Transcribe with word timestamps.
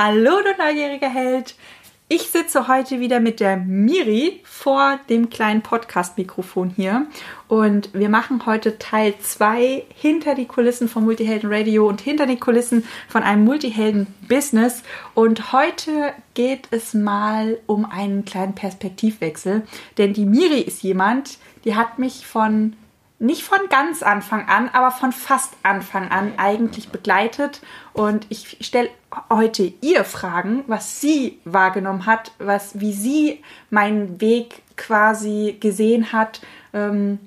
Hallo, 0.00 0.40
du 0.42 0.62
neugieriger 0.62 1.08
Held. 1.08 1.56
Ich 2.06 2.30
sitze 2.30 2.68
heute 2.68 3.00
wieder 3.00 3.18
mit 3.18 3.40
der 3.40 3.56
Miri 3.56 4.38
vor 4.44 5.00
dem 5.10 5.28
kleinen 5.28 5.62
Podcast-Mikrofon 5.62 6.70
hier 6.70 7.08
und 7.48 7.92
wir 7.94 8.08
machen 8.08 8.46
heute 8.46 8.78
Teil 8.78 9.14
2 9.18 9.82
hinter 9.92 10.36
die 10.36 10.44
Kulissen 10.44 10.86
von 10.86 11.02
Multihelden 11.02 11.52
Radio 11.52 11.88
und 11.88 12.00
hinter 12.00 12.26
die 12.26 12.38
Kulissen 12.38 12.84
von 13.08 13.24
einem 13.24 13.42
Multihelden-Business. 13.42 14.84
Und 15.14 15.52
heute 15.52 16.12
geht 16.34 16.68
es 16.70 16.94
mal 16.94 17.58
um 17.66 17.84
einen 17.84 18.24
kleinen 18.24 18.54
Perspektivwechsel, 18.54 19.66
denn 19.96 20.12
die 20.12 20.26
Miri 20.26 20.60
ist 20.60 20.84
jemand, 20.84 21.38
die 21.64 21.74
hat 21.74 21.98
mich 21.98 22.24
von 22.24 22.76
nicht 23.18 23.42
von 23.42 23.58
ganz 23.68 24.02
Anfang 24.02 24.48
an, 24.48 24.68
aber 24.72 24.90
von 24.90 25.12
fast 25.12 25.54
Anfang 25.62 26.10
an 26.10 26.32
eigentlich 26.36 26.90
begleitet. 26.90 27.60
Und 27.92 28.26
ich 28.28 28.58
stelle 28.60 28.90
heute 29.30 29.72
ihr 29.80 30.04
Fragen, 30.04 30.62
was 30.68 31.00
sie 31.00 31.40
wahrgenommen 31.44 32.06
hat, 32.06 32.32
was, 32.38 32.80
wie 32.80 32.92
sie 32.92 33.42
meinen 33.70 34.20
Weg 34.20 34.62
quasi 34.76 35.56
gesehen 35.58 36.12
hat. 36.12 36.40
Ähm, 36.72 37.18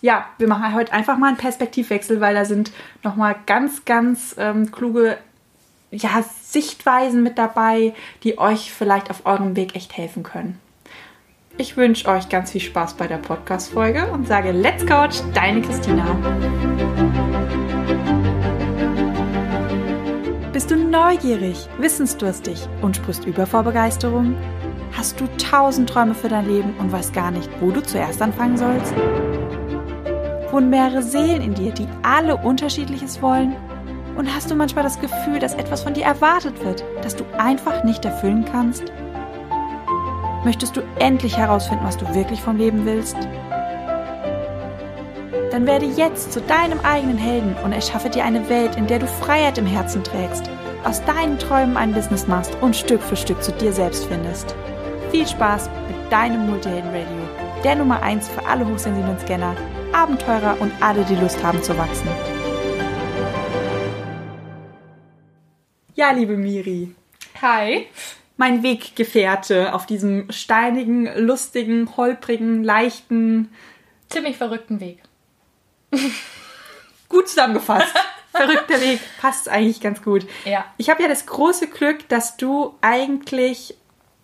ja, 0.00 0.26
wir 0.38 0.48
machen 0.48 0.74
heute 0.74 0.92
einfach 0.92 1.18
mal 1.18 1.28
einen 1.28 1.36
Perspektivwechsel, 1.36 2.20
weil 2.20 2.34
da 2.34 2.44
sind 2.44 2.72
nochmal 3.02 3.36
ganz, 3.44 3.84
ganz 3.84 4.34
ähm, 4.38 4.70
kluge 4.70 5.18
ja, 5.90 6.24
Sichtweisen 6.42 7.22
mit 7.22 7.36
dabei, 7.36 7.94
die 8.22 8.38
euch 8.38 8.72
vielleicht 8.72 9.10
auf 9.10 9.26
eurem 9.26 9.56
Weg 9.56 9.76
echt 9.76 9.96
helfen 9.96 10.22
können. 10.22 10.60
Ich 11.58 11.74
wünsche 11.74 12.06
euch 12.08 12.28
ganz 12.28 12.50
viel 12.50 12.60
Spaß 12.60 12.94
bei 12.94 13.06
der 13.06 13.16
Podcast-Folge 13.16 14.06
und 14.12 14.28
sage 14.28 14.52
Let's 14.52 14.84
Coach, 14.84 15.22
deine 15.32 15.62
Christina. 15.62 16.04
Bist 20.52 20.70
du 20.70 20.76
neugierig, 20.76 21.66
wissensdurstig 21.78 22.68
und 22.82 22.96
sprichst 22.96 23.24
über 23.24 23.46
vor 23.46 23.62
Begeisterung? 23.62 24.36
Hast 24.92 25.18
du 25.18 25.26
tausend 25.38 25.88
Träume 25.88 26.14
für 26.14 26.28
dein 26.28 26.46
Leben 26.46 26.74
und 26.78 26.92
weißt 26.92 27.14
gar 27.14 27.30
nicht, 27.30 27.48
wo 27.62 27.70
du 27.70 27.82
zuerst 27.82 28.20
anfangen 28.20 28.58
sollst? 28.58 28.94
Wohnen 30.50 30.68
mehrere 30.68 31.02
Seelen 31.02 31.40
in 31.40 31.54
dir, 31.54 31.72
die 31.72 31.88
alle 32.02 32.36
unterschiedliches 32.36 33.22
wollen? 33.22 33.56
Und 34.18 34.34
hast 34.34 34.50
du 34.50 34.54
manchmal 34.54 34.84
das 34.84 35.00
Gefühl, 35.00 35.38
dass 35.38 35.54
etwas 35.54 35.82
von 35.82 35.94
dir 35.94 36.04
erwartet 36.04 36.62
wird, 36.62 36.84
das 37.00 37.16
du 37.16 37.24
einfach 37.38 37.82
nicht 37.82 38.04
erfüllen 38.04 38.44
kannst? 38.44 38.92
Möchtest 40.46 40.76
du 40.76 40.82
endlich 41.00 41.36
herausfinden, 41.36 41.84
was 41.84 41.96
du 41.96 42.14
wirklich 42.14 42.40
vom 42.40 42.56
Leben 42.56 42.86
willst? 42.86 43.16
Dann 45.50 45.66
werde 45.66 45.86
jetzt 45.86 46.32
zu 46.32 46.40
deinem 46.40 46.78
eigenen 46.84 47.18
Helden 47.18 47.56
und 47.64 47.72
erschaffe 47.72 48.10
dir 48.10 48.24
eine 48.24 48.48
Welt, 48.48 48.76
in 48.76 48.86
der 48.86 49.00
du 49.00 49.08
Freiheit 49.08 49.58
im 49.58 49.66
Herzen 49.66 50.04
trägst, 50.04 50.48
aus 50.84 51.04
deinen 51.04 51.40
Träumen 51.40 51.76
ein 51.76 51.92
Business 51.92 52.28
machst 52.28 52.56
und 52.60 52.76
Stück 52.76 53.02
für 53.02 53.16
Stück 53.16 53.42
zu 53.42 53.50
dir 53.54 53.72
selbst 53.72 54.04
findest. 54.04 54.54
Viel 55.10 55.26
Spaß 55.26 55.68
mit 55.88 56.12
deinem 56.12 56.48
Multihelden 56.48 56.90
Radio, 56.90 57.62
der 57.64 57.74
Nummer 57.74 58.00
1 58.04 58.28
für 58.28 58.46
alle 58.46 58.64
hochsensiblen 58.68 59.18
Scanner, 59.18 59.56
Abenteurer 59.92 60.58
und 60.60 60.70
alle, 60.80 61.02
die 61.06 61.16
Lust 61.16 61.42
haben 61.42 61.60
zu 61.60 61.76
wachsen. 61.76 62.06
Ja, 65.96 66.12
liebe 66.12 66.36
Miri. 66.36 66.94
Hi 67.42 67.88
mein 68.36 68.62
Weggefährte 68.62 69.74
auf 69.74 69.86
diesem 69.86 70.30
steinigen, 70.30 71.08
lustigen, 71.16 71.96
holprigen, 71.96 72.62
leichten, 72.62 73.50
ziemlich 74.08 74.36
verrückten 74.36 74.80
Weg. 74.80 75.02
gut 77.08 77.28
zusammengefasst. 77.28 77.94
Verrückter 78.32 78.80
Weg 78.80 79.00
passt 79.20 79.48
eigentlich 79.48 79.80
ganz 79.80 80.02
gut. 80.02 80.26
Ja. 80.44 80.66
Ich 80.76 80.90
habe 80.90 81.02
ja 81.02 81.08
das 81.08 81.24
große 81.24 81.68
Glück, 81.68 82.08
dass 82.08 82.36
du 82.36 82.74
eigentlich 82.82 83.74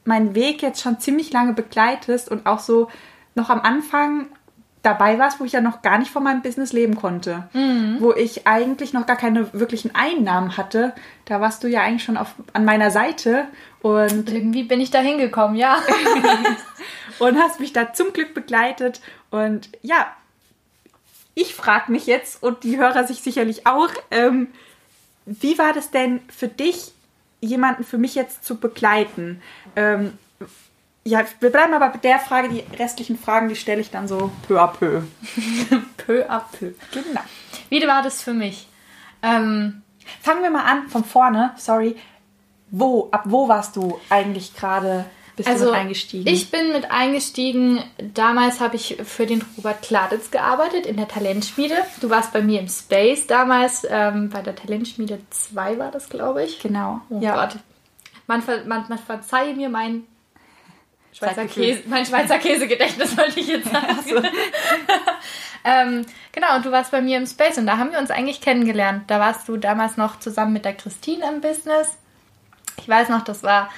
meinen 0.04 0.34
Weg 0.34 0.62
jetzt 0.62 0.82
schon 0.82 1.00
ziemlich 1.00 1.32
lange 1.32 1.54
begleitest 1.54 2.28
und 2.30 2.46
auch 2.46 2.58
so 2.58 2.90
noch 3.34 3.48
am 3.48 3.60
Anfang 3.60 4.26
dabei 4.82 5.18
warst, 5.18 5.38
wo 5.40 5.44
ich 5.44 5.52
ja 5.52 5.60
noch 5.60 5.80
gar 5.82 5.98
nicht 5.98 6.10
von 6.10 6.24
meinem 6.24 6.42
Business 6.42 6.72
leben 6.72 6.96
konnte. 6.96 7.48
Mhm. 7.52 7.98
Wo 8.00 8.12
ich 8.12 8.46
eigentlich 8.46 8.92
noch 8.92 9.06
gar 9.06 9.16
keine 9.16 9.52
wirklichen 9.52 9.94
Einnahmen 9.94 10.56
hatte. 10.56 10.92
Da 11.24 11.40
warst 11.40 11.62
du 11.62 11.68
ja 11.68 11.82
eigentlich 11.82 12.02
schon 12.02 12.16
auf, 12.16 12.34
an 12.52 12.64
meiner 12.64 12.90
Seite. 12.90 13.46
Und 13.82 14.30
irgendwie 14.30 14.62
bin 14.62 14.80
ich 14.80 14.90
da 14.90 15.00
hingekommen, 15.00 15.56
ja. 15.56 15.82
und 17.18 17.36
hast 17.36 17.60
mich 17.60 17.72
da 17.72 17.92
zum 17.92 18.12
Glück 18.12 18.32
begleitet. 18.32 19.00
Und 19.30 19.68
ja, 19.82 20.06
ich 21.34 21.54
frage 21.54 21.90
mich 21.90 22.06
jetzt 22.06 22.42
und 22.42 22.62
die 22.62 22.78
Hörer 22.78 23.04
sich 23.04 23.22
sicherlich 23.22 23.66
auch, 23.66 23.90
ähm, 24.10 24.48
wie 25.26 25.58
war 25.58 25.72
das 25.72 25.90
denn 25.90 26.20
für 26.28 26.48
dich, 26.48 26.92
jemanden 27.40 27.84
für 27.84 27.98
mich 27.98 28.14
jetzt 28.14 28.44
zu 28.44 28.56
begleiten? 28.56 29.42
Ähm, 29.76 30.18
ja, 31.04 31.24
wir 31.40 31.50
bleiben 31.50 31.74
aber 31.74 31.88
bei 31.88 31.98
der 31.98 32.20
Frage. 32.20 32.48
Die 32.48 32.64
restlichen 32.76 33.18
Fragen, 33.18 33.48
die 33.48 33.56
stelle 33.56 33.80
ich 33.80 33.90
dann 33.90 34.06
so 34.06 34.30
peu 34.46 34.60
à 34.60 34.68
peu. 34.68 35.02
peu 35.96 36.30
à 36.30 36.44
peu. 36.52 36.74
Genau. 36.92 37.20
Wie 37.68 37.84
war 37.86 38.02
das 38.02 38.22
für 38.22 38.32
mich? 38.32 38.68
Ähm, 39.22 39.82
fangen 40.20 40.42
wir 40.42 40.50
mal 40.50 40.64
an 40.64 40.88
von 40.88 41.04
vorne. 41.04 41.52
Sorry. 41.56 41.96
Wo, 42.72 43.08
ab 43.10 43.24
wo 43.26 43.48
warst 43.48 43.76
du 43.76 44.00
eigentlich 44.08 44.56
gerade? 44.56 45.04
Bist 45.36 45.48
also, 45.48 45.66
du 45.66 45.70
mit 45.70 45.80
eingestiegen? 45.80 46.26
Ich 46.26 46.50
bin 46.50 46.72
mit 46.72 46.90
eingestiegen. 46.90 47.82
Damals 48.14 48.60
habe 48.60 48.76
ich 48.76 48.96
für 49.04 49.26
den 49.26 49.44
Robert 49.58 49.82
Kladitz 49.82 50.30
gearbeitet 50.30 50.86
in 50.86 50.96
der 50.96 51.06
Talentschmiede. 51.06 51.76
Du 52.00 52.08
warst 52.08 52.32
bei 52.32 52.40
mir 52.40 52.60
im 52.60 52.68
Space 52.68 53.26
damals. 53.26 53.86
Ähm, 53.88 54.30
bei 54.30 54.40
der 54.40 54.56
Talentschmiede 54.56 55.20
2 55.28 55.78
war 55.78 55.90
das, 55.90 56.08
glaube 56.08 56.44
ich. 56.44 56.60
Genau. 56.60 57.02
Oh 57.10 57.20
ja. 57.20 57.34
Gott. 57.34 57.58
Man, 58.26 58.42
man, 58.66 58.86
man 58.88 58.98
verzeihe 58.98 59.54
mir 59.54 59.68
mein 59.68 60.04
Schweizer 61.12 61.44
Käse, 61.44 61.82
mein 61.88 62.06
Schweizer 62.06 62.38
Käsegedächtnis 62.38 63.16
wollte 63.18 63.38
ich 63.38 63.48
jetzt 63.48 63.70
sagen. 63.70 63.98
So. 64.08 64.16
ähm, 65.64 66.06
genau, 66.32 66.56
und 66.56 66.64
du 66.64 66.72
warst 66.72 66.90
bei 66.90 67.02
mir 67.02 67.18
im 67.18 67.26
Space 67.26 67.58
und 67.58 67.66
da 67.66 67.76
haben 67.76 67.92
wir 67.92 67.98
uns 67.98 68.10
eigentlich 68.10 68.40
kennengelernt. 68.40 69.04
Da 69.08 69.20
warst 69.20 69.46
du 69.46 69.58
damals 69.58 69.98
noch 69.98 70.18
zusammen 70.20 70.54
mit 70.54 70.64
der 70.64 70.74
Christine 70.74 71.28
im 71.28 71.42
Business. 71.42 71.98
Ich 72.76 72.88
weiß 72.88 73.08
noch, 73.08 73.22
das 73.22 73.42
war 73.42 73.68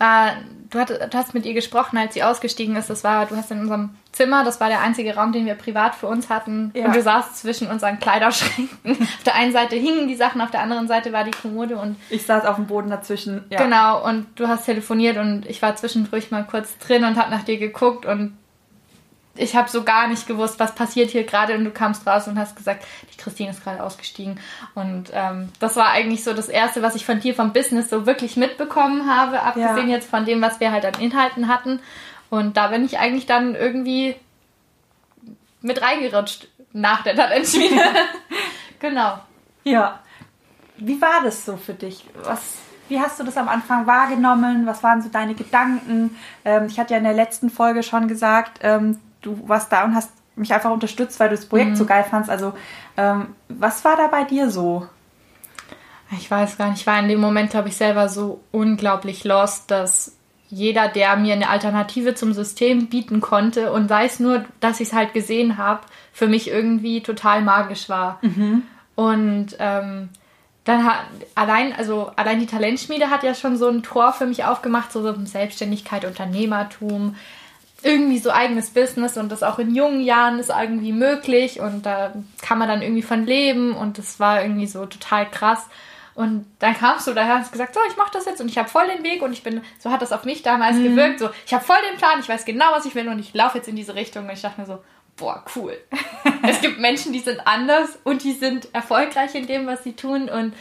war, 0.00 0.32
du, 0.70 0.78
hat, 0.78 0.90
du 0.90 1.18
hast 1.18 1.34
mit 1.34 1.44
ihr 1.44 1.52
gesprochen, 1.52 1.98
als 1.98 2.14
sie 2.14 2.22
ausgestiegen 2.22 2.74
ist. 2.74 2.88
Das 2.88 3.04
war, 3.04 3.26
du 3.26 3.36
hast 3.36 3.50
in 3.50 3.60
unserem 3.60 3.90
Zimmer, 4.12 4.44
das 4.44 4.58
war 4.58 4.68
der 4.68 4.80
einzige 4.80 5.14
Raum, 5.14 5.30
den 5.30 5.44
wir 5.44 5.54
privat 5.54 5.94
für 5.94 6.06
uns 6.06 6.30
hatten. 6.30 6.72
Ja. 6.74 6.86
Und 6.86 6.96
du 6.96 7.02
saßt 7.02 7.36
zwischen 7.36 7.68
unseren 7.68 8.00
Kleiderschränken. 8.00 8.68
auf 9.02 9.22
der 9.24 9.34
einen 9.34 9.52
Seite 9.52 9.76
hingen 9.76 10.08
die 10.08 10.16
Sachen, 10.16 10.40
auf 10.40 10.50
der 10.50 10.62
anderen 10.62 10.88
Seite 10.88 11.12
war 11.12 11.24
die 11.24 11.30
Kommode 11.30 11.76
und. 11.76 11.96
Ich 12.08 12.24
saß 12.24 12.46
auf 12.46 12.56
dem 12.56 12.66
Boden 12.66 12.88
dazwischen. 12.88 13.44
Ja. 13.50 13.62
Genau, 13.62 14.02
und 14.02 14.26
du 14.36 14.48
hast 14.48 14.64
telefoniert 14.64 15.18
und 15.18 15.44
ich 15.46 15.60
war 15.60 15.76
zwischendurch 15.76 16.30
mal 16.30 16.44
kurz 16.44 16.78
drin 16.78 17.04
und 17.04 17.18
hab 17.18 17.30
nach 17.30 17.42
dir 17.42 17.58
geguckt 17.58 18.06
und 18.06 18.36
ich 19.36 19.54
habe 19.56 19.68
so 19.68 19.84
gar 19.84 20.08
nicht 20.08 20.26
gewusst, 20.26 20.58
was 20.58 20.74
passiert 20.74 21.10
hier 21.10 21.24
gerade 21.24 21.54
und 21.56 21.64
du 21.64 21.70
kamst 21.70 22.06
raus 22.06 22.26
und 22.26 22.38
hast 22.38 22.56
gesagt, 22.56 22.84
die 23.12 23.16
Christine 23.16 23.50
ist 23.50 23.62
gerade 23.62 23.82
ausgestiegen. 23.82 24.40
Und 24.74 25.10
ähm, 25.12 25.50
das 25.60 25.76
war 25.76 25.90
eigentlich 25.90 26.24
so 26.24 26.34
das 26.34 26.48
Erste, 26.48 26.82
was 26.82 26.94
ich 26.94 27.06
von 27.06 27.20
dir 27.20 27.34
vom 27.34 27.52
Business 27.52 27.90
so 27.90 28.06
wirklich 28.06 28.36
mitbekommen 28.36 29.08
habe, 29.08 29.42
abgesehen 29.42 29.88
ja. 29.88 29.96
jetzt 29.96 30.10
von 30.10 30.24
dem, 30.24 30.42
was 30.42 30.60
wir 30.60 30.72
halt 30.72 30.84
an 30.84 31.00
Inhalten 31.00 31.48
hatten. 31.48 31.80
Und 32.28 32.56
da 32.56 32.68
bin 32.68 32.84
ich 32.84 32.98
eigentlich 32.98 33.26
dann 33.26 33.54
irgendwie 33.54 34.16
mit 35.62 35.80
reingerutscht 35.80 36.48
nach 36.72 37.02
der 37.02 37.16
Talentschmiede. 37.16 37.80
genau. 38.80 39.18
Ja. 39.64 40.00
Wie 40.76 41.00
war 41.00 41.22
das 41.22 41.44
so 41.44 41.56
für 41.56 41.74
dich? 41.74 42.04
Was, 42.24 42.56
wie 42.88 43.00
hast 43.00 43.20
du 43.20 43.24
das 43.24 43.36
am 43.36 43.48
Anfang 43.48 43.86
wahrgenommen? 43.86 44.66
Was 44.66 44.82
waren 44.82 45.02
so 45.02 45.08
deine 45.08 45.34
Gedanken? 45.34 46.16
Ähm, 46.44 46.66
ich 46.66 46.78
hatte 46.78 46.94
ja 46.94 46.98
in 46.98 47.04
der 47.04 47.12
letzten 47.12 47.50
Folge 47.50 47.82
schon 47.82 48.08
gesagt, 48.08 48.60
ähm, 48.62 48.98
du 49.20 49.48
warst 49.48 49.72
da 49.72 49.84
und 49.84 49.94
hast 49.94 50.10
mich 50.36 50.52
einfach 50.52 50.70
unterstützt, 50.70 51.20
weil 51.20 51.28
du 51.28 51.36
das 51.36 51.46
Projekt 51.46 51.70
mhm. 51.70 51.76
so 51.76 51.86
geil 51.86 52.04
fandst. 52.08 52.30
Also, 52.30 52.52
ähm, 52.96 53.28
was 53.48 53.84
war 53.84 53.96
da 53.96 54.06
bei 54.08 54.24
dir 54.24 54.50
so? 54.50 54.86
Ich 56.18 56.30
weiß 56.30 56.58
gar 56.58 56.70
nicht. 56.70 56.80
Ich 56.80 56.86
war 56.86 56.98
in 56.98 57.08
dem 57.08 57.20
Moment, 57.20 57.50
glaube 57.50 57.68
ich, 57.68 57.76
selber 57.76 58.08
so 58.08 58.40
unglaublich 58.50 59.24
lost, 59.24 59.70
dass 59.70 60.16
jeder, 60.48 60.88
der 60.88 61.16
mir 61.16 61.34
eine 61.34 61.48
Alternative 61.48 62.14
zum 62.14 62.32
System 62.32 62.88
bieten 62.88 63.20
konnte 63.20 63.72
und 63.72 63.88
weiß 63.88 64.18
nur, 64.18 64.44
dass 64.58 64.80
ich 64.80 64.88
es 64.88 64.94
halt 64.94 65.12
gesehen 65.14 65.58
habe, 65.58 65.82
für 66.12 66.26
mich 66.26 66.50
irgendwie 66.50 67.02
total 67.02 67.42
magisch 67.42 67.88
war. 67.88 68.18
Mhm. 68.22 68.64
Und 68.96 69.56
ähm, 69.60 70.08
dann 70.64 70.84
hat 70.84 70.98
allein, 71.36 71.72
also 71.72 72.10
allein 72.16 72.40
die 72.40 72.46
Talentschmiede 72.46 73.10
hat 73.10 73.22
ja 73.22 73.34
schon 73.34 73.56
so 73.56 73.68
ein 73.68 73.84
Tor 73.84 74.12
für 74.12 74.26
mich 74.26 74.44
aufgemacht, 74.44 74.90
so, 74.90 75.02
so 75.02 75.14
Selbstständigkeit, 75.24 76.04
Unternehmertum, 76.04 77.14
irgendwie 77.82 78.18
so 78.18 78.30
eigenes 78.30 78.70
Business 78.70 79.16
und 79.16 79.30
das 79.30 79.42
auch 79.42 79.58
in 79.58 79.74
jungen 79.74 80.00
Jahren 80.00 80.38
ist 80.38 80.50
irgendwie 80.50 80.92
möglich 80.92 81.60
und 81.60 81.86
da 81.86 82.12
kann 82.42 82.58
man 82.58 82.68
dann 82.68 82.82
irgendwie 82.82 83.02
von 83.02 83.24
leben 83.24 83.74
und 83.74 83.98
das 83.98 84.20
war 84.20 84.42
irgendwie 84.42 84.66
so 84.66 84.86
total 84.86 85.28
krass. 85.30 85.66
Und 86.14 86.44
dann 86.58 86.74
kamst 86.74 87.06
du 87.06 87.14
daher 87.14 87.36
und 87.36 87.40
hast 87.40 87.52
gesagt, 87.52 87.74
so, 87.74 87.80
ich 87.88 87.96
mache 87.96 88.10
das 88.12 88.26
jetzt 88.26 88.40
und 88.40 88.48
ich 88.48 88.58
habe 88.58 88.68
voll 88.68 88.86
den 88.88 89.02
Weg 89.04 89.22
und 89.22 89.32
ich 89.32 89.42
bin, 89.42 89.62
so 89.78 89.90
hat 89.90 90.02
das 90.02 90.12
auf 90.12 90.24
mich 90.24 90.42
damals 90.42 90.76
mhm. 90.76 90.84
gewirkt, 90.84 91.20
so, 91.20 91.30
ich 91.46 91.54
habe 91.54 91.64
voll 91.64 91.78
den 91.90 91.96
Plan, 91.96 92.20
ich 92.20 92.28
weiß 92.28 92.44
genau, 92.44 92.66
was 92.72 92.84
ich 92.84 92.94
will 92.94 93.08
und 93.08 93.18
ich 93.18 93.32
laufe 93.32 93.58
jetzt 93.58 93.68
in 93.68 93.76
diese 93.76 93.94
Richtung 93.94 94.24
und 94.24 94.32
ich 94.32 94.42
dachte 94.42 94.60
mir 94.60 94.66
so, 94.66 94.82
boah, 95.16 95.44
cool. 95.56 95.78
es 96.46 96.60
gibt 96.60 96.78
Menschen, 96.78 97.12
die 97.12 97.20
sind 97.20 97.46
anders 97.46 97.98
und 98.04 98.24
die 98.24 98.32
sind 98.32 98.74
erfolgreich 98.74 99.34
in 99.34 99.46
dem, 99.46 99.66
was 99.66 99.84
sie 99.84 99.94
tun 99.94 100.28
und 100.28 100.54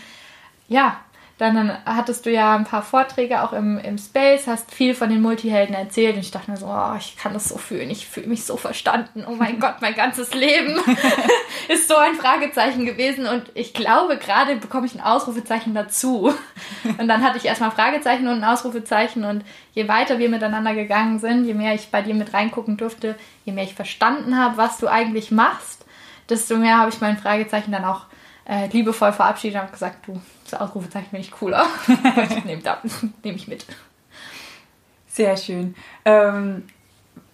ja, 0.68 1.01
Dann, 1.40 1.56
dann 1.56 1.78
hattest 1.86 2.26
du 2.26 2.32
ja 2.32 2.54
ein 2.54 2.66
paar 2.66 2.82
Vorträge 2.82 3.42
auch 3.42 3.54
im, 3.54 3.78
im 3.80 3.98
Space, 3.98 4.46
hast 4.46 4.74
viel 4.74 4.94
von 4.94 5.10
den 5.10 5.22
Multihelden 5.22 5.74
erzählt 5.74 6.16
und 6.16 6.20
ich 6.20 6.32
dachte 6.32 6.52
mir 6.52 6.58
so, 6.58 6.66
oh, 6.66 6.96
ich 7.00 7.16
kann 7.16 7.32
das 7.32 7.48
so 7.48 7.58
fühlen, 7.58 7.90
ich 7.90 8.08
fühle 8.08 8.28
mich 8.28 8.44
so 8.44 8.58
verstanden. 8.58 9.24
Oh 9.26 9.36
mein 9.36 9.58
Gott, 9.62 9.76
mein 9.80 9.96
ganzes 9.96 10.34
Leben 10.34 10.78
ist 11.70 11.88
so 11.88 11.96
ein 11.96 12.16
Fragezeichen 12.16 12.86
gewesen 12.86 13.26
und 13.26 13.52
ich 13.54 13.74
glaube, 13.74 14.18
gerade 14.18 14.58
bekomme 14.58 14.86
ich 14.86 14.96
ein 14.96 15.02
Ausrufezeichen 15.02 15.74
dazu. 15.74 16.34
Und 16.98 17.08
dann 17.08 17.24
hatte 17.24 17.38
ich 17.38 17.46
erstmal 17.46 17.72
Fragezeichen 17.72 18.28
und 18.28 18.44
ein 18.44 18.44
Ausrufezeichen 18.44 19.24
und 19.24 19.46
je 19.72 19.88
weiter 19.88 20.20
wir 20.20 20.28
miteinander 20.28 20.76
gegangen 20.76 21.20
sind, 21.20 21.46
je 21.46 21.54
mehr 21.54 21.74
ich 21.74 21.90
bei 21.90 22.02
dir 22.02 22.16
mit 22.16 22.34
reingucken 22.34 22.76
durfte, 22.76 23.16
je 23.46 23.54
mehr 23.54 23.64
ich 23.64 23.76
verstanden 23.76 24.38
habe, 24.38 24.58
was 24.58 24.78
du 24.80 24.88
eigentlich 24.90 25.32
machst, 25.32 25.86
desto 26.30 26.58
mehr 26.58 26.80
habe 26.80 26.90
ich 26.90 27.00
mein 27.00 27.18
Fragezeichen 27.18 27.72
dann 27.72 27.86
auch 27.86 28.08
äh, 28.44 28.68
liebevoll 28.68 29.14
verabschiedet 29.14 29.62
und 29.62 29.72
gesagt, 29.72 30.06
du, 30.06 30.20
das 30.50 30.62
Ausrufezeichen 30.62 31.10
finde 31.10 31.25
ich 31.25 31.31
cooler. 31.31 31.66
nehme 32.46 32.62
nehm 33.24 33.36
ich 33.36 33.48
mit. 33.48 33.66
Sehr 35.07 35.38
schön. 35.38 35.75
Ähm, 36.06 36.63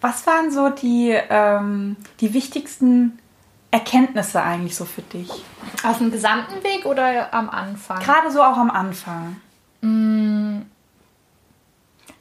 was 0.01 0.25
waren 0.27 0.51
so 0.51 0.69
die, 0.69 1.17
ähm, 1.29 1.95
die 2.19 2.33
wichtigsten 2.33 3.19
Erkenntnisse 3.71 4.41
eigentlich 4.41 4.75
so 4.75 4.85
für 4.85 5.01
dich? 5.01 5.29
Aus 5.83 5.97
dem 5.97 6.11
gesamten 6.11 6.63
Weg 6.63 6.85
oder 6.85 7.33
am 7.33 7.49
Anfang? 7.49 7.99
Gerade 7.99 8.31
so 8.31 8.41
auch 8.41 8.57
am 8.57 8.71
Anfang. 8.71 9.35
Mm, 9.81 10.61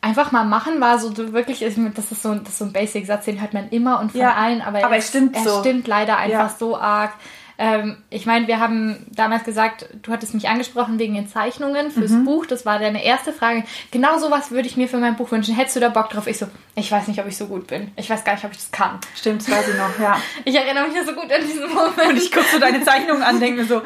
einfach 0.00 0.32
mal 0.32 0.44
machen 0.44 0.80
war 0.80 0.98
so 0.98 1.16
wirklich, 1.32 1.60
das 1.60 2.12
ist 2.12 2.22
so, 2.22 2.34
das 2.34 2.48
ist 2.50 2.58
so 2.58 2.66
ein 2.66 2.72
Basic-Satz, 2.72 3.24
den 3.24 3.40
hört 3.40 3.54
man 3.54 3.68
immer 3.70 4.00
und 4.00 4.12
von 4.12 4.20
ja, 4.20 4.34
allen, 4.34 4.60
aber, 4.60 4.84
aber 4.84 4.96
es, 4.96 5.08
stimmt, 5.08 5.34
er 5.34 5.42
so. 5.42 5.60
stimmt 5.60 5.86
leider 5.86 6.18
einfach 6.18 6.50
ja. 6.50 6.56
so 6.58 6.76
arg. 6.76 7.12
Ähm, 7.56 8.02
ich 8.10 8.26
meine, 8.26 8.46
wir 8.48 8.58
haben 8.58 9.06
damals 9.14 9.44
gesagt, 9.44 9.88
du 10.02 10.12
hattest 10.12 10.34
mich 10.34 10.48
angesprochen 10.48 10.98
wegen 10.98 11.14
den 11.14 11.28
Zeichnungen 11.28 11.90
fürs 11.90 12.10
mhm. 12.10 12.24
Buch. 12.24 12.46
Das 12.46 12.66
war 12.66 12.78
deine 12.78 13.04
erste 13.04 13.32
Frage. 13.32 13.64
Genau 13.90 14.18
sowas 14.18 14.50
würde 14.50 14.66
ich 14.66 14.76
mir 14.76 14.88
für 14.88 14.98
mein 14.98 15.16
Buch 15.16 15.30
wünschen. 15.30 15.54
Hättest 15.54 15.76
du 15.76 15.80
da 15.80 15.88
Bock 15.88 16.10
drauf? 16.10 16.26
Ich 16.26 16.38
so, 16.38 16.46
ich 16.74 16.90
weiß 16.90 17.08
nicht, 17.08 17.20
ob 17.20 17.26
ich 17.26 17.36
so 17.36 17.46
gut 17.46 17.66
bin. 17.66 17.92
Ich 17.96 18.10
weiß 18.10 18.24
gar 18.24 18.34
nicht, 18.34 18.44
ob 18.44 18.50
ich 18.50 18.58
das 18.58 18.72
kann. 18.72 18.98
Stimmt, 19.16 19.42
das 19.42 19.50
weiß 19.50 19.68
ich 19.68 19.76
noch, 19.76 19.98
ja. 19.98 20.20
ich 20.44 20.54
erinnere 20.54 20.88
mich 20.88 20.96
ja 20.96 21.04
so 21.04 21.12
gut 21.12 21.32
an 21.32 21.40
diesen 21.42 21.72
Moment. 21.72 22.08
Und 22.10 22.16
ich 22.16 22.32
gucke 22.32 22.46
so 22.50 22.58
deine 22.58 22.82
Zeichnungen 22.82 23.22
an, 23.22 23.38
denke 23.38 23.62
mir 23.62 23.66
so, 23.66 23.82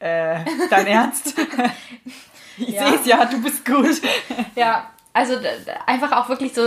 äh, 0.00 0.40
dein 0.70 0.86
Ernst? 0.86 1.34
ich 2.58 2.68
ja. 2.68 2.86
sehe 2.86 2.98
es 3.00 3.06
ja, 3.06 3.24
du 3.24 3.42
bist 3.42 3.64
gut. 3.64 4.00
ja, 4.54 4.90
also 5.12 5.34
einfach 5.86 6.12
auch 6.12 6.28
wirklich 6.28 6.52
so 6.52 6.62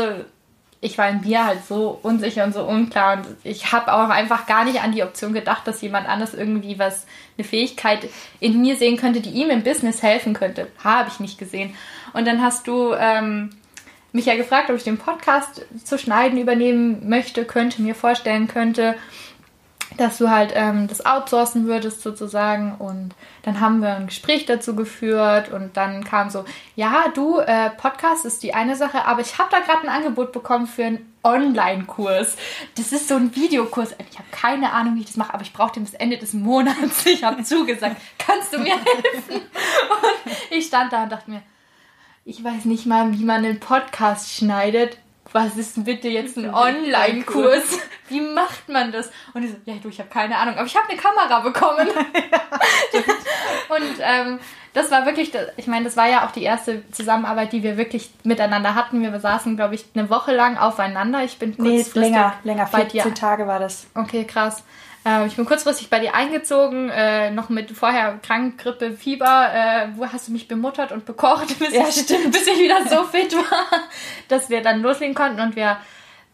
ich 0.84 0.98
war 0.98 1.08
in 1.10 1.22
mir 1.22 1.46
halt 1.46 1.64
so 1.64 2.00
unsicher 2.02 2.44
und 2.44 2.54
so 2.54 2.64
unklar 2.64 3.18
und 3.18 3.28
ich 3.44 3.72
habe 3.72 3.94
auch 3.94 4.10
einfach 4.10 4.48
gar 4.48 4.66
nicht 4.66 4.82
an 4.82 4.92
die 4.92 5.04
Option 5.04 5.32
gedacht, 5.32 5.68
dass 5.68 5.82
jemand 5.82 6.10
anders 6.10 6.34
irgendwie 6.34 6.80
was, 6.80 7.06
eine 7.38 7.48
Fähigkeit 7.48 8.10
in 8.40 8.60
mir 8.62 8.76
sehen 8.76 8.98
könnte, 8.98 9.22
die 9.22 9.30
ihm 9.30 9.52
im 9.52 9.64
Business 9.64 10.02
helfen 10.02 10.34
könnte. 10.34 10.68
Habe 10.84 11.10
ich 11.10 11.20
nicht 11.20 11.38
gesehen. 11.38 11.76
Und 12.14 12.26
dann 12.26 12.42
hast 12.42 12.68
du 12.68 12.94
ähm, 12.94 13.52
mich 14.12 14.26
ja 14.26 14.36
gefragt, 14.36 14.72
ob 14.72 14.76
ich 14.76 14.84
den 14.84 14.98
Podcast 14.98 15.66
zu 15.84 16.00
schneiden 16.00 16.40
übernehmen 16.40 17.08
möchte, 17.08 17.46
könnte, 17.46 17.84
mir 17.84 17.96
vorstellen 17.96 18.48
könnte 18.48 18.96
dass 20.02 20.18
du 20.18 20.30
halt 20.30 20.52
ähm, 20.56 20.88
das 20.88 21.06
outsourcen 21.06 21.68
würdest 21.68 22.02
sozusagen 22.02 22.76
und 22.80 23.14
dann 23.44 23.60
haben 23.60 23.82
wir 23.82 23.96
ein 23.96 24.08
Gespräch 24.08 24.46
dazu 24.46 24.76
geführt 24.76 25.52
und 25.52 25.78
dann 25.78 26.04
kam 26.04 26.30
so, 26.30 26.44
ja, 26.76 27.06
du, 27.14 27.40
äh, 27.40 27.70
Podcast 27.70 28.26
ist 28.26 28.42
die 28.42 28.54
eine 28.54 28.76
Sache, 28.76 29.06
aber 29.06 29.22
ich 29.22 29.38
habe 29.38 29.50
da 29.52 29.60
gerade 29.60 29.88
ein 29.88 29.96
Angebot 29.96 30.32
bekommen 30.32 30.66
für 30.66 30.86
einen 30.86 31.14
Online-Kurs. 31.24 32.36
Das 32.76 32.92
ist 32.92 33.08
so 33.08 33.16
ein 33.16 33.36
Videokurs. 33.36 33.96
Ich 34.10 34.18
habe 34.18 34.28
keine 34.32 34.74
Ahnung, 34.74 34.96
wie 34.96 35.02
ich 35.02 35.06
das 35.06 35.18
mache, 35.18 35.34
aber 35.34 35.44
ich 35.44 35.54
brauche 35.54 35.74
den 35.74 35.84
bis 35.84 35.94
Ende 35.94 36.18
des 36.18 36.34
Monats. 36.34 37.06
Ich 37.12 37.24
habe 37.24 37.44
zugesagt, 37.44 37.98
kannst 38.18 38.54
du 38.54 38.58
mir 38.58 38.74
helfen? 38.74 39.36
Und 39.36 40.32
ich 40.50 40.66
stand 40.66 40.94
da 40.94 41.04
und 41.04 41.12
dachte 41.12 41.30
mir, 41.30 41.44
ich 42.26 42.44
weiß 42.44 42.66
nicht 42.66 42.86
mal, 42.86 43.14
wie 43.14 43.24
man 43.24 43.46
einen 43.46 43.60
Podcast 43.60 44.34
schneidet 44.34 44.98
was 45.34 45.58
ist 45.58 45.78
denn 45.78 45.84
bitte 45.84 46.08
jetzt 46.08 46.38
ein 46.38 46.50
Online-Kurs? 46.54 47.80
Wie 48.10 48.22
macht 48.22 48.70
man 48.70 48.92
das? 48.92 49.10
Und 49.34 49.44
ich 49.44 49.52
so, 49.52 49.58
ja, 49.66 49.76
du, 49.82 49.90
ich 49.90 50.00
habe 50.00 50.10
keine 50.10 50.38
Ahnung, 50.38 50.56
aber 50.56 50.66
ich 50.66 50.76
habe 50.76 50.90
eine 50.90 51.00
Kamera 51.00 51.40
bekommen. 51.40 51.88
und 53.70 53.96
ähm, 54.02 54.40
das 54.74 54.90
war 54.90 55.06
wirklich, 55.06 55.32
ich 55.58 55.68
meine, 55.68 55.86
das 55.86 55.98
war 55.98 56.08
ja 56.08 56.26
auch 56.26 56.32
die 56.32 56.44
erste 56.44 56.90
Zusammenarbeit, 56.92 57.52
die 57.52 57.64
wir 57.64 57.78
wirklich 57.78 58.12
miteinander 58.24 58.76
hatten. 58.76 59.02
Wir 59.02 59.20
saßen, 59.20 59.56
glaube 59.58 59.76
ich, 59.76 59.86
eine 59.94 60.10
Woche 60.10 60.34
lang 60.34 60.58
aufeinander. 60.58 61.24
Ich 61.24 61.40
bin 61.40 61.58
kurz 61.58 61.94
nee, 61.94 62.00
länger, 62.00 62.36
länger, 62.44 62.68
14 62.68 63.14
Tage 63.16 63.48
war 63.48 63.60
das. 63.60 63.88
Okay, 63.96 64.24
krass. 64.24 64.64
Äh, 65.06 65.28
ich 65.28 65.36
bin 65.36 65.46
kurzfristig 65.46 65.90
bei 65.90 66.00
dir 66.00 66.14
eingezogen, 66.14 66.90
äh, 66.90 67.32
noch 67.32 67.50
mit 67.50 67.72
vorher 67.72 68.20
krank, 68.22 68.60
Grippe, 68.60 68.92
Fieber. 68.92 69.50
Äh, 69.54 69.88
wo 69.96 70.06
hast 70.08 70.28
du 70.28 70.32
mich 70.32 70.48
bemuttert 70.48 70.92
und 70.92 71.06
bekocht, 71.06 71.48
bis, 71.60 71.74
ja, 71.74 71.88
ich, 71.88 72.06
bis 72.06 72.48
ich 72.48 72.60
wieder 72.60 72.88
so 72.88 73.04
fit 73.04 73.34
war, 73.34 73.68
dass 74.28 74.50
wir 74.50 74.62
dann 74.62 74.82
loslegen 74.82 75.16
konnten. 75.16 75.42
Und 75.42 75.56
wir 75.56 75.78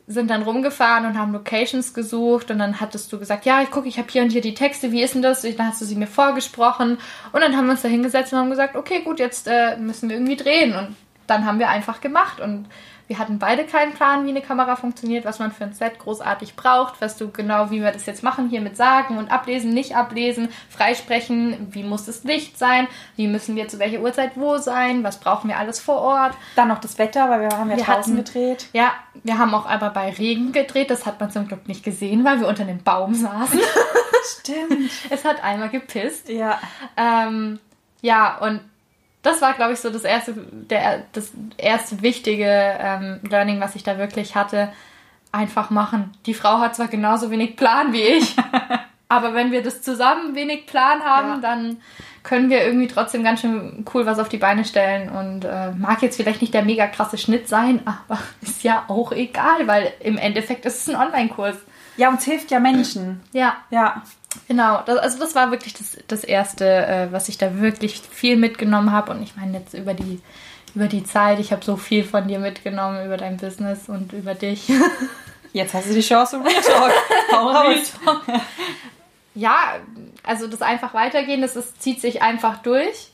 sind 0.10 0.30
dann 0.30 0.44
rumgefahren 0.44 1.06
und 1.06 1.18
haben 1.18 1.34
Locations 1.34 1.94
gesucht. 1.94 2.52
Und 2.52 2.60
dann 2.60 2.80
hattest 2.80 3.12
du 3.12 3.20
gesagt, 3.20 3.46
ja, 3.46 3.62
ich 3.62 3.72
gucke, 3.72 3.88
ich 3.88 3.98
habe 3.98 4.08
hier 4.10 4.24
und 4.24 4.32
hier 4.32 4.42
die 4.42 4.54
Texte, 4.54 4.92
wie 4.92 5.02
ist 5.02 5.16
denn 5.16 5.22
das? 5.22 5.44
Und 5.44 5.58
dann 5.60 5.68
hast 5.68 5.82
du 5.82 5.86
sie 5.86 5.96
mir 5.96 6.08
vorgesprochen. 6.08 6.98
Und 7.32 7.42
dann 7.42 7.56
haben 7.56 7.66
wir 7.66 7.72
uns 7.72 7.82
da 7.82 7.90
hingesetzt 7.90 8.34
und 8.34 8.40
haben 8.40 8.50
gesagt, 8.50 8.76
okay, 8.76 9.02
gut, 9.02 9.20
jetzt 9.20 9.48
äh, 9.48 9.78
müssen 9.78 10.10
wir 10.10 10.16
irgendwie 10.18 10.38
drehen. 10.38 10.76
Und 10.76 10.96
dann 11.28 11.46
haben 11.46 11.60
wir 11.60 11.70
einfach 11.70 12.02
gemacht. 12.02 12.40
Und 12.40 12.68
wir 13.08 13.20
hatten 13.20 13.40
beide 13.40 13.66
keinen 13.66 13.94
Plan, 13.94 14.26
wie 14.26 14.30
eine 14.30 14.42
Kamera 14.42 14.76
funktioniert, 14.76 15.24
was 15.24 15.40
man 15.40 15.52
für 15.52 15.64
ein 15.64 15.74
Set 15.74 15.98
großartig 15.98 16.56
braucht, 16.56 17.00
was 17.00 17.16
du 17.16 17.32
genau, 17.32 17.72
wie 17.72 17.82
wir 17.82 17.92
das 17.92 18.06
jetzt 18.06 18.22
machen, 18.22 18.50
hier 18.50 18.60
mit 18.60 18.76
sagen 18.76 19.18
und 19.18 19.32
ablesen, 19.32 19.74
nicht 19.74 19.96
ablesen, 19.96 20.50
freisprechen, 20.70 21.68
wie 21.72 21.84
muss 21.84 22.06
das 22.06 22.26
Licht 22.26 22.58
sein, 22.58 22.88
wie 23.16 23.28
müssen 23.28 23.56
wir 23.56 23.70
zu 23.70 23.80
welcher 23.80 24.02
Uhrzeit 24.02 24.32
wo 24.36 24.58
sein, 24.58 25.04
was 25.04 25.20
brauchen 25.20 25.48
wir 25.50 25.58
alles 25.58 25.80
vor 25.80 26.02
Ort. 26.02 26.36
Dann 26.56 26.68
noch 26.68 26.80
das 26.80 26.98
Wetter, 26.98 27.30
weil 27.30 27.42
wir 27.42 27.58
haben 27.58 27.72
ja 27.72 27.78
wir 27.78 27.84
draußen 27.84 28.14
hatten, 28.14 28.26
gedreht. 28.26 28.68
Ja, 28.74 28.94
wir 29.24 29.38
haben 29.38 29.54
auch 29.54 29.66
aber 29.66 29.90
bei 29.92 30.12
Regen 30.12 30.52
gedreht, 30.52 30.90
das 30.90 31.06
hat 31.06 31.20
man 31.20 31.32
zum 31.32 31.48
Glück 31.48 31.68
nicht 31.68 31.84
gesehen, 31.84 32.26
weil 32.26 32.42
wir 32.42 32.48
unter 32.48 32.64
einem 32.64 32.84
Baum 32.84 33.14
saßen. 33.14 33.60
Stimmt. 34.40 34.92
es 35.10 35.24
hat 35.24 35.42
einmal 35.44 35.70
gepisst. 35.70 36.28
Ja. 36.28 36.60
Ähm, 36.98 37.60
ja, 38.02 38.38
und 38.38 38.62
das 39.28 39.42
war, 39.42 39.54
glaube 39.54 39.74
ich, 39.74 39.80
so 39.80 39.90
das 39.90 40.04
erste, 40.04 40.34
der, 40.34 41.04
das 41.14 41.32
erste 41.58 42.02
wichtige 42.02 42.46
ähm, 42.46 43.20
Learning, 43.30 43.60
was 43.60 43.76
ich 43.76 43.84
da 43.84 43.98
wirklich 43.98 44.36
hatte. 44.36 44.70
Einfach 45.32 45.70
machen. 45.70 46.14
Die 46.26 46.34
Frau 46.34 46.60
hat 46.60 46.76
zwar 46.76 46.88
genauso 46.88 47.30
wenig 47.30 47.58
Plan 47.58 47.94
wie 47.94 48.02
ich, 48.02 48.36
aber 49.10 49.34
wenn 49.34 49.52
wir 49.52 49.62
das 49.62 49.82
zusammen 49.82 50.36
wenig 50.36 50.66
Plan 50.66 51.04
haben, 51.04 51.30
ja. 51.30 51.38
dann 51.42 51.78
können 52.24 52.50
wir 52.50 52.66
irgendwie 52.66 52.88
trotzdem 52.88 53.24
ganz 53.24 53.42
schön 53.42 53.86
cool 53.94 54.06
was 54.06 54.20
auf 54.20 54.30
die 54.30 54.38
Beine 54.38 54.66
stellen. 54.66 55.10
Und 55.10 55.46
äh, 55.46 55.72
mag 55.72 56.02
jetzt 56.02 56.18
vielleicht 56.18 56.42
nicht 56.42 56.54
der 56.54 56.64
mega 56.64 56.88
krasse 56.88 57.18
Schnitt 57.18 57.48
sein, 57.48 57.82
aber 57.86 58.20
ist 58.42 58.64
ja 58.64 58.86
auch 58.88 59.12
egal, 59.12 59.68
weil 59.68 59.94
im 60.00 60.18
Endeffekt 60.18 60.66
ist 60.66 60.82
es 60.82 60.94
ein 60.94 61.00
Online-Kurs. 61.00 61.56
Ja, 61.96 62.10
uns 62.10 62.26
hilft 62.26 62.52
ja 62.52 62.60
Menschen. 62.60 63.22
Ja. 63.32 63.58
Ja. 63.70 64.04
Genau, 64.48 64.82
das, 64.86 64.98
also 64.98 65.20
das 65.20 65.36
war 65.36 65.52
wirklich 65.52 65.74
das, 65.74 65.98
das 66.08 66.24
Erste, 66.24 66.66
äh, 66.66 67.08
was 67.12 67.30
ich 67.30 67.38
da 67.38 67.60
wirklich 67.60 68.02
viel 68.02 68.38
mitgenommen 68.38 68.92
habe. 68.92 69.12
Und 69.12 69.22
ich 69.22 69.36
meine 69.36 69.58
jetzt 69.58 69.74
über 69.74 69.94
die, 69.94 70.22
über 70.76 70.88
die 70.88 71.04
Zeit, 71.04 71.40
ich 71.40 71.52
habe 71.52 71.64
so 71.64 71.78
viel 71.78 72.04
von 72.04 72.28
dir 72.28 72.40
mitgenommen, 72.40 73.06
über 73.06 73.18
dein 73.18 73.38
Business 73.38 73.90
und 73.90 74.14
über 74.14 74.36
dich. 74.36 74.72
Jetzt 75.54 75.74
hast 75.74 75.90
du 75.90 75.94
die 75.94 76.02
Chance, 76.02 76.40
Real 76.44 76.62
Talk. 76.62 76.92
Hau 77.32 77.50
raus. 77.50 77.94
ja, 79.34 79.78
also 80.24 80.48
das 80.48 80.62
einfach 80.62 80.94
weitergehen, 80.94 81.42
das 81.42 81.56
ist, 81.56 81.82
zieht 81.82 82.00
sich 82.00 82.22
einfach 82.22 82.62
durch. 82.62 83.10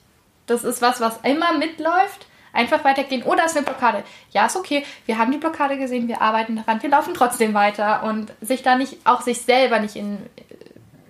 Das 0.46 0.64
ist 0.64 0.82
was, 0.82 1.00
was 1.00 1.20
immer 1.24 1.54
mitläuft. 1.58 2.28
Einfach 2.52 2.84
weitergehen. 2.84 3.24
Oder 3.24 3.46
ist 3.46 3.58
eine 3.58 3.66
Blockade. 3.66 4.04
Ja, 4.32 4.46
ist 4.46 4.56
okay. 4.56 4.86
Wir 5.08 5.18
haben 5.18 5.32
die 5.32 5.40
Blockade 5.40 5.78
gesehen, 5.78 6.08
wir 6.08 6.22
arbeiten 6.22 6.56
daran, 6.56 6.84
wir 6.84 6.90
laufen 6.90 7.16
trotzdem 7.16 7.56
weiter 7.56 8.04
und 8.04 8.32
sich 8.42 8.62
da 8.62 8.76
nicht, 8.76 8.98
auch 9.06 9.22
sich 9.22 9.42
selber 9.42 9.80
nicht 9.80 9.96
in, 9.96 10.20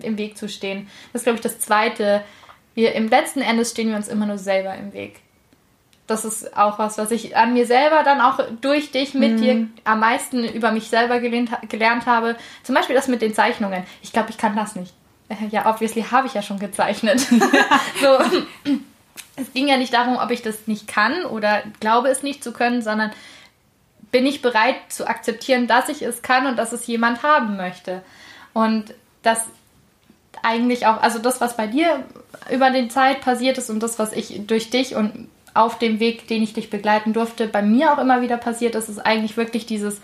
im 0.03 0.17
Weg 0.17 0.37
zu 0.37 0.47
stehen. 0.47 0.87
Das 1.11 1.21
ist, 1.21 1.25
glaube 1.25 1.37
ich, 1.37 1.43
das 1.43 1.59
Zweite. 1.59 2.23
Wir, 2.75 2.93
Im 2.93 3.07
letzten 3.07 3.41
Endes 3.41 3.71
stehen 3.71 3.89
wir 3.89 3.95
uns 3.95 4.07
immer 4.07 4.25
nur 4.25 4.37
selber 4.37 4.75
im 4.75 4.93
Weg. 4.93 5.21
Das 6.07 6.25
ist 6.25 6.57
auch 6.57 6.79
was, 6.79 6.97
was 6.97 7.11
ich 7.11 7.37
an 7.37 7.53
mir 7.53 7.65
selber 7.65 8.03
dann 8.03 8.19
auch 8.19 8.39
durch 8.59 8.91
dich 8.91 9.13
mit 9.13 9.33
mhm. 9.33 9.41
dir 9.41 9.67
am 9.85 10.01
meisten 10.01 10.43
über 10.43 10.71
mich 10.71 10.89
selber 10.89 11.19
gelernt, 11.19 11.51
gelernt 11.69 12.05
habe. 12.05 12.35
Zum 12.63 12.75
Beispiel 12.75 12.95
das 12.95 13.07
mit 13.07 13.21
den 13.21 13.33
Zeichnungen. 13.33 13.83
Ich 14.01 14.11
glaube, 14.11 14.29
ich 14.29 14.37
kann 14.37 14.55
das 14.55 14.75
nicht. 14.75 14.93
Äh, 15.29 15.47
ja, 15.49 15.69
obviously 15.69 16.03
habe 16.03 16.27
ich 16.27 16.33
ja 16.33 16.41
schon 16.41 16.59
gezeichnet. 16.59 17.19
so, 18.01 18.41
es 19.35 19.53
ging 19.53 19.67
ja 19.67 19.77
nicht 19.77 19.93
darum, 19.93 20.17
ob 20.17 20.29
ich 20.31 20.41
das 20.41 20.67
nicht 20.67 20.87
kann 20.87 21.25
oder 21.25 21.63
glaube 21.79 22.09
es 22.09 22.21
nicht 22.21 22.43
zu 22.43 22.51
können, 22.51 22.81
sondern 22.81 23.11
bin 24.11 24.25
ich 24.25 24.41
bereit 24.41 24.75
zu 24.89 25.07
akzeptieren, 25.07 25.67
dass 25.67 25.89
ich 25.89 26.03
es 26.03 26.21
kann 26.21 26.45
und 26.45 26.57
dass 26.57 26.71
es 26.71 26.85
jemand 26.85 27.23
haben 27.23 27.57
möchte. 27.57 28.03
Und 28.53 28.93
das 29.23 29.47
eigentlich 30.43 30.85
auch, 30.85 31.01
also 31.01 31.19
das, 31.19 31.41
was 31.41 31.57
bei 31.57 31.67
dir 31.67 32.03
über 32.51 32.69
die 32.69 32.89
Zeit 32.89 33.21
passiert 33.21 33.57
ist 33.57 33.69
und 33.69 33.81
das, 33.81 33.97
was 33.97 34.13
ich 34.13 34.45
durch 34.45 34.69
dich 34.69 34.95
und 34.95 35.29
auf 35.53 35.79
dem 35.79 35.99
Weg, 35.99 36.27
den 36.27 36.43
ich 36.43 36.53
dich 36.53 36.69
begleiten 36.69 37.13
durfte, 37.13 37.47
bei 37.47 37.61
mir 37.61 37.93
auch 37.93 37.99
immer 37.99 38.21
wieder 38.21 38.37
passiert 38.37 38.75
ist, 38.75 38.89
ist 38.89 38.99
eigentlich 38.99 39.37
wirklich 39.37 39.65
dieses, 39.65 40.01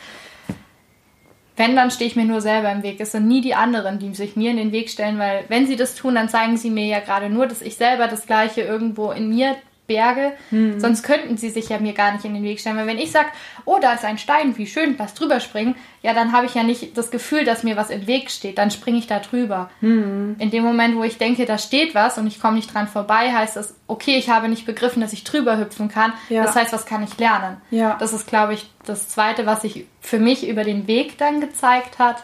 wenn, 1.57 1.75
dann 1.75 1.91
stehe 1.91 2.07
ich 2.07 2.15
mir 2.15 2.25
nur 2.25 2.39
selber 2.39 2.71
im 2.71 2.83
Weg. 2.83 3.01
Es 3.01 3.11
sind 3.11 3.27
nie 3.27 3.41
die 3.41 3.55
anderen, 3.55 3.99
die 3.99 4.13
sich 4.15 4.35
mir 4.35 4.51
in 4.51 4.57
den 4.57 4.71
Weg 4.71 4.89
stellen, 4.89 5.19
weil 5.19 5.43
wenn 5.49 5.67
sie 5.67 5.75
das 5.75 5.95
tun, 5.95 6.15
dann 6.15 6.29
zeigen 6.29 6.55
sie 6.55 6.69
mir 6.69 6.85
ja 6.85 6.99
gerade 6.99 7.29
nur, 7.29 7.47
dass 7.47 7.61
ich 7.61 7.75
selber 7.75 8.07
das 8.07 8.25
Gleiche 8.25 8.61
irgendwo 8.61 9.11
in 9.11 9.29
mir 9.29 9.55
Berge. 9.89 10.31
Hm. 10.51 10.79
Sonst 10.79 11.03
könnten 11.03 11.35
sie 11.35 11.49
sich 11.49 11.67
ja 11.67 11.79
mir 11.79 11.93
gar 11.93 12.13
nicht 12.13 12.23
in 12.23 12.33
den 12.33 12.43
Weg 12.43 12.61
stellen. 12.61 12.77
Weil 12.77 12.87
wenn 12.87 12.97
ich 12.97 13.11
sage, 13.11 13.27
oh, 13.65 13.79
da 13.81 13.91
ist 13.93 14.05
ein 14.05 14.17
Stein, 14.17 14.57
wie 14.57 14.67
schön, 14.67 14.95
lass 14.97 15.15
drüber 15.15 15.41
springen, 15.41 15.75
ja, 16.01 16.13
dann 16.13 16.31
habe 16.31 16.45
ich 16.45 16.53
ja 16.53 16.63
nicht 16.63 16.97
das 16.97 17.11
Gefühl, 17.11 17.43
dass 17.43 17.63
mir 17.63 17.75
was 17.75 17.89
im 17.89 18.07
Weg 18.07 18.31
steht. 18.31 18.57
Dann 18.57 18.71
springe 18.71 18.99
ich 18.99 19.07
da 19.07 19.19
drüber. 19.19 19.69
Hm. 19.81 20.37
In 20.39 20.51
dem 20.51 20.63
Moment, 20.63 20.95
wo 20.95 21.03
ich 21.03 21.17
denke, 21.17 21.45
da 21.45 21.57
steht 21.57 21.95
was 21.95 22.17
und 22.17 22.27
ich 22.27 22.39
komme 22.39 22.55
nicht 22.55 22.73
dran 22.73 22.87
vorbei, 22.87 23.33
heißt 23.33 23.57
das, 23.57 23.75
okay, 23.87 24.15
ich 24.17 24.29
habe 24.29 24.47
nicht 24.47 24.65
begriffen, 24.65 25.01
dass 25.01 25.11
ich 25.11 25.25
drüber 25.25 25.57
hüpfen 25.57 25.89
kann. 25.89 26.13
Ja. 26.29 26.43
Das 26.43 26.55
heißt, 26.55 26.71
was 26.71 26.85
kann 26.85 27.03
ich 27.03 27.17
lernen? 27.17 27.57
Ja. 27.71 27.97
Das 27.99 28.13
ist, 28.13 28.27
glaube 28.27 28.53
ich, 28.53 28.69
das 28.85 29.09
Zweite, 29.09 29.45
was 29.45 29.63
sich 29.63 29.87
für 29.99 30.19
mich 30.19 30.47
über 30.47 30.63
den 30.63 30.87
Weg 30.87 31.17
dann 31.17 31.41
gezeigt 31.41 31.99
hat. 31.99 32.23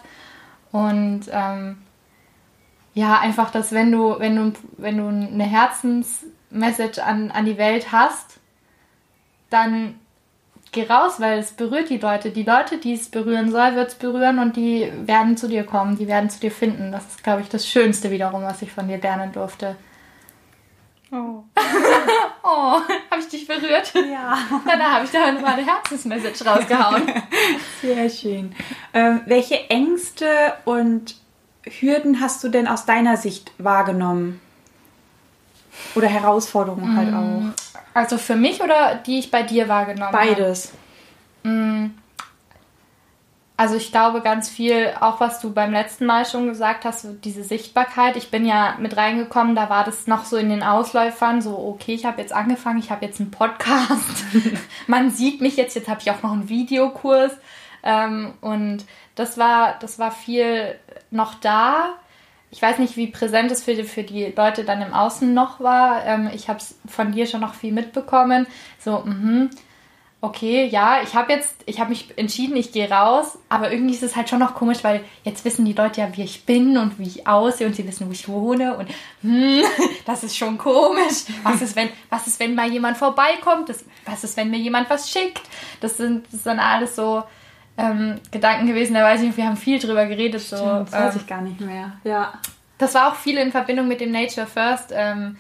Und 0.72 1.24
ähm, 1.32 1.78
ja, 2.96 3.20
einfach, 3.20 3.52
dass 3.52 3.74
wenn 3.74 3.92
du, 3.92 4.20
wenn 4.20 4.36
du, 4.38 4.54
wenn 4.78 4.98
du 4.98 5.08
eine 5.08 5.44
Herzensmessage 6.56 7.04
an, 7.04 7.32
an 7.32 7.46
die 7.46 7.58
Welt 7.58 7.92
hast, 7.92 8.40
dann 9.50 10.00
geh 10.72 10.84
raus, 10.84 11.20
weil 11.20 11.40
es 11.40 11.52
berührt 11.52 11.90
die 11.90 11.98
Leute. 11.98 12.32
Die 12.32 12.44
Leute, 12.44 12.78
die 12.78 12.94
es 12.94 13.10
berühren 13.10 13.52
soll, 13.52 13.76
wird 13.76 13.90
es 13.90 13.96
berühren 13.96 14.40
und 14.40 14.56
die 14.56 14.92
werden 15.06 15.38
zu 15.38 15.48
dir 15.48 15.64
kommen, 15.64 15.98
die 15.98 16.08
werden 16.08 16.30
zu 16.30 16.40
dir 16.40 16.52
finden. 16.52 16.92
Das 16.92 17.06
ist, 17.08 17.24
glaube 17.24 17.42
ich, 17.42 17.50
das 17.50 17.68
Schönste 17.68 18.12
wiederum, 18.12 18.44
was 18.44 18.62
ich 18.62 18.72
von 18.72 18.88
dir 18.88 18.98
lernen 18.98 19.32
durfte. 19.32 19.76
Oh. 21.12 21.44
Oh, 22.48 22.80
habe 23.10 23.22
ich 23.22 23.28
dich 23.28 23.48
berührt? 23.48 23.92
Ja. 23.96 24.38
Ja, 24.68 24.78
da 24.78 24.92
habe 24.92 25.06
ich 25.06 25.10
da 25.10 25.32
mal 25.32 25.54
eine 25.54 25.66
Herzensmessage 25.66 26.46
rausgehauen. 26.46 27.02
Sehr 27.82 28.08
schön. 28.08 28.56
Ähm, 28.94 29.22
welche 29.26 29.68
Ängste 29.72 30.28
und 30.64 31.16
Hürden 31.64 32.22
hast 32.22 32.44
du 32.44 32.50
denn 32.50 32.68
aus 32.68 32.86
deiner 32.86 33.18
Sicht 33.18 33.52
wahrgenommen? 33.58 34.40
Oder 35.96 36.08
Herausforderungen 36.08 36.96
halt 36.96 37.14
auch? 37.14 37.82
Also 37.94 38.18
für 38.18 38.36
mich 38.36 38.62
oder 38.62 38.96
die 38.96 39.20
ich 39.20 39.32
bei 39.32 39.44
dir 39.44 39.70
wahrgenommen 39.70 40.14
habe? 40.14 40.28
Beides. 40.28 40.74
Also 43.58 43.76
ich 43.76 43.92
glaube 43.92 44.20
ganz 44.20 44.50
viel, 44.50 44.92
auch 45.00 45.22
was 45.22 45.40
du 45.40 45.54
beim 45.54 45.72
letzten 45.72 46.06
Mal 46.06 46.26
schon 46.26 46.48
gesagt 46.48 46.84
hast, 46.84 47.08
diese 47.24 47.44
Sichtbarkeit. 47.44 48.18
Ich 48.18 48.30
bin 48.30 48.46
ja 48.46 48.76
mit 48.80 48.98
reingekommen, 48.98 49.56
da 49.56 49.70
war 49.70 49.86
das 49.86 50.08
noch 50.08 50.26
so 50.26 50.36
in 50.36 50.50
den 50.50 50.62
Ausläufern, 50.62 51.42
so 51.42 51.58
okay, 51.58 51.94
ich 51.94 52.06
habe 52.06 52.22
jetzt 52.22 52.34
angefangen, 52.34 52.80
ich 52.80 52.92
habe 52.92 53.06
jetzt 53.06 53.22
einen 53.22 53.32
Podcast, 53.32 54.26
man 54.88 55.10
sieht 55.10 55.40
mich 55.40 55.56
jetzt, 55.56 55.76
jetzt 55.76 55.88
habe 55.88 56.02
ich 56.02 56.12
auch 56.12 56.22
noch 56.22 56.34
einen 56.34 56.50
Videokurs 56.50 57.32
ähm, 57.84 58.34
und 58.42 58.84
das 59.16 59.38
war, 59.38 59.76
das 59.80 60.00
war 60.00 60.12
viel 60.12 60.76
noch 61.10 61.36
da. 61.36 61.94
Ich 62.56 62.62
weiß 62.62 62.80
nicht, 62.80 62.98
wie 62.98 63.08
präsent 63.08 63.52
es 63.52 63.64
für 63.64 63.76
die, 63.76 63.84
für 63.84 64.04
die 64.04 64.34
Leute 64.36 64.64
dann 64.64 64.82
im 64.82 64.94
Außen 64.94 65.34
noch 65.34 65.60
war. 65.60 66.06
Ähm, 66.06 66.30
ich 66.34 66.48
habe 66.48 66.60
es 66.60 66.80
von 66.88 67.12
dir 67.12 67.28
schon 67.28 67.42
noch 67.42 67.54
viel 67.54 67.74
mitbekommen. 67.74 68.48
So, 68.80 69.00
mhm 69.00 69.50
okay, 70.26 70.66
ja, 70.66 71.02
ich 71.04 71.14
habe 71.14 71.32
jetzt, 71.32 71.56
ich 71.66 71.80
habe 71.80 71.90
mich 71.90 72.18
entschieden, 72.18 72.58
ich 72.58 72.72
gehe 72.72 72.90
raus, 72.90 73.38
aber 73.48 73.72
irgendwie 73.72 73.94
ist 73.94 74.04
es 74.04 74.16
halt 74.16 74.30
schon 74.30 74.40
noch 74.40 74.56
komisch, 74.56 74.84
weil 74.84 75.04
jetzt 75.24 75.46
wissen 75.46 75.66
die 75.66 75.74
Leute 75.74 76.02
ja, 76.02 76.16
wie 76.16 76.24
ich 76.24 76.46
bin 76.46 76.78
und 76.78 76.98
wie 77.00 77.08
ich 77.08 77.28
aussehe 77.28 77.68
und 77.68 77.76
sie 77.76 77.88
wissen, 77.88 78.08
wo 78.08 78.12
ich 78.12 78.28
wohne 78.28 78.76
und 78.76 78.90
hm, 79.22 79.62
das 80.06 80.24
ist 80.24 80.36
schon 80.36 80.58
komisch. 80.58 81.26
Was 81.44 81.62
ist, 81.62 81.76
wenn, 81.76 81.90
was 82.10 82.28
ist, 82.28 82.40
wenn 82.40 82.56
mal 82.56 82.72
jemand 82.72 82.98
vorbeikommt? 82.98 83.70
Das, 83.70 83.86
was 84.06 84.24
ist, 84.24 84.36
wenn 84.38 84.50
mir 84.50 84.60
jemand 84.60 84.90
was 84.90 85.10
schickt? 85.10 85.44
Das 85.82 85.98
sind, 85.98 86.26
das 86.32 86.44
sind 86.44 86.60
alles 86.60 86.96
so 86.96 87.24
ähm, 87.78 88.16
Gedanken 88.32 88.68
gewesen, 88.68 88.94
da 88.94 89.04
weiß 89.04 89.22
ich 89.22 89.28
nicht, 89.28 89.38
wir 89.38 89.46
haben 89.46 89.58
viel 89.58 89.80
drüber 89.80 90.06
geredet. 90.06 90.42
So, 90.42 90.56
das 90.56 90.92
weiß 90.92 91.16
ähm, 91.16 91.22
ich 91.22 91.28
gar 91.28 91.42
nicht 91.42 91.60
mehr. 91.62 91.94
Ja. 92.04 92.34
das 92.78 92.94
war 92.94 93.12
auch 93.12 93.16
viel 93.16 93.38
in 93.38 93.52
Verbindung 93.52 93.88
mit 93.88 94.02
dem 94.02 94.12
Nature 94.12 94.48
First. 94.48 94.92
Ähm, 94.94 95.38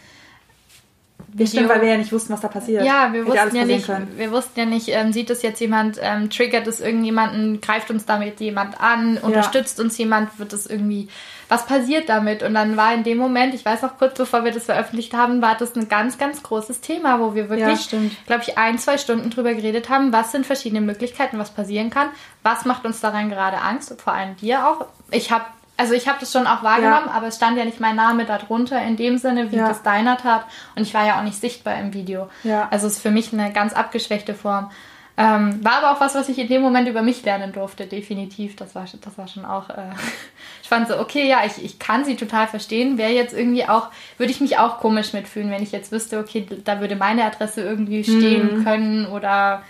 Stimmt, 1.43 1.67
weil 1.67 1.81
wir 1.81 1.89
ja 1.89 1.97
nicht 1.97 2.13
wussten, 2.13 2.31
was 2.31 2.39
da 2.39 2.47
passiert. 2.47 2.85
Ja, 2.85 3.11
wir 3.11 3.25
wussten 3.25 3.55
ja 3.55 3.65
nicht, 3.65 3.89
wir 4.15 4.31
wussten 4.31 4.57
ja 4.59 4.65
nicht, 4.65 4.87
ähm, 4.89 5.11
sieht 5.11 5.29
das 5.29 5.41
jetzt 5.41 5.59
jemand, 5.59 5.99
ähm, 6.01 6.29
triggert 6.29 6.65
es 6.65 6.79
irgendjemanden, 6.79 7.59
greift 7.59 7.91
uns 7.91 8.05
damit 8.05 8.39
jemand 8.39 8.79
an, 8.79 9.17
unterstützt 9.17 9.79
uns 9.81 9.97
jemand, 9.97 10.39
wird 10.39 10.53
es 10.53 10.65
irgendwie, 10.65 11.09
was 11.49 11.65
passiert 11.65 12.09
damit? 12.09 12.43
Und 12.43 12.53
dann 12.55 12.77
war 12.77 12.93
in 12.93 13.03
dem 13.03 13.17
Moment, 13.17 13.53
ich 13.53 13.63
weiß 13.65 13.81
noch 13.81 13.97
kurz 13.97 14.17
bevor 14.17 14.43
wir 14.43 14.51
das 14.51 14.65
veröffentlicht 14.65 15.13
haben, 15.13 15.41
war 15.41 15.55
das 15.55 15.75
ein 15.75 15.87
ganz, 15.89 16.17
ganz 16.17 16.41
großes 16.43 16.81
Thema, 16.81 17.19
wo 17.19 17.35
wir 17.35 17.43
Ja, 17.43 17.49
wirklich, 17.49 17.81
stimmt. 17.81 18.15
glaube 18.25 18.43
ich, 18.47 18.57
ein, 18.57 18.77
zwei 18.79 18.97
Stunden 18.97 19.29
drüber 19.29 19.53
geredet 19.53 19.89
haben, 19.89 20.11
was 20.13 20.31
sind 20.31 20.45
verschiedene 20.45 20.81
Möglichkeiten, 20.81 21.37
was 21.39 21.51
passieren 21.51 21.89
kann, 21.89 22.09
was 22.43 22.65
macht 22.65 22.85
uns 22.85 22.99
daran 23.01 23.29
gerade 23.29 23.57
Angst, 23.61 23.93
vor 24.01 24.13
allem 24.13 24.35
dir 24.37 24.67
auch. 24.67 24.85
Ich 25.11 25.31
habe 25.31 25.45
also 25.77 25.93
ich 25.93 26.07
habe 26.07 26.17
das 26.21 26.31
schon 26.31 26.47
auch 26.47 26.63
wahrgenommen, 26.63 27.07
Ja. 27.07 27.11
aber 27.11 27.27
es 27.27 27.35
stand 27.35 27.57
ja 27.57 27.65
nicht 27.65 27.81
mein 27.81 27.97
Name 27.97 28.23
darunter 28.23 28.81
in 28.81 28.95
dem 28.95 29.17
Sinne, 29.17 29.51
wie 29.51 29.57
Ja. 29.57 29.67
das 29.67 29.83
deiner 29.83 30.17
tat. 30.17 30.45
Und 30.77 30.83
ich 30.83 30.93
war 30.93 31.05
ja 31.05 31.19
auch 31.19 31.23
nicht 31.23 31.35
sichtbar 31.37 31.75
im 31.77 31.93
Video. 31.93 32.29
Ja. 32.45 32.69
Also 32.71 32.87
es 32.87 32.93
ist 32.93 33.01
für 33.01 33.11
mich 33.11 33.33
eine 33.33 33.51
ganz 33.51 33.73
abgeschwächte 33.73 34.35
Form. 34.35 34.71
Ähm, 35.17 35.63
war 35.63 35.83
aber 35.83 35.91
auch 35.91 36.01
was, 36.01 36.13
was 36.13 36.27
ich 36.27 36.37
in 36.37 36.49
dem 36.49 36.61
Moment 36.61 36.89
über 36.89 37.01
mich 37.01 37.23
lernen 37.23 37.53
durfte, 37.53 37.85
definitiv. 37.85 38.55
Das 38.57 38.75
war, 38.75 38.85
das 39.01 39.17
war 39.17 39.27
schon 39.27 39.45
auch. 39.45 39.69
Äh, 39.69 39.91
ich 40.61 40.67
fand 40.67 40.87
so, 40.87 40.99
okay, 40.99 41.27
ja, 41.27 41.45
ich, 41.45 41.63
ich 41.63 41.79
kann 41.79 42.03
sie 42.03 42.15
total 42.15 42.47
verstehen. 42.47 42.97
Wäre 42.97 43.11
jetzt 43.11 43.33
irgendwie 43.33 43.65
auch, 43.65 43.87
würde 44.17 44.31
ich 44.31 44.41
mich 44.41 44.57
auch 44.57 44.79
komisch 44.79 45.13
mitfühlen, 45.13 45.51
wenn 45.51 45.63
ich 45.63 45.71
jetzt 45.71 45.91
wüsste, 45.91 46.19
okay, 46.19 46.45
da 46.63 46.81
würde 46.81 46.97
meine 46.97 47.23
Adresse 47.23 47.61
irgendwie 47.61 48.03
stehen 48.03 48.63
können 48.63 49.05
oder 49.05 49.63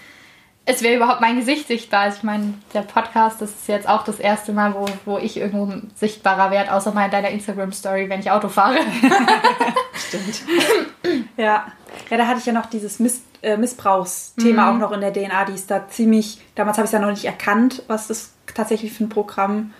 es 0.65 0.81
wäre 0.81 0.95
überhaupt 0.95 1.21
mein 1.21 1.37
Gesicht 1.37 1.67
sichtbar. 1.67 2.01
Also 2.01 2.17
ich 2.17 2.23
meine, 2.23 2.55
der 2.73 2.81
Podcast, 2.81 3.39
das 3.39 3.51
ist 3.51 3.67
jetzt 3.67 3.87
auch 3.87 4.03
das 4.03 4.19
erste 4.19 4.51
Mal, 4.51 4.73
wo, 4.73 4.87
wo 5.05 5.19
ich 5.19 5.37
irgendwo 5.37 5.71
sichtbarer 5.93 6.49
werde, 6.49 6.73
außer 6.73 6.91
mal 6.91 7.05
in 7.05 7.11
deiner 7.11 7.29
Instagram-Story, 7.29 8.09
wenn 8.09 8.19
ich 8.19 8.31
Auto 8.31 8.49
fahre. 8.49 8.79
Ja. 11.37 11.67
Ja, 12.09 12.17
da 12.17 12.27
hatte 12.27 12.39
ich 12.39 12.45
ja 12.45 12.53
noch 12.53 12.65
dieses 12.65 12.99
Miss 12.99 13.21
äh, 13.45 13.57
Missbrauchsthema 13.57 14.71
Mhm. 14.71 14.75
auch 14.75 14.79
noch 14.89 14.91
in 14.91 15.01
der 15.01 15.13
DNA, 15.13 15.45
die 15.45 15.53
ist 15.53 15.69
da 15.71 15.87
ziemlich, 15.87 16.41
damals 16.55 16.77
habe 16.77 16.85
ich 16.85 16.89
es 16.89 16.93
ja 16.93 16.99
noch 16.99 17.11
nicht 17.11 17.25
erkannt, 17.25 17.83
was 17.87 18.07
das 18.07 18.31
tatsächlich 18.53 18.91
für 18.93 19.03
ein 19.05 19.09
Programm 19.09 19.73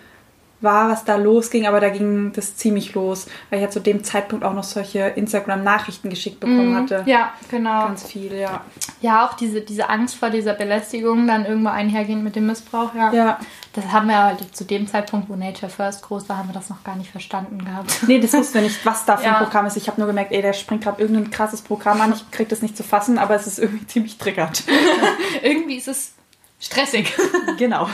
war, 0.60 0.88
was 0.88 1.04
da 1.04 1.16
losging, 1.16 1.66
aber 1.66 1.80
da 1.80 1.90
ging 1.90 2.32
das 2.32 2.56
ziemlich 2.56 2.94
los, 2.94 3.26
weil 3.50 3.58
ich 3.58 3.64
ja 3.64 3.70
zu 3.70 3.80
dem 3.80 4.02
Zeitpunkt 4.04 4.44
auch 4.44 4.54
noch 4.54 4.64
solche 4.64 5.00
Instagram-Nachrichten 5.00 6.08
geschickt 6.08 6.40
bekommen 6.40 6.74
hatte. 6.74 7.02
Mhm. 7.02 7.08
Ja, 7.08 7.32
genau. 7.50 7.86
Ganz 7.86 8.04
viel, 8.06 8.34
ja. 8.34 8.62
Ja, 9.00 9.26
auch 9.26 9.34
diese, 9.34 9.60
diese 9.60 9.88
Angst 9.90 10.16
vor 10.16 10.30
dieser 10.30 10.54
Belästigung 10.54 11.26
dann 11.26 11.44
irgendwo 11.44 11.68
einhergehend 11.68 12.24
mit 12.24 12.36
dem 12.36 12.46
Missbrauch, 12.46 12.94
ja. 12.94 13.12
Ja. 13.12 13.38
Das 13.74 13.92
haben 13.92 14.08
wir 14.08 14.22
halt 14.22 14.56
zu 14.56 14.64
dem 14.64 14.86
Zeitpunkt, 14.86 15.28
wo 15.28 15.36
Nature 15.36 15.70
First 15.70 16.02
groß 16.02 16.28
war, 16.30 16.38
haben 16.38 16.48
wir 16.48 16.54
das 16.54 16.70
noch 16.70 16.82
gar 16.82 16.96
nicht 16.96 17.10
verstanden 17.10 17.64
gehabt. 17.64 17.92
Nee, 18.06 18.20
das 18.20 18.32
wussten 18.32 18.54
wir 18.54 18.62
nicht, 18.62 18.86
was 18.86 19.04
da 19.04 19.16
für 19.18 19.26
ein 19.26 19.32
Ja. 19.34 19.42
Programm 19.42 19.66
ist. 19.66 19.76
Ich 19.76 19.88
habe 19.88 20.00
nur 20.00 20.06
gemerkt, 20.06 20.32
ey, 20.32 20.40
der 20.40 20.54
springt 20.54 20.84
gerade 20.84 21.02
irgendein 21.02 21.30
krasses 21.30 21.60
Programm 21.60 22.00
an. 22.00 22.12
Ich 22.12 22.30
krieg 22.30 22.48
das 22.48 22.62
nicht 22.62 22.76
zu 22.76 22.82
fassen, 22.82 23.18
aber 23.18 23.34
es 23.34 23.46
ist 23.46 23.58
irgendwie 23.58 23.86
ziemlich 23.86 24.16
triggert. 24.16 24.62
Irgendwie 25.42 25.76
ist 25.76 25.88
es 25.88 26.14
stressig. 26.60 27.12
genau. 27.58 27.88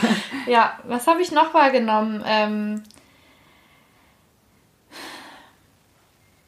Ja, 0.47 0.79
was 0.85 1.07
habe 1.07 1.23
ich 1.23 1.33
noch 1.33 1.55
wahrgenommen? 1.55 2.23
Ähm 2.27 2.83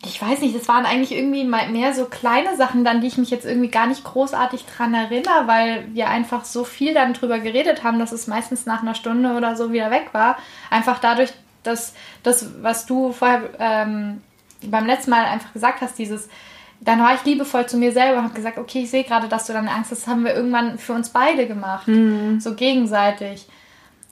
ich 0.06 0.20
weiß 0.20 0.40
nicht, 0.40 0.54
das 0.54 0.68
waren 0.68 0.84
eigentlich 0.84 1.12
irgendwie 1.12 1.44
mal 1.44 1.68
mehr 1.70 1.94
so 1.94 2.04
kleine 2.04 2.56
Sachen 2.56 2.84
dann, 2.84 3.00
die 3.00 3.06
ich 3.06 3.16
mich 3.16 3.30
jetzt 3.30 3.46
irgendwie 3.46 3.68
gar 3.68 3.86
nicht 3.86 4.04
großartig 4.04 4.66
dran 4.66 4.92
erinnere, 4.92 5.46
weil 5.46 5.86
wir 5.94 6.08
einfach 6.08 6.44
so 6.44 6.64
viel 6.64 6.94
dann 6.94 7.14
drüber 7.14 7.38
geredet 7.38 7.82
haben, 7.84 7.98
dass 7.98 8.12
es 8.12 8.26
meistens 8.26 8.66
nach 8.66 8.82
einer 8.82 8.94
Stunde 8.94 9.34
oder 9.34 9.56
so 9.56 9.72
wieder 9.72 9.90
weg 9.90 10.08
war. 10.12 10.36
Einfach 10.70 10.98
dadurch, 10.98 11.32
dass 11.62 11.94
das, 12.22 12.62
was 12.62 12.86
du 12.86 13.12
vorher 13.12 13.50
ähm, 13.58 14.20
beim 14.62 14.86
letzten 14.86 15.10
Mal 15.10 15.24
einfach 15.24 15.52
gesagt 15.52 15.80
hast, 15.80 15.98
dieses 15.98 16.28
dann 16.84 17.00
war 17.00 17.14
ich 17.14 17.24
liebevoll 17.24 17.66
zu 17.66 17.76
mir 17.76 17.92
selber 17.92 18.18
und 18.18 18.24
habe 18.24 18.34
gesagt, 18.34 18.58
okay, 18.58 18.82
ich 18.82 18.90
sehe 18.90 19.04
gerade, 19.04 19.28
dass 19.28 19.46
du 19.46 19.52
deine 19.52 19.70
Angst 19.70 19.90
hast. 19.90 20.02
Das 20.02 20.06
haben 20.06 20.24
wir 20.24 20.34
irgendwann 20.34 20.78
für 20.78 20.92
uns 20.92 21.10
beide 21.10 21.46
gemacht. 21.46 21.86
So 22.40 22.54
gegenseitig. 22.54 23.46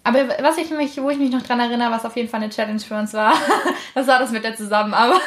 Aber 0.04 0.28
was 0.40 0.58
ich 0.58 0.70
mich, 0.70 1.00
wo 1.00 1.10
ich 1.10 1.18
mich 1.18 1.30
noch 1.30 1.42
dran 1.42 1.60
erinnere, 1.60 1.92
was 1.92 2.04
auf 2.04 2.16
jeden 2.16 2.28
Fall 2.28 2.42
eine 2.42 2.50
Challenge 2.50 2.80
für 2.80 2.96
uns 2.96 3.14
war, 3.14 3.34
das 3.94 4.08
war 4.08 4.18
das 4.18 4.32
mit 4.32 4.42
der 4.42 4.56
Zusammenarbeit. 4.56 5.20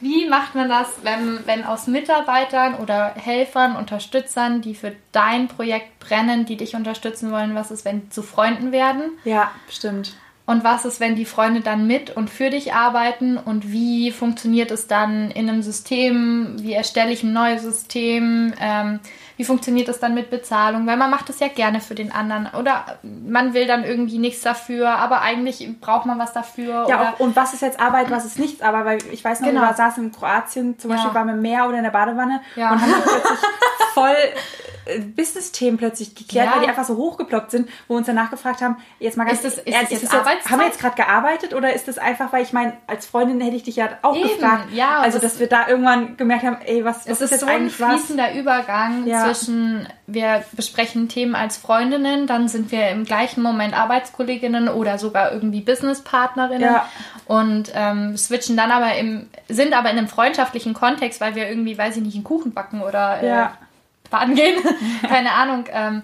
Wie 0.00 0.28
macht 0.28 0.56
man 0.56 0.68
das, 0.68 0.88
wenn, 1.02 1.46
wenn 1.46 1.64
aus 1.64 1.86
Mitarbeitern 1.86 2.74
oder 2.74 3.14
Helfern, 3.14 3.76
Unterstützern, 3.76 4.60
die 4.60 4.74
für 4.74 4.92
dein 5.12 5.46
Projekt 5.46 6.00
brennen, 6.00 6.46
die 6.46 6.56
dich 6.56 6.74
unterstützen 6.74 7.30
wollen, 7.30 7.54
was 7.54 7.70
ist, 7.70 7.84
wenn 7.84 8.02
die 8.02 8.08
zu 8.08 8.22
Freunden 8.22 8.72
werden? 8.72 9.12
Ja, 9.24 9.52
stimmt. 9.70 10.14
Und 10.44 10.64
was 10.64 10.84
ist, 10.84 10.98
wenn 10.98 11.14
die 11.14 11.24
Freunde 11.24 11.60
dann 11.60 11.86
mit 11.86 12.10
und 12.16 12.28
für 12.28 12.50
dich 12.50 12.74
arbeiten? 12.74 13.36
Und 13.36 13.70
wie 13.70 14.10
funktioniert 14.10 14.70
es 14.72 14.88
dann 14.88 15.30
in 15.30 15.48
einem 15.48 15.62
System? 15.62 16.56
Wie 16.60 16.72
erstelle 16.72 17.12
ich 17.12 17.22
ein 17.22 17.32
neues 17.32 17.62
System? 17.62 18.52
Ähm, 18.60 18.98
wie 19.36 19.44
funktioniert 19.44 19.88
es 19.88 20.00
dann 20.00 20.14
mit 20.14 20.30
Bezahlung? 20.30 20.86
Weil 20.86 20.96
man 20.96 21.10
macht 21.10 21.28
das 21.28 21.38
ja 21.38 21.46
gerne 21.48 21.80
für 21.80 21.94
den 21.94 22.10
anderen. 22.12 22.48
Oder 22.58 22.98
man 23.02 23.54
will 23.54 23.66
dann 23.68 23.84
irgendwie 23.84 24.18
nichts 24.18 24.42
dafür, 24.42 24.90
aber 24.90 25.22
eigentlich 25.22 25.66
braucht 25.80 26.06
man 26.06 26.18
was 26.18 26.32
dafür. 26.32 26.86
Ja, 26.88 27.12
auch, 27.14 27.20
und 27.20 27.36
was 27.36 27.54
ist 27.54 27.62
jetzt 27.62 27.78
Arbeit, 27.80 28.10
was 28.10 28.24
ist 28.24 28.38
nichts 28.38 28.62
Arbeit? 28.62 28.84
Weil 28.84 28.98
ich 29.12 29.24
weiß 29.24 29.40
noch, 29.40 29.48
Genau. 29.48 29.62
wir 29.62 29.74
saßen 29.74 30.04
in 30.04 30.12
Kroatien, 30.12 30.76
zum 30.78 30.90
Ja. 30.90 30.96
Beispiel 30.96 31.14
waren 31.14 31.28
wir 31.28 31.34
im 31.34 31.42
Meer 31.42 31.68
oder 31.68 31.78
in 31.78 31.84
der 31.84 31.90
Badewanne 31.92 32.40
Ja. 32.56 32.72
und 32.72 32.82
haben 32.82 32.92
plötzlich 32.92 33.38
voll 33.94 34.10
Business-Themen 35.16 35.78
plötzlich 35.78 36.14
geklärt, 36.14 36.46
Ja. 36.46 36.54
weil 36.54 36.62
die 36.62 36.68
einfach 36.68 36.84
so 36.84 36.96
hochgeploppt 36.96 37.50
sind, 37.50 37.68
wo 37.88 37.94
wir 37.94 37.98
uns 37.98 38.06
danach 38.06 38.30
gefragt 38.30 38.60
haben, 38.62 38.76
jetzt 38.98 39.16
mal 39.16 39.24
ganz 39.24 39.38
Ist 39.38 39.44
das- 39.44 39.58
ist 39.58 39.66
ehrlich, 39.66 39.80
das 39.90 40.02
jetzt 40.02 40.12
das 40.12 40.20
Arbeitszeit? 40.20 40.50
haben 40.52 40.58
wir 40.60 40.66
jetzt 40.66 40.80
gerade 40.80 40.96
gearbeitet 40.96 41.54
oder 41.54 41.72
ist 41.72 41.88
das 41.88 41.98
einfach, 41.98 42.32
weil 42.32 42.42
ich 42.42 42.52
meine, 42.52 42.72
als 42.86 43.06
Freundin 43.06 43.40
hätte 43.40 43.56
ich 43.56 43.62
dich 43.62 43.76
ja 43.76 43.88
auch 44.02 44.16
Eben, 44.16 44.28
gefragt. 44.28 44.72
ja, 44.72 44.98
also 44.98 45.18
das- 45.18 45.32
dass 45.32 45.40
wir 45.40 45.46
da 45.48 45.68
irgendwann 45.68 46.16
gemerkt 46.16 46.44
haben, 46.44 46.56
ey, 46.64 46.84
was, 46.84 46.98
was 46.98 47.06
Es 47.06 47.20
ist 47.20 47.30
jetzt 47.30 47.40
so 47.40 47.46
ein 47.46 47.52
eigentlich 47.56 47.80
was? 47.80 47.88
fließender 47.94 48.34
Übergang 48.34 49.06
Ja. 49.06 49.24
zwischen, 49.24 49.86
wir 50.06 50.44
besprechen 50.52 51.08
Themen 51.08 51.34
als 51.34 51.56
Freundinnen, 51.56 52.26
dann 52.26 52.48
sind 52.48 52.72
wir 52.72 52.88
im 52.90 53.04
gleichen 53.04 53.42
Moment 53.42 53.74
Arbeitskolleginnen 53.78 54.68
oder 54.68 54.98
sogar 54.98 55.32
irgendwie 55.32 55.60
Businesspartnerinnen 55.60 56.62
Ja. 56.74 56.88
und 57.26 57.70
ähm, 57.74 58.16
switchen 58.16 58.56
dann 58.56 58.70
aber 58.70 58.94
im, 58.96 59.28
sind 59.48 59.74
aber 59.76 59.90
in 59.90 59.98
einem 59.98 60.08
freundschaftlichen 60.08 60.74
Kontext, 60.74 61.20
weil 61.20 61.34
wir 61.34 61.48
irgendwie, 61.48 61.78
weiß 61.78 61.96
ich 61.96 62.02
nicht, 62.02 62.14
einen 62.14 62.24
Kuchen 62.24 62.52
backen 62.52 62.82
oder 62.82 63.22
äh. 63.22 63.26
Baden 64.12 64.36
gehen, 64.36 64.62
keine 65.08 65.32
Ahnung. 65.32 65.64
Ähm, 65.72 66.02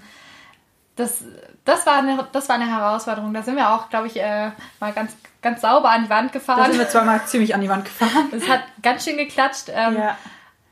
das, 0.97 1.23
das, 1.65 1.87
war 1.87 1.99
eine, 1.99 2.27
das 2.33 2.49
war 2.49 2.57
eine 2.57 2.67
Herausforderung. 2.67 3.33
Da 3.33 3.43
sind 3.43 3.55
wir 3.55 3.71
auch, 3.71 3.89
glaube 3.89 4.09
ich, 4.09 4.17
äh, 4.21 4.51
mal 4.81 4.93
ganz, 4.93 5.17
ganz 5.41 5.61
sauber 5.61 5.91
an 5.91 6.03
die 6.05 6.11
Wand 6.11 6.31
Da 6.35 6.39
gefahren. 6.41 6.71
sind 6.73 6.81
wir 6.81 6.89
zweimal 6.89 7.25
ziemlich 7.27 7.55
an 7.55 7.61
die 7.61 7.69
Wand 7.69 7.85
gefahren. 7.85 8.29
Es 8.33 8.49
hat 8.49 8.63
ganz 8.83 9.05
schön 9.05 9.17
geklatscht. 9.17 9.69
Ähm, 9.73 9.97
Ja, 9.97 10.19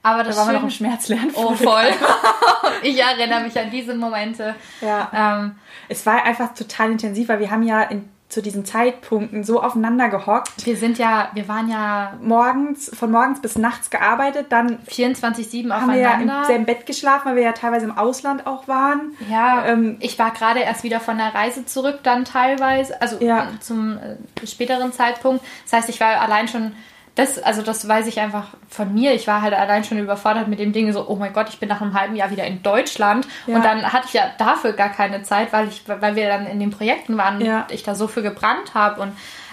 Aber 0.02 0.24
da 0.24 0.30
das 0.30 0.36
waren 0.36 0.48
wir 0.48 0.54
noch 0.54 0.62
im 0.64 0.70
Schmerzlernen. 0.70 1.30
Oh, 1.34 1.54
voll. 1.54 1.84
ich 2.82 3.00
erinnere 3.00 3.42
mich 3.42 3.56
an 3.56 3.70
diese 3.70 3.94
Momente. 3.94 4.56
Ja. 4.80 5.10
Ähm, 5.14 5.56
Es 5.88 6.04
war 6.06 6.24
einfach 6.24 6.52
total 6.54 6.90
intensiv, 6.90 7.28
weil 7.28 7.38
wir 7.38 7.50
haben 7.52 7.62
ja 7.62 7.82
in, 7.82 8.08
zu 8.28 8.42
diesen 8.42 8.64
Zeitpunkten 8.64 9.44
so 9.44 9.62
aufeinander 9.62 10.08
gehockt. 10.08 10.66
wir 10.66 10.76
sind 10.76 10.98
ja, 10.98 11.30
wir 11.34 11.46
waren 11.48 11.68
ja 11.68 12.14
Morgens, 12.20 12.90
von 12.92 13.10
morgens 13.12 13.40
bis 13.40 13.56
nachts 13.56 13.88
gearbeitet, 13.88 14.46
dann 14.50 14.78
24-7 14.88 15.72
haben 15.72 15.92
wir 15.92 15.98
ja 16.00 16.08
im 16.10 16.14
aufeinander. 16.22 16.44
selben 16.44 16.64
Bett 16.66 16.86
geschlafen, 16.86 17.26
weil 17.28 17.36
wir 17.36 17.44
ja 17.44 17.52
teilweise 17.52 17.84
im 17.86 17.96
Ausland 17.96 18.46
auch 18.46 18.66
waren. 18.66 19.12
Ja, 19.30 19.64
Ähm, 19.66 19.96
ich 20.00 20.18
war 20.18 20.32
gerade 20.32 20.58
erst 20.60 20.82
wieder 20.82 20.98
von 20.98 21.18
der 21.18 21.34
Reise 21.34 21.66
zurück, 21.66 22.00
dann 22.02 22.24
teilweise, 22.24 23.00
also 23.00 23.16
Ja. 23.24 23.48
zum 23.60 23.96
äh, 23.98 24.46
späteren 24.46 24.92
Zeitpunkt. 24.92 25.44
Das 25.64 25.74
heißt, 25.74 25.88
ich 25.88 26.00
war 26.00 26.20
allein 26.20 26.48
schon, 26.48 26.72
das, 27.16 27.38
also 27.38 27.62
das 27.62 27.88
weiß 27.88 28.06
ich 28.06 28.20
einfach 28.20 28.48
von 28.68 28.92
mir. 28.92 29.14
Ich 29.14 29.26
war 29.26 29.40
halt 29.40 29.54
allein 29.54 29.84
schon 29.84 29.98
überfordert 29.98 30.48
mit 30.48 30.58
dem 30.58 30.72
Ding, 30.72 30.92
so, 30.92 31.08
oh 31.08 31.16
mein 31.16 31.32
Gott, 31.32 31.48
ich 31.48 31.58
bin 31.58 31.68
nach 31.68 31.80
einem 31.80 31.98
halben 31.98 32.14
Jahr 32.14 32.30
wieder 32.30 32.44
in 32.44 32.62
Deutschland. 32.62 33.26
Ja. 33.46 33.56
Und 33.56 33.64
dann 33.64 33.90
hatte 33.90 34.04
ich 34.06 34.12
ja 34.12 34.30
dafür 34.36 34.74
gar 34.74 34.90
keine 34.90 35.22
Zeit, 35.22 35.50
weil 35.52 35.66
ich, 35.68 35.82
weil 35.88 36.14
wir 36.14 36.28
dann 36.28 36.46
in 36.46 36.60
den 36.60 36.70
Projekten 36.70 37.16
waren 37.16 37.40
Ja. 37.40 37.62
und 37.62 37.72
ich 37.72 37.82
da 37.82 37.94
so 37.94 38.06
für 38.06 38.22
gebrannt 38.22 38.74
habe. 38.74 39.00
Und 39.00 39.12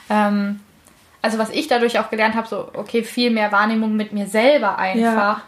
ähm, 0.09 0.59
also 1.21 1.37
was 1.37 1.51
ich 1.51 1.69
dadurch 1.69 1.99
auch 1.99 2.09
gelernt 2.09 2.35
habe, 2.35 2.47
so, 2.49 2.69
okay, 2.73 3.01
viel 3.01 3.31
mehr 3.31 3.53
Wahrnehmung 3.53 3.95
mit 3.95 4.11
mir 4.11 4.27
selber 4.27 4.77
einfach. 4.77 5.39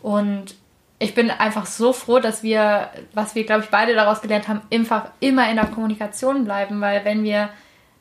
Und 0.00 0.54
ich 1.00 1.16
bin 1.16 1.28
einfach 1.28 1.66
so 1.66 1.92
froh, 1.92 2.20
dass 2.20 2.44
wir, 2.44 2.88
was 3.14 3.34
wir, 3.34 3.44
glaube 3.44 3.64
ich, 3.64 3.70
beide 3.70 3.96
daraus 3.96 4.22
gelernt 4.22 4.46
haben, 4.46 4.62
einfach 4.72 5.06
immer 5.18 5.50
in 5.50 5.56
der 5.56 5.66
Kommunikation 5.66 6.44
bleiben, 6.44 6.80
weil 6.80 7.04
wenn 7.04 7.24
wir 7.24 7.48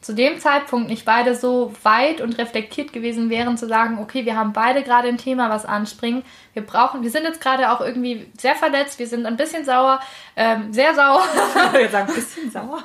zu 0.04 0.14
dem 0.14 0.40
Zeitpunkt 0.40 0.90
nicht 0.90 1.06
beide 1.06 1.34
so 1.36 1.74
weit 1.84 2.22
und 2.22 2.38
reflektiert 2.38 2.92
gewesen 2.94 3.30
wären, 3.30 3.58
zu 3.58 3.68
sagen, 3.68 4.00
okay, 4.00 4.26
wir 4.26 4.36
haben 4.38 4.54
beide 4.54 4.84
gerade 4.84 5.08
ein 5.08 5.18
Thema, 5.18 5.50
was 5.50 5.66
anspringen. 5.66 6.24
Wir 6.54 6.66
brauchen, 6.66 7.02
wir 7.04 7.10
sind 7.10 7.24
jetzt 7.24 7.42
gerade 7.42 7.72
auch 7.72 7.82
irgendwie 7.82 8.28
sehr 8.38 8.56
verletzt, 8.56 9.00
wir 9.00 9.08
sind 9.08 9.26
ein 9.26 9.38
bisschen 9.38 9.66
sauer, 9.66 10.00
ähm, 10.36 10.72
sehr 10.74 10.94
sauer. 10.94 11.22
Würde 11.72 11.90
sagen, 11.90 12.10
ein 12.10 12.16
bisschen 12.16 12.52
sauer. 12.52 12.84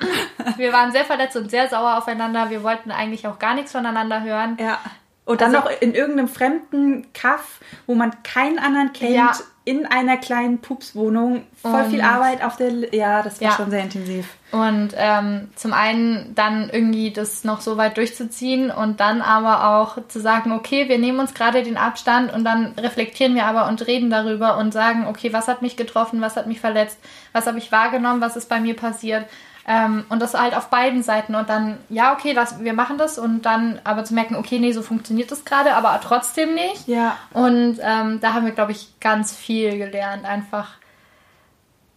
Wir 0.56 0.72
waren 0.72 0.92
sehr 0.92 1.04
verletzt 1.04 1.36
und 1.36 1.50
sehr 1.50 1.68
sauer 1.68 1.98
aufeinander. 1.98 2.50
Wir 2.50 2.62
wollten 2.62 2.90
eigentlich 2.90 3.26
auch 3.26 3.38
gar 3.38 3.54
nichts 3.54 3.72
voneinander 3.72 4.22
hören. 4.22 4.56
Ja. 4.60 4.78
Und 5.24 5.40
dann 5.42 5.54
Also- 5.54 5.68
noch 5.68 5.80
in 5.82 5.94
irgendeinem 5.94 6.28
fremden 6.28 7.12
Kaff, 7.12 7.60
wo 7.86 7.94
man 7.94 8.22
keinen 8.22 8.58
anderen 8.58 8.92
kennt, 8.94 9.14
Ja. 9.14 9.32
In 9.68 9.84
einer 9.86 10.16
kleinen 10.16 10.58
Pupswohnung. 10.60 11.42
Voll 11.60 11.84
viel 11.90 11.98
Und- 12.00 12.04
Arbeit 12.06 12.42
auf 12.42 12.56
der. 12.56 12.68
L 12.68 12.88
ja, 12.92 13.22
das 13.22 13.40
war 13.40 13.48
Ja. 13.50 13.54
schon 13.56 13.70
sehr 13.70 13.82
intensiv. 13.82 14.26
Und 14.50 14.90
ähm, 14.96 15.50
zum 15.56 15.74
einen 15.74 16.34
dann 16.34 16.70
irgendwie 16.70 17.10
das 17.12 17.44
noch 17.44 17.60
so 17.60 17.76
weit 17.76 17.98
durchzuziehen 17.98 18.70
und 18.70 18.98
dann 19.00 19.20
aber 19.20 19.76
auch 19.78 19.98
zu 20.08 20.20
sagen, 20.20 20.52
okay, 20.52 20.88
wir 20.88 20.98
nehmen 20.98 21.18
uns 21.20 21.34
gerade 21.34 21.62
den 21.62 21.76
Abstand 21.76 22.32
und 22.32 22.44
dann 22.44 22.72
reflektieren 22.78 23.34
wir 23.34 23.44
aber 23.44 23.68
und 23.68 23.86
reden 23.86 24.08
darüber 24.08 24.56
und 24.56 24.72
sagen, 24.72 25.06
okay, 25.06 25.32
was 25.34 25.48
hat 25.48 25.60
mich 25.60 25.76
getroffen, 25.76 26.22
was 26.22 26.36
hat 26.36 26.46
mich 26.46 26.60
verletzt, 26.60 26.98
was 27.34 27.46
habe 27.46 27.58
ich 27.58 27.70
wahrgenommen, 27.72 28.22
was 28.22 28.36
ist 28.36 28.48
bei 28.48 28.58
mir 28.60 28.74
passiert. 28.74 29.26
Ähm, 29.70 30.06
und 30.08 30.20
das 30.22 30.32
halt 30.32 30.56
auf 30.56 30.70
beiden 30.70 31.02
Seiten 31.02 31.34
und 31.34 31.48
dann, 31.50 31.76
ja, 31.90 32.14
okay, 32.14 32.32
lass, 32.32 32.58
wir 32.64 32.72
machen 32.72 32.96
das 32.96 33.18
und 33.18 33.42
dann 33.42 33.78
aber 33.84 34.02
zu 34.02 34.14
merken, 34.14 34.34
okay, 34.34 34.58
nee, 34.58 34.72
so 34.72 34.80
funktioniert 34.80 35.30
das 35.30 35.44
gerade, 35.44 35.74
aber 35.74 36.00
trotzdem 36.02 36.54
nicht. 36.54 36.88
Ja. 36.88 37.18
Und 37.34 37.78
ähm, 37.82 38.18
da 38.20 38.32
haben 38.32 38.46
wir, 38.46 38.52
glaube 38.52 38.72
ich, 38.72 38.88
ganz 38.98 39.36
viel 39.36 39.76
gelernt, 39.76 40.24
einfach 40.24 40.68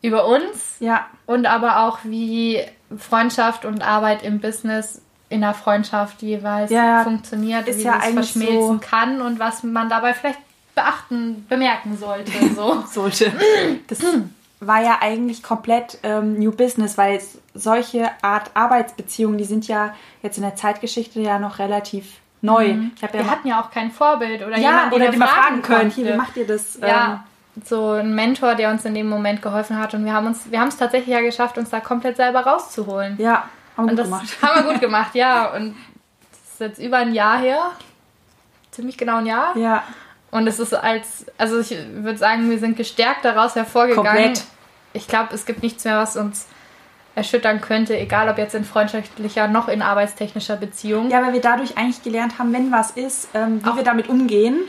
über 0.01 0.25
uns 0.27 0.75
Ja. 0.79 1.05
und 1.25 1.45
aber 1.45 1.83
auch 1.83 1.99
wie 2.03 2.59
Freundschaft 2.97 3.65
und 3.65 3.83
Arbeit 3.87 4.23
im 4.23 4.39
Business 4.41 5.01
in 5.29 5.41
der 5.41 5.53
Freundschaft 5.53 6.21
jeweils 6.21 6.71
Ja, 6.71 7.03
funktioniert, 7.03 7.67
wie 7.67 7.81
ja 7.83 7.97
es 7.99 8.03
eigentlich 8.03 8.31
verschmilzen 8.33 8.79
so- 8.81 8.85
kann 8.85 9.21
und 9.21 9.39
was 9.39 9.63
man 9.63 9.87
dabei 9.89 10.13
vielleicht 10.13 10.39
beachten, 10.75 11.45
bemerken 11.47 11.97
sollte. 11.97 12.31
So. 12.55 12.83
sollte. 12.91 13.31
Das 13.87 13.99
war 14.59 14.81
ja 14.83 14.97
eigentlich 15.01 15.41
komplett 15.43 15.99
ähm, 16.03 16.37
New 16.39 16.51
Business, 16.51 16.97
weil 16.97 17.15
es 17.15 17.37
solche 17.53 18.09
Art 18.21 18.51
Arbeitsbeziehungen, 18.53 19.37
die 19.37 19.45
sind 19.45 19.67
ja 19.67 19.93
jetzt 20.21 20.37
in 20.37 20.43
der 20.43 20.55
Zeitgeschichte 20.55 21.19
ja 21.19 21.39
noch 21.39 21.59
relativ 21.59 22.19
neu. 22.41 22.75
Ich 22.95 23.03
habe 23.03 23.17
ja 23.17 23.23
wir 23.23 23.31
hatten 23.31 23.47
ja 23.47 23.61
auch 23.61 23.71
kein 23.71 23.91
Vorbild 23.91 24.41
oder 24.41 24.57
ja, 24.57 24.69
jemanden, 24.69 24.95
oder 24.95 25.05
den 25.05 25.11
wir 25.13 25.19
mal 25.19 25.27
fragen 25.27 25.61
können. 25.61 25.89
Hier, 25.89 26.13
wie 26.13 26.17
macht 26.17 26.37
ihr 26.37 26.47
das? 26.47 26.79
ja, 26.81 27.23
so 27.65 27.91
ein 27.91 28.15
Mentor, 28.15 28.55
der 28.55 28.71
uns 28.71 28.85
in 28.85 28.95
dem 28.95 29.09
Moment 29.09 29.41
geholfen 29.41 29.77
hat 29.77 29.93
und 29.93 30.05
wir 30.05 30.13
haben 30.13 30.27
uns, 30.27 30.49
wir 30.49 30.59
haben 30.59 30.69
es 30.69 30.77
tatsächlich 30.77 31.13
ja 31.13 31.21
geschafft, 31.21 31.57
uns 31.57 31.69
da 31.69 31.79
komplett 31.79 32.15
selber 32.17 32.41
rauszuholen. 32.41 33.17
Ähm, 33.19 33.25
ja, 33.25 33.49
haben 33.77 33.85
wir 33.85 33.91
gut 33.91 33.99
das 33.99 34.05
gemacht. 34.05 34.37
haben 34.41 34.65
wir 34.65 34.71
gut 34.73 34.81
gemacht, 34.87 35.15
ja. 35.15 35.53
Und 35.53 35.75
das 36.31 36.53
ist 36.53 36.59
jetzt 36.59 36.79
über 36.79 36.97
ein 36.97 37.13
Jahr 37.13 37.39
her. 37.39 37.71
Ziemlich 38.71 38.97
genau 38.97 39.17
ein 39.17 39.25
Jahr. 39.25 39.55
Ja, 39.57 39.83
Und 40.31 40.47
es 40.47 40.59
ist 40.59 40.73
als, 40.73 41.25
also 41.37 41.59
ich 41.59 41.75
würde 41.93 42.17
sagen, 42.17 42.49
wir 42.49 42.57
sind 42.57 42.77
gestärkt 42.77 43.25
daraus 43.25 43.55
hervorgegangen. 43.55 44.23
Komplett. 44.23 44.43
Ich 44.93 45.07
glaube, 45.07 45.33
es 45.33 45.45
gibt 45.45 45.61
nichts 45.61 45.83
mehr, 45.83 45.97
was 45.97 46.15
uns 46.15 46.47
erschüttern 47.15 47.59
könnte, 47.61 47.97
egal 47.97 48.29
ob 48.29 48.37
jetzt 48.37 48.55
in 48.55 48.63
freundschaftlicher 48.63 49.47
noch 49.47 49.67
in 49.67 49.81
arbeitstechnischer 49.81 50.55
Beziehung. 50.55 51.09
ja, 51.09 51.21
weil 51.25 51.33
wir 51.33 51.41
dadurch 51.41 51.77
eigentlich 51.77 52.01
gelernt 52.03 52.39
haben, 52.39 52.53
wenn 52.53 52.71
was 52.71 52.91
ist, 52.91 53.29
ähm, 53.33 53.61
wie 53.63 53.69
Auch- 53.69 53.75
wir 53.75 53.83
damit 53.83 54.07
umgehen 54.09 54.59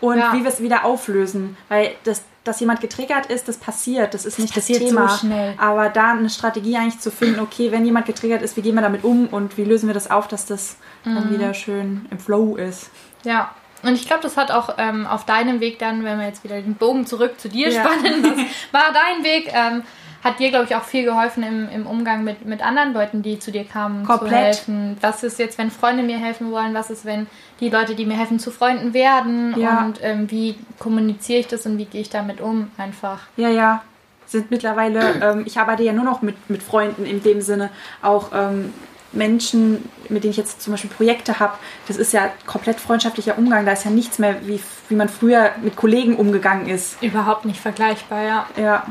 und 0.00 0.18
Ja. 0.18 0.32
wie 0.32 0.42
wir 0.42 0.48
es 0.48 0.62
wieder 0.62 0.84
auflösen. 0.84 1.56
Weil 1.68 1.90
das, 2.04 2.22
dass 2.44 2.60
jemand 2.60 2.80
getriggert 2.80 3.26
ist, 3.26 3.48
das 3.48 3.56
passiert. 3.56 4.14
Das 4.14 4.24
ist 4.24 4.38
nicht 4.38 4.56
das 4.56 4.66
so 4.68 4.74
Thema. 4.74 5.08
schnell. 5.08 5.54
Aber 5.58 5.88
da 5.88 6.12
eine 6.12 6.30
Strategie 6.30 6.76
eigentlich 6.76 7.00
zu 7.00 7.10
finden, 7.10 7.40
okay, 7.40 7.72
wenn 7.72 7.84
jemand 7.84 8.06
getriggert 8.06 8.42
ist, 8.42 8.56
wie 8.56 8.62
gehen 8.62 8.76
wir 8.76 8.82
damit 8.82 9.02
um 9.04 9.26
und 9.26 9.58
wie 9.58 9.64
lösen 9.64 9.88
wir 9.88 9.94
das 9.94 10.08
auf, 10.10 10.28
dass 10.28 10.46
das 10.46 10.76
Mhm. 11.04 11.14
dann 11.16 11.30
wieder 11.32 11.52
schön 11.52 12.06
im 12.10 12.18
Flow 12.20 12.56
ist. 12.56 12.90
Ja. 13.24 13.50
Und 13.82 13.94
ich 13.94 14.06
glaube, 14.06 14.22
das 14.22 14.36
hat 14.36 14.50
auch 14.50 14.74
ähm, 14.78 15.06
auf 15.06 15.24
deinem 15.24 15.60
Weg 15.60 15.78
dann, 15.78 16.02
wenn 16.04 16.18
wir 16.18 16.26
jetzt 16.26 16.42
wieder 16.42 16.60
den 16.60 16.74
Bogen 16.74 17.06
zurück 17.06 17.38
zu 17.40 17.48
dir 17.48 17.68
Ja. 17.70 17.80
spannen, 17.82 18.22
was 18.24 18.38
war 18.72 18.92
dein 18.92 19.24
Weg? 19.24 19.50
Ähm, 19.52 19.82
hat 20.22 20.40
dir, 20.40 20.50
glaube 20.50 20.64
ich, 20.64 20.74
auch 20.74 20.82
viel 20.82 21.04
geholfen 21.04 21.42
im, 21.42 21.68
im 21.68 21.86
Umgang 21.86 22.24
mit, 22.24 22.44
mit 22.44 22.64
anderen 22.64 22.92
Leuten, 22.92 23.22
die 23.22 23.38
zu 23.38 23.52
dir 23.52 23.64
kamen, 23.64 24.04
Komplett. 24.04 24.30
zu 24.30 24.36
helfen. 24.36 24.96
Was 25.00 25.22
ist 25.22 25.38
jetzt, 25.38 25.58
wenn 25.58 25.70
Freunde 25.70 26.02
mir 26.02 26.18
helfen 26.18 26.50
wollen? 26.50 26.74
Was 26.74 26.90
ist, 26.90 27.04
wenn 27.04 27.26
die 27.60 27.70
Leute, 27.70 27.94
die 27.94 28.04
mir 28.04 28.16
helfen, 28.16 28.38
zu 28.38 28.50
Freunden 28.50 28.94
werden? 28.94 29.54
Ja. 29.58 29.84
Und 29.84 30.00
ähm, 30.02 30.30
wie 30.30 30.56
kommuniziere 30.78 31.40
ich 31.40 31.46
das 31.46 31.66
und 31.66 31.78
wie 31.78 31.84
gehe 31.84 32.00
ich 32.00 32.10
damit 32.10 32.40
um? 32.40 32.70
Einfach. 32.76 33.20
Ja, 33.36 33.48
ja. 33.48 33.82
Sind 34.26 34.50
mittlerweile, 34.50 35.00
ähm, 35.22 35.44
ich 35.46 35.58
arbeite 35.58 35.84
ja 35.84 35.92
nur 35.92 36.04
noch 36.04 36.20
mit, 36.20 36.50
mit 36.50 36.62
Freunden 36.62 37.06
in 37.06 37.22
dem 37.22 37.40
Sinne, 37.40 37.70
auch 38.02 38.30
ähm, 38.34 38.72
Menschen, 39.12 39.88
mit 40.08 40.24
denen 40.24 40.32
ich 40.32 40.36
jetzt 40.36 40.60
zum 40.60 40.72
Beispiel 40.72 40.90
Projekte 40.90 41.38
habe, 41.38 41.54
das 41.86 41.96
ist 41.96 42.12
ja 42.12 42.30
komplett 42.44 42.78
freundschaftlicher 42.78 43.38
Umgang. 43.38 43.64
Da 43.64 43.72
ist 43.72 43.84
ja 43.84 43.90
nichts 43.90 44.18
mehr, 44.18 44.36
wie, 44.46 44.60
wie 44.88 44.94
man 44.94 45.08
früher 45.08 45.52
mit 45.62 45.76
Kollegen 45.76 46.16
umgegangen 46.16 46.68
ist. 46.68 47.02
Überhaupt 47.02 47.44
nicht 47.44 47.60
vergleichbar, 47.60 48.22
ja. 48.22 48.46
Ja, 48.56 48.86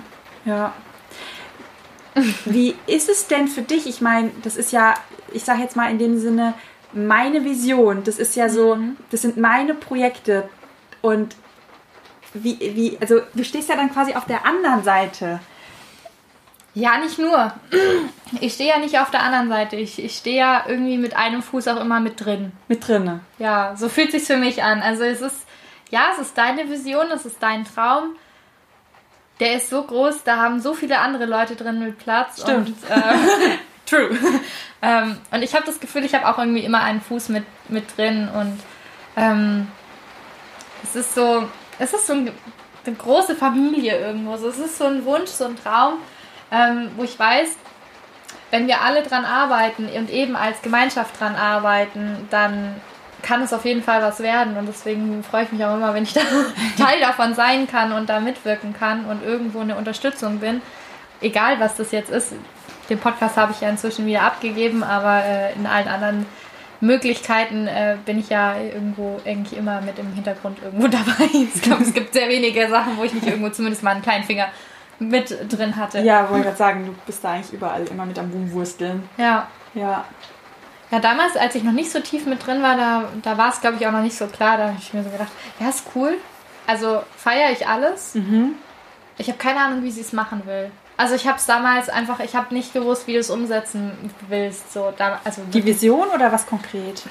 ja. 0.46 0.74
Wie 2.46 2.76
ist 2.88 3.10
es 3.10 3.28
denn 3.28 3.48
für 3.48 3.62
dich? 3.62 3.88
Ich 3.88 4.02
meine, 4.02 4.32
das 4.44 4.58
ist 4.58 4.72
ja, 4.72 4.94
ich 5.32 5.44
sage 5.44 5.62
jetzt 5.62 5.76
mal 5.76 5.92
in 5.92 6.00
dem 6.00 6.20
Sinne, 6.20 6.54
meine 6.94 7.44
Vision. 7.46 8.04
Das 8.04 8.18
ist 8.18 8.36
ja 8.36 8.50
so, 8.50 8.78
das 9.12 9.22
sind 9.22 9.38
meine 9.38 9.74
Projekte. 9.74 10.50
Und 11.02 11.36
wie, 12.34 12.60
wie, 12.60 12.98
also 13.00 13.22
du 13.34 13.44
stehst 13.44 13.70
ja 13.70 13.76
dann 13.76 13.92
quasi 13.92 14.14
auf 14.14 14.26
der 14.26 14.46
anderen 14.46 14.84
Seite. 14.84 15.40
Ja, 16.74 16.98
nicht 17.00 17.18
nur. 17.18 17.54
Ich 18.40 18.54
stehe 18.54 18.70
ja 18.70 18.78
nicht 18.78 19.00
auf 19.00 19.10
der 19.10 19.24
anderen 19.24 19.50
Seite. 19.50 19.78
Ich, 19.78 20.04
ich 20.04 20.16
stehe 20.16 20.38
ja 20.38 20.66
irgendwie 20.68 20.98
mit 20.98 21.16
einem 21.16 21.42
Fuß 21.42 21.68
auch 21.70 21.82
immer 21.82 22.00
mit 22.00 22.24
drin. 22.24 22.52
Mit 22.68 22.88
drinne. 22.88 23.22
Ja, 23.40 23.76
so 23.76 23.90
fühlt 23.90 24.12
sich 24.12 24.24
für 24.24 24.38
mich 24.38 24.62
an. 24.62 24.82
Also 24.82 25.04
es 25.04 25.22
ist, 25.22 25.48
ja, 25.90 26.10
es 26.14 26.20
ist 26.20 26.38
deine 26.38 26.70
Vision, 26.70 27.08
es 27.12 27.26
ist 27.26 27.38
dein 27.42 27.66
Traum. 27.66 28.16
Der 29.39 29.54
ist 29.54 29.69
so 29.69 29.84
groß, 29.84 30.23
da 30.23 30.38
haben 30.38 30.60
so 30.60 30.73
viele 30.73 31.00
andere 31.00 31.26
Leute 31.26 31.56
drin 31.56 31.80
mit 31.80 32.00
Platz. 32.00 32.41
Stimmt. 32.41 32.69
Und, 32.69 32.89
äh, 32.89 33.58
true. 33.86 34.17
ähm, 34.82 35.17
und 35.32 35.41
ich 35.43 35.54
habe 35.54 35.65
das 35.65 35.80
Gefühl, 35.80 36.06
ich 36.06 36.15
habe 36.15 36.28
auch 36.28 36.38
irgendwie 36.38 36.63
immer 36.63 36.82
einen 36.82 37.02
Fuß 37.02 37.30
mit, 37.30 37.45
mit 37.69 37.97
drin. 37.97 38.30
Und 38.34 38.60
ähm, 39.15 39.67
es 40.84 40.95
ist 40.95 41.15
so, 41.15 41.47
es 41.80 41.93
ist 41.93 42.08
so 42.08 42.13
ein, 42.13 42.32
eine 42.86 42.95
große 42.95 43.36
Familie 43.36 44.00
irgendwo. 44.00 44.38
So, 44.38 44.50
es 44.50 44.58
ist 44.58 44.78
so 44.78 44.86
ein 44.86 45.06
Wunsch, 45.06 45.30
so 45.30 45.45
ein 45.45 45.56
Traum, 45.56 45.95
ähm, 46.52 46.91
wo 46.95 47.04
ich 47.04 47.17
weiß, 47.17 47.58
wenn 48.52 48.67
wir 48.67 48.82
alle 48.82 49.04
dran 49.04 49.26
arbeiten 49.26 49.88
und 49.88 50.10
eben 50.10 50.36
als 50.36 50.62
Gemeinschaft 50.62 51.19
dran 51.19 51.36
arbeiten, 51.36 52.28
dann 52.30 52.76
kann 53.28 53.42
es 53.42 53.52
auf 53.52 53.66
jeden 53.66 53.84
Fall 53.84 54.02
was 54.02 54.20
werden. 54.22 54.58
Und 54.58 54.68
deswegen 54.68 55.22
freue 55.24 55.44
ich 55.44 55.52
mich 55.52 55.63
auch 55.66 55.76
immer, 55.76 55.94
wenn 55.94 56.04
ich 56.04 56.13
da 56.13 56.22
Teil 56.78 57.02
davon 57.02 57.34
sein 57.34 57.68
kann 57.68 57.92
und 57.92 58.08
da 58.10 58.20
mitwirken 58.20 58.74
kann 58.74 59.06
und 59.06 59.24
irgendwo 59.24 59.60
eine 59.60 59.76
Unterstützung 59.76 60.40
bin. 60.40 60.62
Egal, 61.20 61.60
was 61.60 61.76
das 61.76 61.92
jetzt 61.92 62.10
ist. 62.10 62.34
Den 62.90 63.00
Podcast 63.00 63.36
habe 63.36 63.52
ich 63.52 63.60
ja 63.60 63.70
inzwischen 63.70 64.06
wieder 64.06 64.22
abgegeben, 64.22 64.82
aber 64.82 65.26
äh, 65.26 65.54
in 65.56 65.66
allen 65.66 65.90
anderen 65.90 66.26
Möglichkeiten 66.80 67.68
äh, 67.68 67.98
bin 68.06 68.18
ich 68.18 68.30
ja 68.30 68.56
irgendwo 68.58 69.20
eigentlich 69.26 69.58
immer 69.58 69.82
mit 69.82 70.00
im 70.00 70.13
Hintergrund 70.13 70.60
irgendwo 70.63 70.88
dabei. 70.88 71.30
Ich 71.34 71.62
glaube, 71.62 71.84
es 71.84 71.94
gibt 71.94 72.13
sehr 72.13 72.30
wenige 72.30 72.70
Sachen, 72.70 72.98
wo 72.98 73.04
ich 73.04 73.13
nicht 73.13 73.28
irgendwo 73.28 73.50
zumindest 73.50 73.84
mal 73.84 73.92
einen 73.92 74.04
kleinen 74.04 74.24
Finger 74.24 74.48
mit 75.00 75.52
drin 75.52 75.76
hatte. 75.76 76.00
Ja, 76.00 76.30
wollte 76.30 76.46
gerade 76.46 76.58
sagen, 76.58 76.86
du 76.86 76.96
bist 77.06 77.24
da 77.24 77.34
eigentlich 77.34 77.52
überall 77.52 77.86
immer 77.88 78.06
mit 78.06 78.18
am 78.18 78.32
Rumwursteln. 78.32 79.04
Ja. 79.18 79.48
Ja. 79.74 80.06
Ja, 80.91 81.00
damals, 81.00 81.36
als 81.36 81.56
ich 81.56 81.63
noch 81.63 81.73
nicht 81.73 81.91
so 81.91 82.00
tief 82.00 82.26
mit 82.26 82.45
drin 82.45 82.62
war, 82.63 82.78
da, 82.78 83.04
da 83.21 83.38
war 83.38 83.52
es, 83.52 83.60
glaube 83.60 83.78
ich, 83.78 83.86
auch 83.86 83.91
noch 83.91 84.02
nicht 84.02 84.17
so 84.17 84.28
klar. 84.28 84.58
Da 84.58 84.67
habe 84.67 84.78
ich 84.80 84.93
mir 84.93 85.04
so 85.04 85.10
gedacht, 85.10 85.32
ja, 85.60 85.69
ist 85.69 85.84
cool. 85.95 86.17
Also 86.65 87.04
feiere 87.17 87.52
ich 87.52 87.67
alles. 87.67 88.15
Mhm. 88.15 88.56
Ich 89.17 89.28
habe 89.28 89.38
keine 89.38 89.60
Ahnung, 89.60 89.84
wie 89.84 89.91
sie 89.91 90.02
es 90.02 90.13
machen 90.13 90.43
will. 90.45 90.71
Also 90.95 91.15
ich 91.15 91.28
habe 91.28 91.38
es 91.38 91.45
damals 91.45 91.89
einfach, 91.89 92.19
ich 92.19 92.36
habe 92.36 92.54
nicht 92.54 92.73
gewusst, 92.73 93.06
wie 93.08 93.13
du 93.13 93.19
es 93.19 93.30
umsetzen 93.30 93.91
willst. 94.30 94.73
So, 94.73 94.93
da, 94.97 95.19
also 95.23 95.43
Die 95.54 95.63
Vision 95.63 96.08
oder 96.08 96.32
was 96.32 96.45
konkret? 96.47 97.04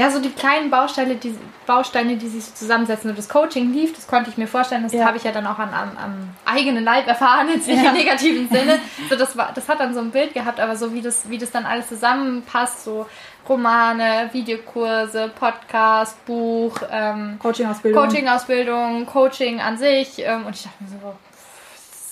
Ja, 0.00 0.10
so 0.10 0.18
die 0.20 0.30
kleinen 0.30 0.70
Bausteine, 0.70 1.16
die, 1.16 1.34
Bausteine, 1.66 2.16
die 2.16 2.28
sich 2.28 2.44
so 2.44 2.52
zusammensetzen. 2.54 3.10
Und 3.10 3.18
das 3.18 3.28
Coaching 3.28 3.72
lief, 3.72 3.94
das 3.94 4.06
konnte 4.06 4.30
ich 4.30 4.38
mir 4.38 4.46
vorstellen. 4.48 4.82
Das 4.82 4.92
Ja. 4.92 5.04
habe 5.04 5.18
ich 5.18 5.24
ja 5.24 5.30
dann 5.32 5.46
auch 5.46 5.58
an, 5.58 5.68
am, 5.74 5.90
am 6.02 6.28
eigenen 6.46 6.82
Leib 6.84 7.06
erfahren, 7.06 7.48
jetzt 7.52 7.66
nicht 7.68 7.82
Ja. 7.82 7.90
im 7.90 7.96
negativen 7.96 8.48
Sinne. 8.48 8.78
So, 9.10 9.16
das, 9.16 9.36
war, 9.36 9.50
das 9.54 9.68
hat 9.68 9.78
dann 9.80 9.92
so 9.94 10.00
ein 10.00 10.10
Bild 10.10 10.32
gehabt, 10.34 10.58
aber 10.58 10.74
so 10.76 10.92
wie 10.94 11.02
das, 11.02 11.28
wie 11.28 11.38
das 11.38 11.50
dann 11.50 11.66
alles 11.66 11.88
zusammenpasst, 11.88 12.84
so 12.84 13.06
Romane, 13.48 14.30
Videokurse, 14.32 15.30
Podcast, 15.38 16.24
Buch, 16.24 16.76
ähm, 16.90 17.38
Coaching-Ausbildung. 17.40 18.02
Coaching-Ausbildung, 18.02 19.06
Coaching 19.06 19.60
an 19.60 19.76
sich. 19.76 20.18
Ähm, 20.18 20.46
und 20.46 20.54
ich 20.56 20.62
dachte 20.62 20.76
mir 20.82 20.88
so, 20.90 21.14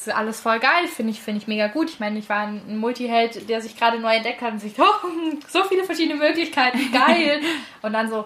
ist 0.08 0.14
alles 0.14 0.40
voll 0.40 0.58
geil, 0.58 0.86
finde 0.88 1.12
ich, 1.12 1.20
finde 1.20 1.40
ich 1.40 1.48
mega 1.48 1.68
gut. 1.68 1.90
Ich 1.90 2.00
meine, 2.00 2.18
ich 2.18 2.28
war 2.28 2.46
ein 2.46 2.78
Multiheld, 2.78 3.48
der 3.48 3.60
sich 3.60 3.76
gerade 3.76 3.98
neu 3.98 4.14
entdeckt 4.14 4.42
hat 4.42 4.52
und 4.52 4.58
sich, 4.58 4.74
oh, 4.78 5.08
so 5.48 5.64
viele 5.64 5.84
verschiedene 5.84 6.18
Möglichkeiten, 6.18 6.78
geil. 6.92 7.40
und 7.82 7.92
dann 7.92 8.08
so, 8.08 8.24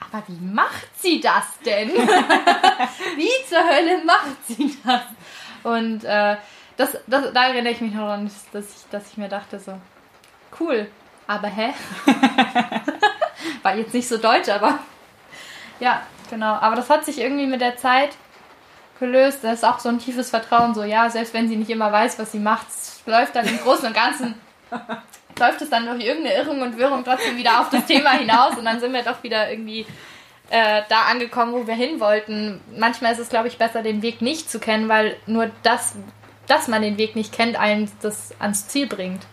aber 0.00 0.22
wie 0.28 0.44
macht 0.44 0.88
sie 1.00 1.20
das 1.20 1.58
denn? 1.64 1.90
wie 3.16 3.46
zur 3.48 3.64
Hölle 3.64 4.04
macht 4.04 4.46
sie 4.48 4.76
das? 4.84 5.02
Und 5.62 6.04
äh, 6.04 6.36
das, 6.76 6.98
das, 7.06 7.32
da 7.32 7.48
erinnere 7.48 7.72
ich 7.72 7.80
mich 7.80 7.92
noch 7.92 8.02
daran, 8.02 8.30
dass 8.52 8.64
ich, 8.76 8.90
dass 8.90 9.10
ich 9.10 9.16
mir 9.16 9.28
dachte 9.28 9.58
so, 9.58 9.78
cool, 10.60 10.88
aber 11.26 11.48
hä? 11.48 11.72
War 13.62 13.76
jetzt 13.76 13.94
nicht 13.94 14.08
so 14.08 14.18
deutsch, 14.18 14.48
aber 14.48 14.78
ja, 15.80 16.02
genau. 16.30 16.54
Aber 16.54 16.76
das 16.76 16.90
hat 16.90 17.04
sich 17.04 17.18
irgendwie 17.18 17.46
mit 17.46 17.60
der 17.60 17.76
Zeit 17.76 18.10
gelöst. 18.98 19.40
Da 19.42 19.52
ist 19.52 19.64
auch 19.64 19.78
so 19.78 19.88
ein 19.88 19.98
tiefes 19.98 20.30
Vertrauen, 20.30 20.74
so 20.74 20.82
ja, 20.82 21.10
selbst 21.10 21.34
wenn 21.34 21.48
sie 21.48 21.56
nicht 21.56 21.70
immer 21.70 21.90
weiß, 21.90 22.18
was 22.18 22.32
sie 22.32 22.38
macht, 22.38 22.68
es 22.68 23.02
läuft 23.06 23.36
dann 23.36 23.46
im 23.46 23.58
Großen 23.58 23.86
und 23.86 23.94
Ganzen, 23.94 24.34
läuft 25.38 25.62
es 25.62 25.70
dann 25.70 25.86
durch 25.86 26.04
irgendeine 26.04 26.36
Irrung 26.36 26.62
und 26.62 26.76
Wirrung 26.76 27.04
trotzdem 27.04 27.36
wieder 27.36 27.60
auf 27.60 27.70
das 27.70 27.86
Thema 27.86 28.10
hinaus 28.10 28.56
und 28.56 28.64
dann 28.64 28.80
sind 28.80 28.92
wir 28.92 29.02
doch 29.02 29.22
wieder 29.22 29.50
irgendwie 29.50 29.86
äh, 30.50 30.82
da 30.88 31.02
angekommen, 31.02 31.52
wo 31.52 31.66
wir 31.66 31.74
hin 31.74 32.00
wollten. 32.00 32.60
Manchmal 32.76 33.12
ist 33.12 33.18
es, 33.18 33.28
glaube 33.28 33.48
ich, 33.48 33.58
besser, 33.58 33.82
den 33.82 34.02
Weg 34.02 34.22
nicht 34.22 34.50
zu 34.50 34.58
kennen, 34.60 34.88
weil 34.88 35.16
nur 35.26 35.50
das, 35.62 35.96
dass 36.46 36.68
man 36.68 36.82
den 36.82 36.98
Weg 36.98 37.16
nicht 37.16 37.32
kennt, 37.32 37.58
einen 37.58 37.90
das 38.02 38.34
ans 38.38 38.68
Ziel 38.68 38.86
bringt. 38.86 39.26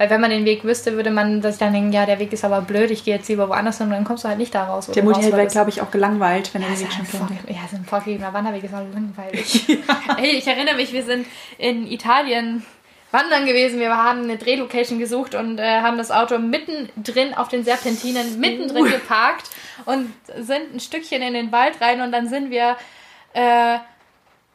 Weil 0.00 0.08
wenn 0.08 0.22
man 0.22 0.30
den 0.30 0.46
Weg 0.46 0.64
wüsste, 0.64 0.96
würde 0.96 1.10
man 1.10 1.42
sich 1.42 1.58
dann 1.58 1.74
denken, 1.74 1.92
ja, 1.92 2.06
der 2.06 2.18
Weg 2.18 2.32
ist 2.32 2.42
aber 2.42 2.62
blöd, 2.62 2.90
ich 2.90 3.04
gehe 3.04 3.16
jetzt 3.16 3.28
lieber 3.28 3.50
woanders 3.50 3.76
hin 3.76 3.88
und 3.88 3.92
dann 3.92 4.04
kommst 4.04 4.24
du 4.24 4.28
halt 4.28 4.38
nicht 4.38 4.54
da 4.54 4.64
raus. 4.64 4.86
Der 4.86 5.02
Multiheld 5.02 5.36
wäre, 5.36 5.46
glaube 5.46 5.68
ich, 5.68 5.82
auch 5.82 5.90
gelangweilt, 5.90 6.54
wenn 6.54 6.62
er 6.62 6.70
Ja, 6.70 6.74
den 6.74 6.80
Weg 6.86 6.90
schon 6.90 7.06
kennt. 7.06 7.50
Ja, 7.50 7.68
so 7.70 7.76
ein 7.76 7.84
vorgegebener 7.84 8.32
Wanderweg 8.32 8.64
ist 8.64 8.72
auch 8.72 8.80
langweilig. 8.94 9.68
Ey, 10.16 10.38
ich 10.38 10.46
erinnere 10.46 10.76
mich, 10.76 10.94
wir 10.94 11.02
sind 11.02 11.26
in 11.58 11.86
Italien 11.86 12.64
wandern 13.10 13.44
gewesen. 13.44 13.78
Wir 13.78 13.94
haben 13.94 14.22
eine 14.22 14.38
Drehlocation 14.38 14.98
gesucht 14.98 15.34
und 15.34 15.58
äh, 15.58 15.82
haben 15.82 15.98
das 15.98 16.10
Auto 16.10 16.38
mittendrin 16.38 17.34
auf 17.34 17.48
den 17.48 17.62
Serpentinen 17.62 18.40
mittendrin 18.40 18.84
geparkt 18.86 19.50
und 19.84 20.10
sind 20.38 20.72
ein 20.72 20.80
Stückchen 20.80 21.20
in 21.20 21.34
den 21.34 21.52
Wald 21.52 21.78
rein 21.82 22.00
und 22.00 22.10
dann 22.10 22.26
sind 22.26 22.50
wir 22.50 22.78
äh, 23.34 23.76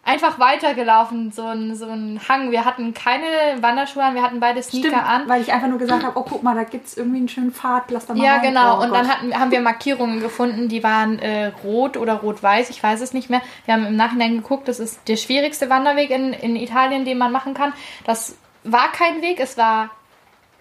einfach 0.05 0.37
weitergelaufen, 0.39 1.31
so 1.31 1.47
ein, 1.47 1.75
so 1.75 1.87
ein 1.87 2.21
Hang. 2.29 2.51
Wir 2.51 2.63
hatten 2.63 2.93
keine 2.93 3.25
Wanderschuhe 3.59 4.03
an, 4.03 4.15
wir 4.15 4.21
hatten 4.21 4.39
beide 4.39 4.61
Sneaker 4.61 4.89
Stimmt, 4.89 5.03
an. 5.03 5.27
weil 5.27 5.41
ich 5.41 5.51
einfach 5.51 5.67
nur 5.67 5.79
gesagt 5.79 6.03
habe, 6.03 6.17
oh 6.17 6.23
guck 6.29 6.43
mal, 6.43 6.53
da 6.55 6.63
gibt 6.63 6.85
es 6.85 6.95
irgendwie 6.95 7.17
einen 7.17 7.27
schönen 7.27 7.51
Pfad, 7.51 7.89
lass 7.89 8.05
da 8.05 8.13
mal 8.13 8.23
Ja, 8.23 8.35
rein. 8.35 8.43
genau. 8.43 8.77
Oh 8.79 8.83
und 8.83 8.93
dann 8.93 9.07
Gott. 9.07 9.15
hatten, 9.17 9.33
haben 9.39 9.51
wir 9.51 9.61
Markierungen 9.61 10.19
gefunden, 10.19 10.69
die 10.69 10.83
waren 10.83 11.17
äh, 11.19 11.47
rot 11.63 11.97
oder 11.97 12.13
rot-weiß, 12.13 12.69
ich 12.69 12.81
weiß 12.81 13.01
es 13.01 13.13
nicht 13.13 13.29
mehr. 13.29 13.41
Wir 13.65 13.73
haben 13.73 13.85
im 13.87 13.95
Nachhinein 13.95 14.35
geguckt, 14.37 14.67
das 14.67 14.79
ist 14.79 15.07
der 15.07 15.17
schwierigste 15.17 15.69
Wanderweg 15.69 16.11
in, 16.11 16.33
in 16.33 16.55
Italien, 16.55 17.03
den 17.03 17.17
man 17.17 17.31
machen 17.31 17.53
kann. 17.55 17.73
Das 18.05 18.37
war 18.63 18.91
kein 18.91 19.21
Weg, 19.23 19.39
es 19.39 19.57
war 19.57 19.89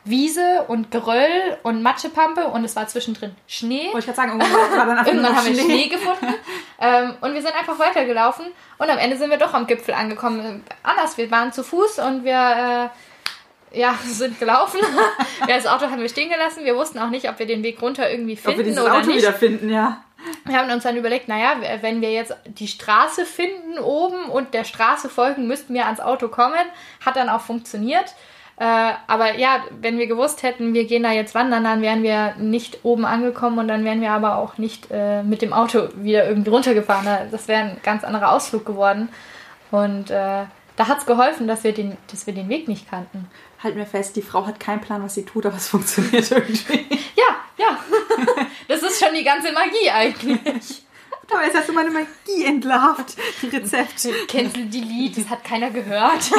Wiese 0.04 0.64
und 0.68 0.90
Geröll 0.90 1.58
und 1.62 1.82
Matschepampe 1.82 2.46
und 2.48 2.64
es 2.64 2.76
war 2.76 2.86
zwischendrin 2.86 3.34
Schnee. 3.46 3.86
Wollte 3.86 3.98
ich 4.00 4.04
gerade 4.06 4.16
sagen, 4.16 4.40
irgendwann 4.40 4.78
war 4.78 4.86
dann 4.86 5.06
Irgendwann 5.06 5.36
haben 5.36 5.50
noch 5.50 5.56
wir 5.56 5.64
Schnee 5.64 5.88
gefunden 5.88 6.34
ähm, 6.80 7.14
und 7.20 7.34
wir 7.34 7.40
sind 7.40 7.54
einfach 7.58 7.78
weitergelaufen 7.78 8.46
und 8.78 8.90
am 8.90 8.98
Ende 8.98 9.16
sind 9.16 9.30
wir 9.30 9.38
doch 9.38 9.54
am 9.54 9.66
Gipfel 9.66 9.94
angekommen. 9.94 10.62
Anders, 10.82 11.16
wir 11.16 11.30
waren 11.30 11.52
zu 11.52 11.62
Fuß 11.62 12.00
und 12.00 12.24
wir 12.24 12.90
äh, 13.72 13.78
ja, 13.78 13.98
sind 14.04 14.38
gelaufen. 14.38 14.80
ja, 15.48 15.56
das 15.56 15.66
Auto 15.66 15.86
haben 15.86 16.00
wir 16.00 16.08
stehen 16.08 16.30
gelassen. 16.30 16.64
Wir 16.64 16.76
wussten 16.76 16.98
auch 16.98 17.10
nicht, 17.10 17.28
ob 17.28 17.38
wir 17.38 17.46
den 17.46 17.62
Weg 17.62 17.80
runter 17.82 18.10
irgendwie 18.10 18.34
Ob 18.34 18.44
wir 18.44 18.52
finden 18.52 18.64
dieses 18.64 18.82
oder 18.84 18.94
Auto 18.94 19.06
nicht. 19.06 19.18
wiederfinden, 19.18 19.70
ja. 19.70 20.02
Wir 20.46 20.58
haben 20.58 20.70
uns 20.70 20.84
dann 20.84 20.96
überlegt, 20.96 21.28
naja, 21.28 21.56
wenn 21.82 22.00
wir 22.00 22.10
jetzt 22.10 22.34
die 22.46 22.68
Straße 22.68 23.26
finden 23.26 23.78
oben 23.78 24.30
und 24.30 24.54
der 24.54 24.64
Straße 24.64 25.10
folgen, 25.10 25.46
müssten 25.46 25.74
wir 25.74 25.84
ans 25.84 26.00
Auto 26.00 26.28
kommen. 26.28 26.54
Hat 27.04 27.16
dann 27.16 27.28
auch 27.28 27.42
funktioniert. 27.42 28.14
Äh, 28.56 28.92
aber 29.06 29.36
ja, 29.36 29.64
wenn 29.80 29.98
wir 29.98 30.06
gewusst 30.06 30.42
hätten, 30.42 30.74
wir 30.74 30.84
gehen 30.84 31.02
da 31.02 31.10
jetzt 31.10 31.34
wandern, 31.34 31.64
dann 31.64 31.82
wären 31.82 32.02
wir 32.02 32.34
nicht 32.36 32.84
oben 32.84 33.04
angekommen 33.04 33.58
und 33.58 33.68
dann 33.68 33.84
wären 33.84 34.00
wir 34.00 34.12
aber 34.12 34.36
auch 34.36 34.58
nicht 34.58 34.88
äh, 34.90 35.22
mit 35.24 35.42
dem 35.42 35.52
Auto 35.52 35.88
wieder 35.96 36.28
irgendwie 36.28 36.50
runtergefahren. 36.50 37.30
Das 37.30 37.48
wäre 37.48 37.62
ein 37.62 37.80
ganz 37.82 38.04
anderer 38.04 38.32
Ausflug 38.32 38.64
geworden. 38.64 39.08
Und 39.72 40.10
äh, 40.10 40.44
da 40.76 40.88
hat 40.88 40.98
es 40.98 41.06
geholfen, 41.06 41.48
dass 41.48 41.64
wir, 41.64 41.72
den, 41.72 41.96
dass 42.10 42.26
wir 42.26 42.34
den 42.34 42.48
Weg 42.48 42.68
nicht 42.68 42.88
kannten. 42.88 43.28
Halt 43.62 43.76
mir 43.76 43.86
fest, 43.86 44.14
die 44.14 44.22
Frau 44.22 44.46
hat 44.46 44.60
keinen 44.60 44.80
Plan, 44.80 45.02
was 45.02 45.14
sie 45.14 45.24
tut, 45.24 45.46
aber 45.46 45.56
es 45.56 45.68
funktioniert 45.68 46.30
irgendwie. 46.30 46.86
Ja, 47.16 47.36
ja. 47.58 47.78
das 48.68 48.82
ist 48.82 49.02
schon 49.02 49.14
die 49.14 49.24
ganze 49.24 49.52
Magie 49.52 49.90
eigentlich. 49.92 50.82
Aber 51.30 51.44
jetzt 51.44 51.56
hast 51.56 51.68
du 51.68 51.72
meine 51.72 51.90
Magie 51.90 52.44
entlarvt. 52.44 53.16
Rezept. 53.52 54.08
Cancel 54.28 54.66
Delete, 54.66 55.20
das 55.22 55.30
hat 55.30 55.44
keiner 55.44 55.70
gehört. 55.70 56.30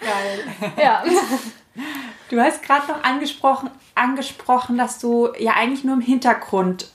Geil. 0.00 0.44
ja. 0.76 1.02
Du 2.28 2.40
hast 2.40 2.62
gerade 2.62 2.86
noch 2.88 3.02
angesprochen, 3.02 3.70
angesprochen, 3.94 4.78
dass 4.78 4.98
du 4.98 5.30
ja 5.38 5.52
eigentlich 5.54 5.84
nur 5.84 5.94
im 5.94 6.00
Hintergrund 6.00 6.90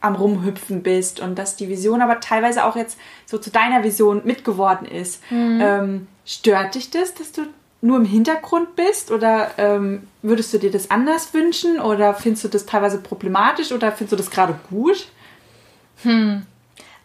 am 0.00 0.14
Rumhüpfen 0.16 0.82
bist 0.82 1.20
und 1.20 1.38
dass 1.38 1.56
die 1.56 1.68
Vision 1.68 2.00
aber 2.00 2.20
teilweise 2.20 2.64
auch 2.64 2.74
jetzt 2.74 2.98
so 3.26 3.38
zu 3.38 3.50
deiner 3.50 3.84
Vision 3.84 4.22
mitgeworden 4.24 4.86
ist. 4.88 5.22
Ähm, 5.30 6.06
stört 6.24 6.74
dich 6.74 6.90
das, 6.90 7.14
dass 7.14 7.32
du 7.32 7.42
nur 7.82 7.96
im 7.96 8.04
Hintergrund 8.04 8.76
bist 8.76 9.10
oder 9.10 9.52
ähm, 9.56 10.06
würdest 10.22 10.52
du 10.52 10.58
dir 10.58 10.70
das 10.70 10.90
anders 10.90 11.32
wünschen 11.32 11.80
oder 11.80 12.14
findest 12.14 12.44
du 12.44 12.48
das 12.48 12.66
teilweise 12.66 12.98
problematisch 12.98 13.72
oder 13.72 13.90
findest 13.90 14.12
du 14.12 14.16
das 14.16 14.30
gerade 14.30 14.58
gut? 14.68 15.06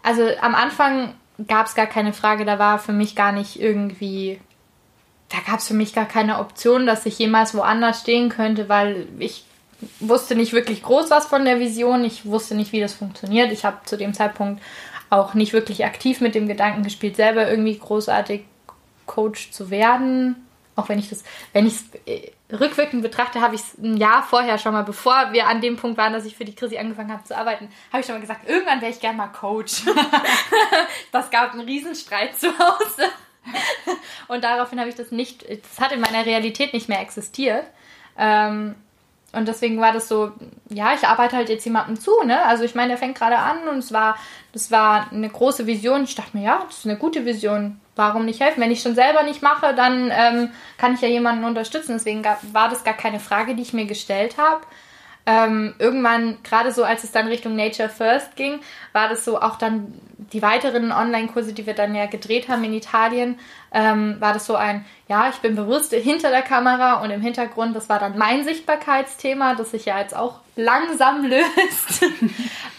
Also 0.04 0.24
am 0.42 0.54
Anfang 0.54 1.14
gab 1.48 1.68
es 1.68 1.76
gar 1.76 1.88
keine 1.88 2.14
Frage, 2.14 2.46
da 2.46 2.60
war 2.60 2.80
für 2.80 2.94
mich 2.94 3.16
gar 3.16 3.32
nicht 3.32 3.60
irgendwie, 3.60 4.40
da 5.30 5.38
gab 5.50 5.60
es 5.60 5.68
für 5.68 5.74
mich 5.74 5.94
gar 5.94 6.06
keine 6.06 6.40
Option, 6.40 6.86
dass 6.86 7.06
ich 7.06 7.18
jemals 7.20 7.54
woanders 7.54 8.02
stehen 8.02 8.30
könnte, 8.30 8.70
weil 8.70 9.08
ich 9.20 9.46
wusste 10.00 10.36
nicht 10.36 10.54
wirklich 10.54 10.84
groß 10.84 11.10
was 11.10 11.26
von 11.26 11.46
der 11.46 11.60
Vision, 11.60 12.04
ich 12.06 12.26
wusste 12.26 12.56
nicht, 12.56 12.72
wie 12.72 12.80
das 12.80 12.94
funktioniert. 12.94 13.52
Ich 13.52 13.66
habe 13.66 13.78
zu 13.86 13.98
dem 13.98 14.14
Zeitpunkt 14.14 14.62
auch 15.10 15.34
nicht 15.34 15.54
wirklich 15.54 15.86
aktiv 15.86 16.22
mit 16.22 16.36
dem 16.36 16.48
Gedanken 16.48 16.84
gespielt, 16.84 17.16
selber 17.16 17.50
irgendwie 17.50 17.78
großartig 17.78 18.44
Coach 19.06 19.52
zu 19.52 19.70
werden. 19.70 20.45
Auch 20.76 20.90
wenn 20.90 21.00
ich 21.00 21.10
das, 21.10 21.24
wenn 21.54 21.66
ich 21.66 21.76
es 21.76 22.60
rückwirkend 22.60 23.02
betrachte, 23.02 23.40
habe 23.40 23.56
ich 23.56 23.62
es 23.62 23.78
ein 23.78 23.96
Jahr 23.96 24.24
vorher 24.24 24.58
schon 24.58 24.74
mal, 24.74 24.84
bevor 24.84 25.32
wir 25.32 25.48
an 25.48 25.62
dem 25.62 25.78
Punkt 25.78 25.98
waren, 25.98 26.12
dass 26.12 26.26
ich 26.26 26.36
für 26.36 26.44
die 26.44 26.54
Chrissy 26.54 26.78
angefangen 26.78 27.12
habe 27.12 27.24
zu 27.24 27.38
arbeiten, 27.38 27.70
habe 27.92 28.02
ich 28.02 28.06
schon 28.06 28.16
mal 28.16 28.22
gesagt, 28.22 28.50
irgendwann 28.50 28.82
wäre 28.82 28.92
ich 28.92 29.00
gern 29.00 29.16
mal 29.16 29.28
Coach. 29.28 29.84
das 31.12 31.30
gab 31.32 31.54
einen 31.54 31.62
Riesenstreit 31.62 32.38
zu 32.38 32.48
Hause. 32.48 33.10
Und 34.28 34.44
daraufhin 34.44 34.80
habe 34.80 34.90
ich 34.90 34.96
das 34.96 35.12
nicht, 35.12 35.46
das 35.48 35.80
hat 35.80 35.92
in 35.92 36.02
meiner 36.02 36.26
Realität 36.26 36.74
nicht 36.74 36.90
mehr 36.90 37.02
existiert. 37.02 37.64
Ähm, 38.18 38.76
und 39.32 39.48
deswegen 39.48 39.82
war 39.82 39.92
das 39.92 40.08
so, 40.08 40.32
ja, 40.70 40.94
ich 40.94 41.06
arbeite 41.06 41.36
halt 41.36 41.50
jetzt 41.50 41.66
jemandem 41.66 42.00
zu, 42.00 42.24
ne? 42.24 42.46
Also 42.46 42.64
ich 42.64 42.74
meine, 42.74 42.90
der 42.90 42.98
fängt 42.98 43.18
gerade 43.18 43.38
an 43.38 43.68
und 43.68 43.80
es 43.80 43.92
war, 43.92 44.18
das 44.54 44.72
war 44.72 45.12
eine 45.12 45.30
große 45.30 45.68
Vision. 45.68 46.06
Ich 46.06 46.16
dachte 46.16 46.38
mir, 46.38 46.44
ja, 46.44 46.64
das 46.66 46.80
ist 46.80 46.86
eine 46.86 46.98
gute 46.98 47.26
Vision. 47.26 47.80
Warum 47.96 48.26
nicht 48.26 48.42
helfen? 48.42 48.62
Wenn 48.62 48.72
ich 48.72 48.82
schon 48.82 48.96
selber 48.96 49.24
nicht 49.24 49.42
mache, 49.42 49.74
dann 49.74 50.12
ähm, 50.12 50.52
kann 50.78 50.96
ich 50.96 51.02
ja 51.02 51.08
jemanden 51.08 51.46
unterstützen. 51.46 51.94
Deswegen 51.94 52.24
war 52.52 52.70
das 52.70 52.84
gar 52.84 52.94
keine 52.94 53.20
Frage, 53.20 53.56
die 53.56 53.62
ich 53.62 53.74
mir 53.74 53.86
gestellt 53.86 54.38
habe 54.38 54.62
ähm, 55.26 55.74
irgendwann, 55.80 56.38
gerade 56.44 56.72
so 56.72 56.84
als 56.84 57.04
es 57.04 57.12
dann 57.12 57.28
Richtung 57.28 57.56
Nature 57.56 57.90
First 57.90 58.36
ging, 58.36 58.60
war 58.94 59.10
das 59.10 59.26
so 59.26 59.42
auch 59.42 59.58
dann 59.58 59.94
die 60.34 60.42
weiteren 60.42 60.92
Online-Kurse, 60.92 61.54
die 61.54 61.66
wir 61.66 61.74
dann 61.74 61.96
ja 61.96 62.06
gedreht 62.06 62.48
haben 62.48 62.64
in 62.64 62.74
Italien, 62.74 63.40
ähm, 63.74 64.18
war 64.20 64.34
das 64.34 64.46
so 64.46 64.56
ein, 64.56 64.86
ja, 65.08 65.30
ich 65.30 65.38
bin 65.38 65.56
bewusst 65.56 65.94
hinter 65.94 66.30
der 66.30 66.42
Kamera 66.42 67.02
und 67.04 67.10
im 67.10 67.22
Hintergrund, 67.22 67.76
das 67.76 67.90
war 67.90 68.00
dann 68.00 68.18
mein 68.18 68.44
Sichtbarkeitsthema, 68.44 69.56
das 69.56 69.72
sich 69.72 69.86
ja 69.86 70.00
jetzt 70.00 70.16
auch 70.16 70.40
langsam 70.56 71.26
löst. 71.30 72.06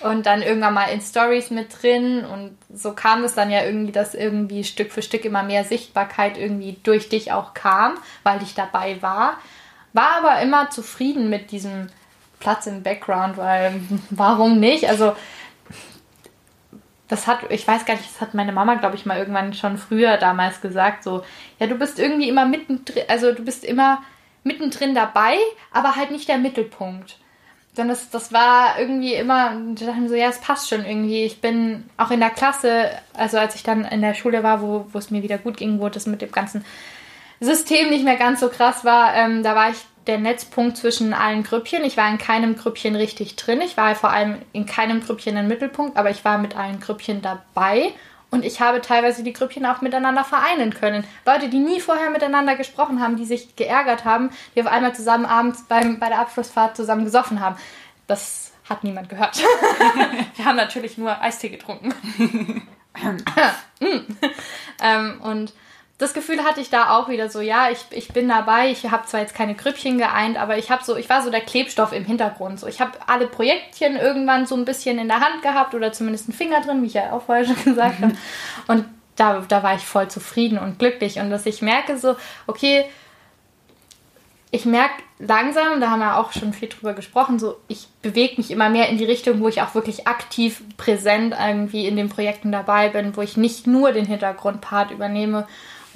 Und 0.01 0.27
dann 0.27 0.43
irgendwann 0.43 0.75
mal 0.75 0.87
in 0.87 1.01
Stories 1.01 1.51
mit 1.51 1.83
drin 1.83 2.25
und 2.25 2.57
so 2.73 2.93
kam 2.93 3.25
es 3.25 3.35
dann 3.35 3.51
ja 3.51 3.65
irgendwie, 3.65 3.93
dass 3.93 4.15
irgendwie 4.15 4.63
Stück 4.63 4.93
für 4.93 5.03
Stück 5.03 5.25
immer 5.25 5.43
mehr 5.43 5.65
Sichtbarkeit 5.65 6.39
irgendwie 6.39 6.77
durch 6.83 7.09
dich 7.09 7.33
auch 7.33 7.55
kam, 7.55 7.95
weil 8.23 8.43
ich 8.43 8.55
dabei 8.55 9.03
war, 9.03 9.39
war 9.93 10.19
aber 10.19 10.41
immer 10.41 10.71
zufrieden 10.71 11.29
mit 11.29 11.51
diesem 11.51 11.89
Platz 12.47 12.69
im 12.69 12.85
Background, 12.85 13.37
weil 13.39 13.81
warum 14.11 14.61
nicht? 14.61 14.89
Also 14.89 15.17
das 17.09 17.27
hat, 17.27 17.41
ich 17.51 17.67
weiß 17.67 17.85
gar 17.87 17.95
nicht, 17.95 18.09
das 18.09 18.21
hat 18.21 18.35
meine 18.35 18.53
Mama, 18.53 18.77
glaube 18.77 18.95
ich, 18.95 19.05
mal 19.05 19.19
irgendwann 19.19 19.53
schon 19.53 19.79
früher 19.79 20.17
damals 20.17 20.61
gesagt, 20.61 21.03
so, 21.03 21.25
ja, 21.59 21.67
du 21.67 21.75
bist 21.75 21.99
irgendwie 21.99 22.29
immer 22.29 22.47
mittendrin, 22.47 23.03
also 23.09 23.33
du 23.33 23.45
bist 23.45 23.65
immer 23.65 24.01
mittendrin 24.45 24.95
dabei, 24.95 25.39
aber 25.73 25.97
halt 25.97 26.13
nicht 26.13 26.29
der 26.29 26.39
Mittelpunkt. 26.39 27.19
Dann 27.75 27.89
das, 27.89 28.11
das 28.11 28.33
war 28.33 28.79
irgendwie 28.79 29.15
immer, 29.15 29.51
da 29.75 29.87
dachte 29.87 30.03
ich 30.05 30.09
so, 30.09 30.15
ja, 30.15 30.29
es 30.29 30.39
passt 30.39 30.69
schon 30.69 30.87
irgendwie. 30.87 31.25
Ich 31.25 31.41
bin 31.41 31.91
auch 31.97 32.13
in 32.13 32.21
der 32.21 32.31
Klasse, 32.31 32.91
also 33.15 33.39
als 33.39 33.57
ich 33.57 33.65
dann 33.65 33.85
in 33.85 34.03
der 34.03 34.15
Schule 34.15 34.45
war, 34.45 34.63
wo, 34.63 34.87
wo 34.93 34.99
es 34.99 35.11
mir 35.11 35.25
wieder 35.25 35.39
gut 35.39 35.57
ging, 35.57 35.81
wo 35.81 35.89
das 35.89 36.07
mit 36.07 36.23
dem 36.23 36.31
ganzen 36.31 36.65
System 37.41 37.91
nicht 37.91 38.05
mehr 38.05 38.17
ganz 38.17 38.39
so 38.39 38.49
krass 38.49 38.85
war, 38.85 39.17
ähm, 39.17 39.43
da 39.43 39.57
war 39.57 39.71
ich 39.71 39.85
der 40.07 40.19
Netzpunkt 40.19 40.77
zwischen 40.77 41.13
allen 41.13 41.43
Grüppchen. 41.43 41.85
Ich 41.85 41.97
war 41.97 42.09
in 42.09 42.19
keinem 42.19 42.57
Grüppchen 42.57 42.97
richtig 42.97 43.37
drin. 43.37 43.61
Ich 43.61 43.77
war 43.77 43.95
vor 43.95 44.11
allem 44.11 44.37
in 44.53 44.67
keinem 44.67 45.01
Grüppchen 45.01 45.37
im 45.37 45.49
Mittelpunkt, 45.49 45.97
aber 45.97 46.11
ich 46.11 46.25
war 46.25 46.39
mit 46.39 46.57
allen 46.57 46.81
Grüppchen 46.81 47.23
dabei. 47.23 47.93
Und 48.31 48.45
ich 48.45 48.61
habe 48.61 48.81
teilweise 48.81 49.23
die 49.23 49.33
Grüppchen 49.33 49.65
auch 49.67 49.81
miteinander 49.81 50.25
vereinen 50.25 50.75
können. 50.75 51.05
Leute, 51.25 51.49
die 51.49 51.59
nie 51.59 51.81
vorher 51.81 52.11
miteinander 52.11 52.57
gesprochen 52.57 53.01
haben, 53.01 53.17
die 53.17 53.25
sich 53.25 53.57
geärgert 53.57 54.05
haben, 54.05 54.31
die 54.55 54.61
auf 54.61 54.67
einmal 54.67 54.95
zusammen 54.95 55.27
abends 55.27 55.65
beim, 55.69 55.99
bei 55.99 56.09
der 56.09 56.21
Abschlussfahrt 56.21 56.77
zusammen 56.77 57.05
gesoffen 57.05 57.41
haben. 57.41 57.57
Das 58.07 58.53
hat 58.69 58.85
niemand 58.85 59.09
gehört. 59.09 59.39
Wir 60.37 60.45
haben 60.45 60.57
natürlich 60.57 60.99
nur 60.99 61.21
Eistee 61.21 61.51
getrunken. 61.51 61.95
ähm, 64.83 65.21
und 65.21 65.53
das 65.99 66.13
Gefühl 66.13 66.45
hatte 66.45 66.61
ich 66.61 66.69
da 66.69 66.91
auch 66.97 67.09
wieder 67.09 67.31
so, 67.31 67.41
ja, 67.41 67.71
ich, 67.71 67.79
ich 67.91 68.09
bin 68.09 68.29
dabei, 68.29 68.71
ich 68.71 68.91
habe 68.91 69.07
zwar 69.07 69.21
jetzt 69.21 69.35
keine 69.35 69.55
Grüppchen 69.55 69.97
geeint, 69.97 70.37
aber 70.37 70.59
ich 70.59 70.71
habe 70.71 70.85
so, 70.85 70.97
ich 70.97 71.09
war 71.09 71.23
so 71.23 71.31
der 71.31 71.41
Klebstoff 71.41 71.93
im 71.93 72.05
Hintergrund. 72.05 72.61
So, 72.61 72.67
ich 72.67 72.83
habe 72.83 72.93
alle 73.07 73.27
Projektchen 73.27 73.97
irgendwann 73.97 74.47
so 74.47 74.57
ein 74.57 74.67
bisschen 74.67 74.99
in 74.99 75.09
der 75.09 75.21
Hand 75.21 75.43
gehabt 75.43 75.75
oder 75.75 75.93
zumindest 75.93 76.29
einen 76.29 76.37
Finger 76.37 76.61
drin, 76.61 76.83
wie 76.83 76.89
ich 76.89 76.95
ja 76.95 77.13
auch 77.13 77.23
vorher 77.23 77.47
schon 77.47 77.57
gesagt 77.65 78.03
habe. 78.03 78.15
Und 78.67 78.85
da, 79.17 79.43
da 79.49 79.63
war 79.63 79.75
ich 79.75 79.87
voll 79.87 80.09
zufrieden 80.09 80.59
und 80.59 80.79
glücklich. 80.79 81.19
Und 81.19 81.31
dass 81.31 81.47
ich 81.47 81.63
merke 81.63 81.97
so, 81.97 82.17
okay, 82.47 82.85
ich 84.51 84.67
merke 84.67 85.03
langsam, 85.19 85.81
da 85.81 85.91
haben 85.91 86.01
wir 86.01 86.19
auch 86.19 86.33
schon 86.33 86.53
viel 86.53 86.69
drüber 86.69 86.93
gesprochen, 86.93 87.39
so 87.39 87.57
ich 87.69 87.89
bewege 88.03 88.35
mich 88.37 88.51
immer 88.51 88.69
mehr 88.69 88.91
in 88.91 88.99
die 88.99 89.05
Richtung, 89.05 89.41
wo 89.41 89.49
ich 89.49 89.63
auch 89.63 89.75
wirklich 89.75 90.07
aktiv 90.07 90.63
präsent 90.77 91.35
irgendwie 91.39 91.87
in 91.87 91.97
den 91.97 92.11
Projekten 92.11 92.53
dabei 92.53 92.91
bin, 92.91 93.17
wo 93.17 93.23
ich 93.23 93.39
nicht 93.39 93.67
nur 93.67 93.93
den 93.93 94.05
Hintergrundpart 94.05 94.91
übernehme 94.91 95.47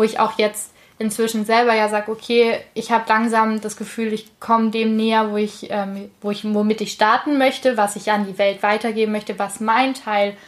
wo 0.01 0.03
ich 0.03 0.19
auch 0.19 0.39
jetzt 0.39 0.73
inzwischen 0.99 1.45
selber 1.45 1.75
ja 1.75 1.91
sage, 1.91 2.11
okay, 2.11 2.59
ich 2.73 2.91
habe 2.91 3.05
langsam 3.07 3.61
das 3.61 3.77
Gefühl, 3.77 4.15
ich 4.15 4.41
komme 4.41 4.71
dem 4.71 4.97
näher, 4.97 5.31
wo 5.31 5.37
ich, 5.37 5.67
ähm, 5.69 6.11
wo 6.23 6.31
ich, 6.31 6.43
womit 6.43 6.81
ich 6.81 6.93
starten 6.93 7.37
möchte, 7.37 7.77
was 7.77 7.97
ich 7.97 8.11
an 8.11 8.25
die 8.25 8.39
Welt 8.39 8.63
weitergeben 8.63 9.13
möchte, 9.13 9.39
was 9.39 9.61
mein 9.61 9.93
Teil 9.93 10.39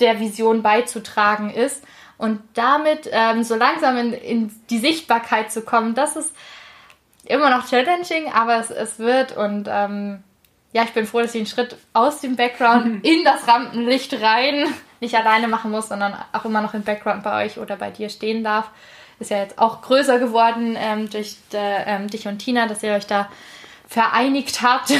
der 0.00 0.20
Vision 0.20 0.62
beizutragen 0.62 1.50
ist. 1.50 1.84
Und 2.16 2.40
damit 2.54 3.10
ähm, 3.12 3.44
so 3.44 3.56
langsam 3.56 3.98
in, 3.98 4.14
in 4.14 4.54
die 4.70 4.78
Sichtbarkeit 4.78 5.52
zu 5.52 5.60
kommen, 5.60 5.94
das 5.94 6.16
ist 6.16 6.34
immer 7.26 7.50
noch 7.50 7.68
challenging, 7.68 8.32
aber 8.32 8.58
es, 8.58 8.70
es 8.70 8.98
wird 8.98 9.36
und 9.36 9.68
ähm, 9.70 10.22
ja, 10.72 10.84
ich 10.84 10.94
bin 10.94 11.04
froh, 11.04 11.20
dass 11.20 11.34
ich 11.34 11.40
einen 11.40 11.46
Schritt 11.46 11.76
aus 11.92 12.22
dem 12.22 12.36
Background 12.36 13.04
in 13.06 13.22
das 13.22 13.46
Rampenlicht 13.46 14.14
rein 14.22 14.64
nicht 15.00 15.14
alleine 15.14 15.48
machen 15.48 15.70
muss, 15.70 15.88
sondern 15.88 16.16
auch 16.32 16.44
immer 16.44 16.60
noch 16.60 16.74
im 16.74 16.82
Background 16.82 17.22
bei 17.22 17.44
euch 17.44 17.58
oder 17.58 17.76
bei 17.76 17.90
dir 17.90 18.08
stehen 18.08 18.44
darf. 18.44 18.70
Ist 19.20 19.30
ja 19.30 19.38
jetzt 19.38 19.58
auch 19.58 19.82
größer 19.82 20.18
geworden 20.18 20.76
ähm, 20.78 21.10
durch 21.10 21.36
äh, 21.52 21.82
ähm, 21.86 22.08
dich 22.08 22.28
und 22.28 22.38
Tina, 22.38 22.66
dass 22.66 22.82
ihr 22.82 22.92
euch 22.92 23.06
da 23.06 23.28
vereinigt 23.86 24.62
habt. 24.62 24.92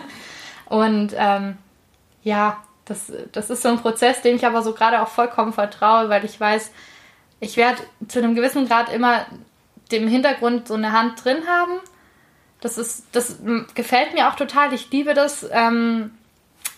und 0.66 1.14
ähm, 1.16 1.56
ja, 2.22 2.62
das, 2.84 3.10
das 3.32 3.50
ist 3.50 3.62
so 3.62 3.70
ein 3.70 3.80
Prozess, 3.80 4.20
dem 4.20 4.36
ich 4.36 4.46
aber 4.46 4.62
so 4.62 4.74
gerade 4.74 5.00
auch 5.00 5.08
vollkommen 5.08 5.52
vertraue, 5.52 6.08
weil 6.10 6.24
ich 6.24 6.38
weiß, 6.38 6.72
ich 7.40 7.56
werde 7.56 7.82
zu 8.08 8.18
einem 8.18 8.34
gewissen 8.34 8.66
Grad 8.66 8.92
immer 8.92 9.26
dem 9.92 10.08
Hintergrund 10.08 10.68
so 10.68 10.74
eine 10.74 10.92
Hand 10.92 11.24
drin 11.24 11.46
haben. 11.48 11.80
Das 12.60 12.78
ist, 12.78 13.06
das 13.12 13.38
gefällt 13.74 14.14
mir 14.14 14.28
auch 14.28 14.36
total. 14.36 14.72
Ich 14.72 14.90
liebe 14.90 15.14
das 15.14 15.46
ähm, 15.50 16.12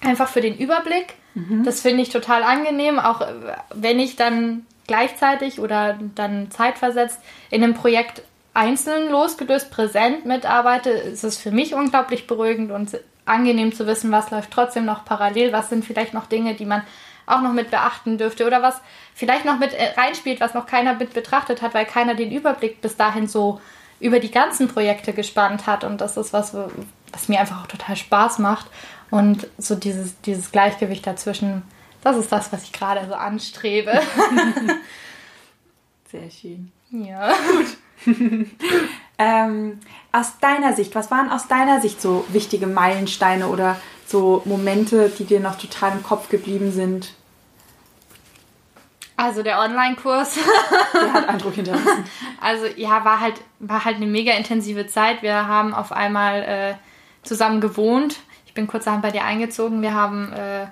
einfach 0.00 0.28
für 0.28 0.40
den 0.40 0.56
Überblick. 0.56 1.14
Mhm. 1.36 1.64
Das 1.64 1.82
finde 1.82 2.02
ich 2.02 2.08
total 2.08 2.42
angenehm, 2.42 2.98
auch 2.98 3.20
äh, 3.20 3.26
wenn 3.74 4.00
ich 4.00 4.16
dann 4.16 4.66
gleichzeitig 4.86 5.60
oder 5.60 5.98
dann 6.14 6.50
zeitversetzt 6.50 7.20
in 7.50 7.62
einem 7.62 7.74
Projekt 7.74 8.22
einzeln 8.54 9.10
losgelöst 9.10 9.70
präsent 9.70 10.24
mitarbeite, 10.24 10.88
ist 10.88 11.24
es 11.24 11.36
für 11.36 11.50
mich 11.50 11.74
unglaublich 11.74 12.26
beruhigend 12.26 12.72
und 12.72 12.98
angenehm 13.26 13.74
zu 13.74 13.86
wissen, 13.86 14.10
was 14.12 14.30
läuft 14.30 14.50
trotzdem 14.50 14.86
noch 14.86 15.04
parallel, 15.04 15.52
was 15.52 15.68
sind 15.68 15.84
vielleicht 15.84 16.14
noch 16.14 16.26
Dinge, 16.26 16.54
die 16.54 16.64
man 16.64 16.82
auch 17.26 17.42
noch 17.42 17.52
mit 17.52 17.70
beachten 17.70 18.16
dürfte 18.16 18.46
oder 18.46 18.62
was 18.62 18.80
vielleicht 19.14 19.44
noch 19.44 19.58
mit 19.58 19.74
äh, 19.74 19.92
reinspielt, 20.00 20.40
was 20.40 20.54
noch 20.54 20.64
keiner 20.64 20.94
mit 20.94 21.12
betrachtet 21.12 21.60
hat, 21.60 21.74
weil 21.74 21.84
keiner 21.84 22.14
den 22.14 22.32
Überblick 22.32 22.80
bis 22.80 22.96
dahin 22.96 23.28
so 23.28 23.60
über 24.00 24.20
die 24.20 24.30
ganzen 24.30 24.68
Projekte 24.68 25.12
gespannt 25.12 25.66
hat 25.66 25.84
und 25.84 26.00
das 26.00 26.16
ist 26.16 26.32
was, 26.32 26.56
was 27.12 27.28
mir 27.28 27.40
einfach 27.40 27.62
auch 27.62 27.66
total 27.66 27.96
Spaß 27.96 28.38
macht 28.38 28.68
und 29.10 29.46
so 29.58 29.74
dieses, 29.74 30.20
dieses 30.22 30.50
Gleichgewicht 30.50 31.06
dazwischen, 31.06 31.62
das 32.02 32.16
ist 32.16 32.30
das, 32.30 32.52
was 32.52 32.62
ich 32.64 32.72
gerade 32.72 33.06
so 33.08 33.14
anstrebe. 33.14 33.92
Sehr 36.10 36.30
schön. 36.30 36.70
Ja. 36.90 37.32
Gut. 37.32 37.76
ähm, 39.18 39.80
aus 40.12 40.38
deiner 40.38 40.72
Sicht, 40.74 40.94
was 40.94 41.10
waren 41.10 41.30
aus 41.30 41.48
deiner 41.48 41.80
Sicht 41.80 42.00
so 42.00 42.24
wichtige 42.28 42.66
Meilensteine 42.66 43.48
oder 43.48 43.76
so 44.06 44.42
Momente, 44.44 45.10
die 45.18 45.24
dir 45.24 45.40
noch 45.40 45.58
total 45.58 45.92
im 45.92 46.02
Kopf 46.02 46.28
geblieben 46.28 46.70
sind? 46.72 47.12
Also 49.16 49.42
der 49.42 49.58
Online-Kurs. 49.58 50.38
der 50.92 51.12
hat 51.12 51.28
Eindruck 51.28 51.54
hinterlassen. 51.54 52.04
Also 52.40 52.66
ja, 52.76 53.04
war 53.04 53.18
halt, 53.18 53.34
war 53.58 53.84
halt 53.84 53.96
eine 53.96 54.06
mega 54.06 54.32
intensive 54.34 54.86
Zeit. 54.86 55.22
Wir 55.22 55.48
haben 55.48 55.74
auf 55.74 55.90
einmal 55.90 56.42
äh, 56.42 56.74
zusammen 57.24 57.60
gewohnt 57.60 58.20
bin 58.56 58.66
kurzerhand 58.66 59.02
bei 59.02 59.12
dir 59.12 59.22
eingezogen. 59.22 59.82
Wir 59.82 59.94
haben 59.94 60.32
äh, 60.32 60.66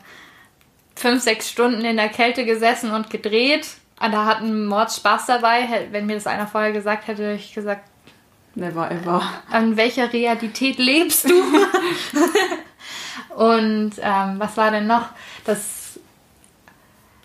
fünf, 0.96 1.22
sechs 1.22 1.48
Stunden 1.48 1.84
in 1.84 1.96
der 1.96 2.08
Kälte 2.08 2.44
gesessen 2.44 2.90
und 2.90 3.10
gedreht. 3.10 3.68
Und 4.00 4.12
da 4.12 4.24
hatten 4.24 4.66
Mords 4.66 4.96
Spaß 4.96 5.26
dabei. 5.26 5.86
Wenn 5.92 6.06
mir 6.06 6.14
das 6.14 6.26
einer 6.26 6.48
vorher 6.48 6.72
gesagt 6.72 7.06
hätte, 7.06 7.22
hätte 7.22 7.40
ich 7.40 7.54
gesagt, 7.54 7.88
Never 8.56 8.88
ever. 8.88 9.20
An 9.50 9.76
welcher 9.76 10.12
Realität 10.12 10.78
lebst 10.78 11.28
du? 11.28 11.34
und 13.34 13.92
ähm, 14.00 14.34
was 14.38 14.56
war 14.56 14.70
denn 14.70 14.86
noch? 14.86 15.08
Das, 15.44 15.98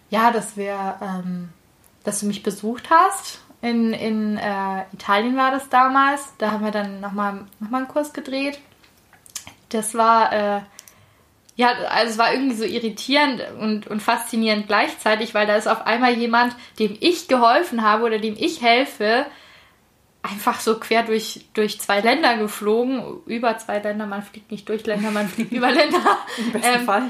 ja, 0.09 0.31
dass 0.31 0.57
wir, 0.57 0.95
ähm, 1.01 1.49
dass 2.03 2.21
du 2.21 2.25
mich 2.25 2.41
besucht 2.41 2.89
hast. 2.89 3.41
In, 3.61 3.93
in 3.93 4.37
äh, 4.37 4.85
Italien 4.91 5.37
war 5.37 5.51
das 5.51 5.69
damals. 5.69 6.33
Da 6.39 6.49
haben 6.49 6.65
wir 6.65 6.71
dann 6.71 6.99
nochmal 6.99 7.45
noch 7.59 7.69
mal 7.69 7.77
einen 7.77 7.87
Kurs 7.87 8.11
gedreht 8.11 8.59
das 9.69 9.95
war, 9.95 10.31
äh, 10.33 10.61
ja, 11.55 11.71
also 11.89 12.11
es 12.11 12.17
war 12.17 12.33
irgendwie 12.33 12.55
so 12.55 12.63
irritierend 12.63 13.41
und, 13.59 13.87
und 13.87 14.01
faszinierend 14.01 14.67
gleichzeitig, 14.67 15.33
weil 15.33 15.47
da 15.47 15.55
ist 15.55 15.67
auf 15.67 15.85
einmal 15.85 16.13
jemand, 16.13 16.55
dem 16.79 16.97
ich 16.99 17.27
geholfen 17.27 17.83
habe 17.83 18.05
oder 18.05 18.19
dem 18.19 18.35
ich 18.37 18.61
helfe, 18.61 19.25
einfach 20.21 20.59
so 20.59 20.79
quer 20.79 21.03
durch, 21.03 21.45
durch 21.53 21.79
zwei 21.79 22.01
Länder 22.01 22.37
geflogen. 22.37 23.21
Über 23.25 23.57
zwei 23.57 23.79
Länder, 23.79 24.05
man 24.05 24.21
fliegt 24.21 24.51
nicht 24.51 24.67
durch 24.69 24.85
Länder, 24.85 25.11
man 25.11 25.27
fliegt 25.27 25.51
über 25.51 25.71
Länder. 25.71 25.99
Im 26.37 26.51
besten 26.51 26.79
ähm, 26.79 26.85
Fall. 26.85 27.09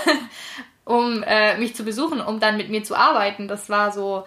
um 0.84 1.22
äh, 1.22 1.58
mich 1.58 1.74
zu 1.74 1.84
besuchen, 1.84 2.20
um 2.20 2.40
dann 2.40 2.56
mit 2.56 2.70
mir 2.70 2.84
zu 2.84 2.94
arbeiten. 2.94 3.48
Das 3.48 3.68
war 3.68 3.92
so, 3.92 4.24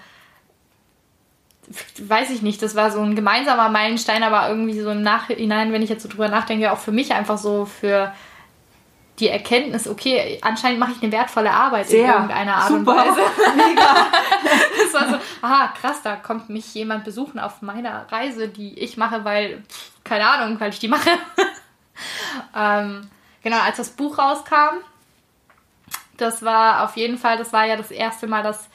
weiß 2.00 2.32
ich 2.32 2.42
nicht, 2.42 2.62
das 2.62 2.76
war 2.76 2.92
so 2.92 3.00
ein 3.00 3.16
gemeinsamer 3.16 3.70
Meilenstein, 3.70 4.24
aber 4.24 4.50
irgendwie 4.50 4.80
so 4.80 4.90
im 4.90 5.02
Nachhinein, 5.02 5.72
wenn 5.72 5.82
ich 5.82 5.90
jetzt 5.90 6.04
so 6.04 6.10
drüber 6.10 6.28
nachdenke, 6.28 6.72
auch 6.72 6.80
für 6.80 6.92
mich 6.92 7.14
einfach 7.14 7.38
so 7.38 7.66
für 7.66 8.12
die 9.20 9.28
Erkenntnis, 9.28 9.88
okay, 9.88 10.40
anscheinend 10.42 10.80
mache 10.80 10.94
ich 10.94 11.04
eine 11.04 11.12
wertvolle 11.12 11.52
Arbeit 11.52 11.90
Sehr. 11.90 12.06
in 12.06 12.12
irgendeiner 12.12 12.56
Art 12.56 12.70
Super. 12.70 12.80
und 12.80 12.98
Weise. 12.98 13.22
Mega. 13.56 14.08
Das 14.78 14.94
war 14.94 15.10
so, 15.10 15.18
aha, 15.42 15.74
krass, 15.80 16.02
da 16.02 16.16
kommt 16.16 16.50
mich 16.50 16.74
jemand 16.74 17.04
besuchen 17.04 17.40
auf 17.40 17.62
meiner 17.62 18.12
Reise, 18.12 18.48
die 18.48 18.80
ich 18.80 18.98
mache, 18.98 19.26
weil, 19.26 19.64
keine 20.04 20.28
Ahnung, 20.28 20.60
weil 20.60 20.70
ich 20.70 20.80
die 20.80 20.88
mache. 20.88 21.10
ähm, 22.56 23.10
genau, 23.44 23.60
als 23.60 23.78
das 23.78 23.90
Buch 23.90 24.18
rauskam, 24.18 24.78
das 26.18 26.44
war 26.44 26.84
auf 26.86 26.96
jeden 26.96 27.18
Fall, 27.18 27.38
das 27.38 27.52
war 27.52 27.66
ja 27.66 27.76
das 27.76 27.92
erste 27.92 28.28
Mal, 28.28 28.44
dass 28.44 28.70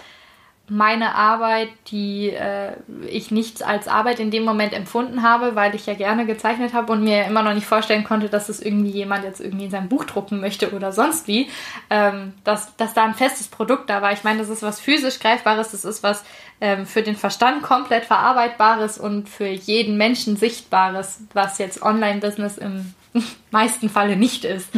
meine 0.66 1.14
Arbeit, 1.14 1.68
die 1.88 2.31
äh, 2.31 2.72
ich 3.07 3.31
nicht 3.31 3.62
als 3.62 3.87
Arbeit 3.87 4.18
in 4.18 4.31
dem 4.31 4.44
Moment 4.44 4.72
empfunden 4.72 5.22
habe, 5.22 5.55
weil 5.55 5.74
ich 5.74 5.85
ja 5.85 5.92
gerne 5.92 6.24
gezeichnet 6.24 6.72
habe 6.72 6.90
und 6.90 7.05
mir 7.05 7.24
immer 7.27 7.42
noch 7.42 7.53
nicht 7.53 7.66
vorstellen 7.66 8.03
konnte, 8.03 8.31
dass 8.31 8.48
es 8.48 8.62
irgendwie 8.62 8.90
jemand 8.90 9.24
jetzt 9.24 9.40
irgendwie 9.40 9.66
in 9.66 9.70
sein 9.70 9.90
Buch 9.90 10.05
drucken 10.05 10.40
möchte 10.40 10.72
oder 10.72 10.90
sonst 10.90 11.29
wie, 11.29 11.50
ähm, 11.90 12.33
dass, 12.44 12.74
dass 12.77 12.94
da 12.94 13.05
ein 13.05 13.14
festes 13.14 13.48
Produkt 13.48 13.90
da 13.90 14.00
war. 14.00 14.12
Ich 14.12 14.24
meine, 14.24 14.38
das 14.38 14.48
ist 14.48 14.62
was 14.62 14.81
physisch 14.81 15.20
Greifbares, 15.20 15.72
das 15.72 15.85
ist 15.85 16.03
was 16.03 16.24
ähm, 16.62 16.87
für 16.87 17.03
den 17.03 17.16
Verstand 17.16 17.62
komplett 17.62 18.07
Verarbeitbares 18.07 18.96
und 18.96 19.29
für 19.29 19.48
jeden 19.48 19.98
Menschen 19.98 20.38
Sichtbares, 20.38 21.20
was 21.35 21.59
jetzt 21.59 21.83
Online-Business 21.83 22.57
im 22.57 22.94
meisten 23.50 23.90
Falle 23.90 24.16
nicht 24.16 24.46
ist. 24.46 24.74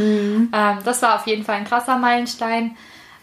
Ähm, 0.52 0.78
das 0.84 1.00
war 1.02 1.14
auf 1.14 1.28
jeden 1.28 1.44
Fall 1.44 1.56
ein 1.56 1.64
krasser 1.64 1.96
Meilenstein. 1.96 2.76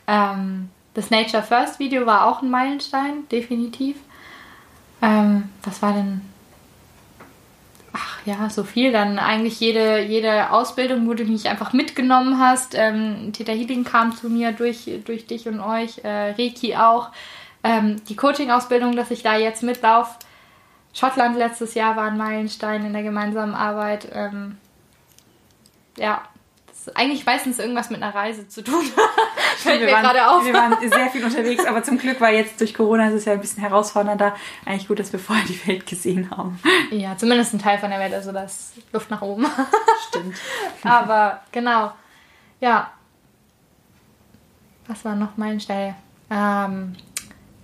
Ähm, 0.07 0.69
das 0.93 1.09
Nature 1.09 1.43
First 1.43 1.79
Video 1.79 2.05
war 2.05 2.27
auch 2.27 2.41
ein 2.41 2.49
Meilenstein, 2.49 3.27
definitiv. 3.31 3.97
Ähm, 5.01 5.49
was 5.63 5.81
war 5.81 5.93
denn? 5.93 6.21
Ach 7.91 8.25
ja, 8.25 8.49
so 8.49 8.63
viel. 8.63 8.91
Dann 8.91 9.19
eigentlich 9.19 9.59
jede, 9.59 10.01
jede 10.01 10.51
Ausbildung, 10.51 11.07
wo 11.07 11.13
du 11.13 11.25
mich 11.25 11.49
einfach 11.49 11.73
mitgenommen 11.73 12.39
hast. 12.39 12.75
Ähm, 12.75 13.31
Theta 13.33 13.51
Healing 13.51 13.83
kam 13.83 14.15
zu 14.15 14.29
mir 14.29 14.51
durch, 14.51 14.89
durch 15.05 15.27
dich 15.27 15.47
und 15.47 15.59
euch, 15.59 15.99
äh, 16.03 16.31
Reiki 16.31 16.75
auch. 16.75 17.09
Ähm, 17.63 18.03
die 18.05 18.15
Coaching-Ausbildung, 18.15 18.95
dass 18.95 19.11
ich 19.11 19.23
da 19.23 19.37
jetzt 19.37 19.63
mitlaufe. 19.63 20.19
Schottland 20.93 21.37
letztes 21.37 21.73
Jahr 21.73 21.95
war 21.95 22.05
ein 22.05 22.17
Meilenstein 22.17 22.85
in 22.85 22.93
der 22.93 23.03
gemeinsamen 23.03 23.55
Arbeit. 23.55 24.07
Ähm, 24.13 24.57
ja, 25.97 26.21
das 26.85 26.95
eigentlich 26.95 27.25
meistens 27.25 27.59
irgendwas 27.59 27.89
mit 27.89 28.01
einer 28.01 28.13
Reise 28.13 28.47
zu 28.47 28.63
tun. 28.63 28.83
Fällt 29.57 29.79
wir 29.79 29.87
mir 29.87 29.93
waren, 29.93 30.03
gerade 30.03 30.27
auf. 30.27 30.45
Wir 30.45 30.53
waren 30.53 30.75
sehr 30.79 31.09
viel 31.09 31.23
unterwegs, 31.23 31.65
aber 31.65 31.83
zum 31.83 31.97
Glück 31.97 32.19
war 32.19 32.31
jetzt 32.31 32.59
durch 32.59 32.73
Corona 32.73 33.07
ist 33.07 33.13
es 33.13 33.25
ja 33.25 33.33
ein 33.33 33.41
bisschen 33.41 33.61
herausfordernder. 33.61 34.35
Eigentlich 34.65 34.87
gut, 34.87 34.99
dass 34.99 35.11
wir 35.13 35.19
vorher 35.19 35.45
die 35.45 35.67
Welt 35.67 35.85
gesehen 35.85 36.29
haben. 36.31 36.59
Ja, 36.91 37.17
zumindest 37.17 37.53
ein 37.53 37.59
Teil 37.59 37.77
von 37.77 37.89
der 37.89 37.99
Welt, 37.99 38.13
also 38.13 38.31
das 38.31 38.73
Luft 38.91 39.09
nach 39.09 39.21
oben. 39.21 39.45
Stimmt. 40.07 40.35
Aber 40.83 41.41
genau, 41.51 41.91
ja. 42.59 42.91
Was 44.87 45.05
war 45.05 45.15
noch 45.15 45.37
Meilenstein? 45.37 45.95
Ähm, 46.29 46.95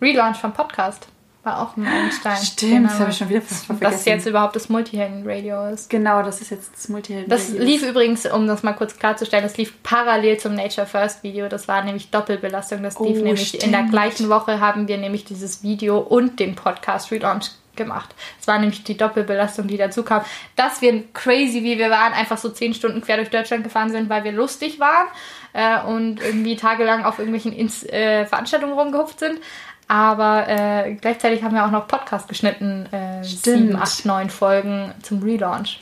Relaunch 0.02 0.38
vom 0.38 0.54
Podcast 0.54 1.08
war 1.50 1.62
auch 1.62 1.78
ein 1.78 1.84
Meilenstein. 1.84 2.38
Stimmt, 2.38 2.86
das 2.90 3.00
habe 3.00 3.10
ich 3.12 3.18
schon 3.18 3.30
wieder 3.30 3.42
fast 3.42 3.66
vergessen. 3.66 3.92
Dass 3.92 4.06
jetzt 4.06 4.26
überhaupt 4.28 4.56
das 4.56 4.70
Multihelden-Radio 4.70 5.70
ist. 5.70 5.90
Genau, 5.90 6.22
das 6.24 6.42
ist 6.42 6.52
jetzt 6.52 6.74
das 6.74 6.90
Multihelden. 6.90 7.30
Das 7.30 7.50
lief 7.50 7.84
übrigens, 7.84 8.26
um 8.26 8.48
das 8.48 8.64
mal 8.64 8.74
kurz 8.74 8.98
klarzustellen, 8.98 9.44
das 9.44 9.58
lief 9.58 9.82
parallel 9.84 10.38
zum 10.38 10.56
Nature 10.56 10.88
First 10.88 11.24
Video. 11.24 11.48
Das 11.50 11.68
war 11.68 11.84
nämlich 11.84 12.12
Doppelbelastung. 12.12 12.84
Das 12.84 13.00
lief 13.00 13.18
Oh, 13.20 13.24
nämlich 13.24 13.64
in 13.64 13.72
der 13.72 13.80
stimmt. 13.80 13.92
gleichen 13.92 14.30
Woche 14.30 14.60
haben 14.60 14.88
wir 14.88 14.98
nämlich 14.98 15.26
dieses 15.26 15.64
Video 15.64 16.00
und 16.00 16.40
den 16.40 16.56
Podcast 16.56 17.12
Relaunch 17.12 17.52
gemacht. 17.76 18.14
Es 18.40 18.48
war 18.48 18.60
nämlich 18.60 18.84
die 18.84 18.98
Doppelbelastung, 18.98 19.68
die 19.68 19.78
dazu 19.78 20.04
kam. 20.04 20.24
Dass 20.56 20.82
wir 20.82 21.04
crazy, 21.14 21.64
wie 21.64 21.80
wir 21.80 21.90
waren, 21.90 22.14
einfach 22.14 22.38
so 22.38 22.50
zehn 22.50 22.74
Stunden 22.74 23.02
quer 23.02 23.18
durch 23.18 23.30
Deutschland 23.30 23.64
gefahren 23.64 23.90
sind, 23.90 24.10
weil 24.10 24.24
wir 24.24 24.34
lustig 24.34 24.80
waren 24.80 25.08
äh, 25.54 25.82
und 25.88 26.22
irgendwie 26.22 26.56
tagelang 26.58 27.06
auf 27.06 27.20
irgendwelchen 27.20 27.54
Ins 27.54 27.84
äh, 27.86 28.26
Veranstaltungen 28.26 28.74
rumgehupft 28.74 29.20
sind. 29.20 29.40
Aber 29.89 30.47
äh, 30.47 30.93
gleichzeitig 31.02 31.41
haben 31.41 31.56
wir 31.56 31.65
auch 31.65 31.71
noch 31.71 31.88
Podcast 31.88 32.28
geschnitten, 32.30 32.86
äh, 32.93 33.23
sieben, 33.23 33.75
acht, 33.75 34.06
neun 34.06 34.30
Folgen 34.30 34.93
zum 35.02 35.23
Relaunch. 35.23 35.82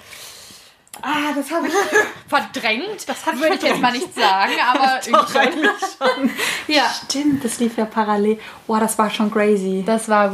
Ah, 1.01 1.33
das 1.35 1.51
habe 1.51 1.67
ich. 1.67 1.73
Verdrängt? 2.27 3.07
Das 3.07 3.25
würde 3.25 3.55
ich 3.55 3.61
jetzt 3.61 3.81
mal 3.81 3.91
nicht 3.91 4.15
sagen, 4.15 4.53
aber 4.73 4.99
Doch, 5.11 5.35
irgendwie 5.35 5.37
eigentlich 5.39 5.71
schon. 5.97 6.31
Ja. 6.73 6.83
Stimmt, 7.05 7.43
das 7.43 7.59
lief 7.59 7.77
ja 7.77 7.83
parallel. 7.83 8.39
Boah, 8.65 8.79
das 8.79 8.97
war 8.97 9.09
schon 9.09 9.29
crazy. 9.29 9.83
Das 9.85 10.07
war 10.07 10.33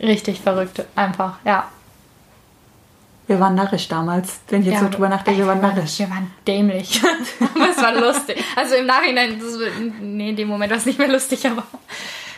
richtig 0.00 0.40
verrückt, 0.40 0.84
einfach, 0.96 1.38
ja. 1.44 1.68
Wir 3.28 3.38
waren 3.38 3.54
narrisch 3.54 3.86
damals. 3.86 4.40
Wenn 4.48 4.62
ich 4.62 4.66
jetzt 4.66 4.80
ja, 4.80 4.80
so 4.80 4.88
drüber 4.88 5.08
nachdenke, 5.08 5.38
wir 5.38 5.46
waren 5.46 5.60
narrisch. 5.60 6.00
Wir 6.00 6.10
waren 6.10 6.32
dämlich. 6.44 7.00
aber 7.54 7.70
es 7.70 7.80
war 7.80 7.94
lustig. 7.94 8.42
Also 8.56 8.74
im 8.74 8.86
Nachhinein, 8.86 9.38
das, 9.38 9.56
nee, 10.00 10.30
in 10.30 10.36
dem 10.36 10.48
Moment 10.48 10.72
war 10.72 10.78
es 10.78 10.86
nicht 10.86 10.98
mehr 10.98 11.06
lustig, 11.06 11.46
aber 11.46 11.62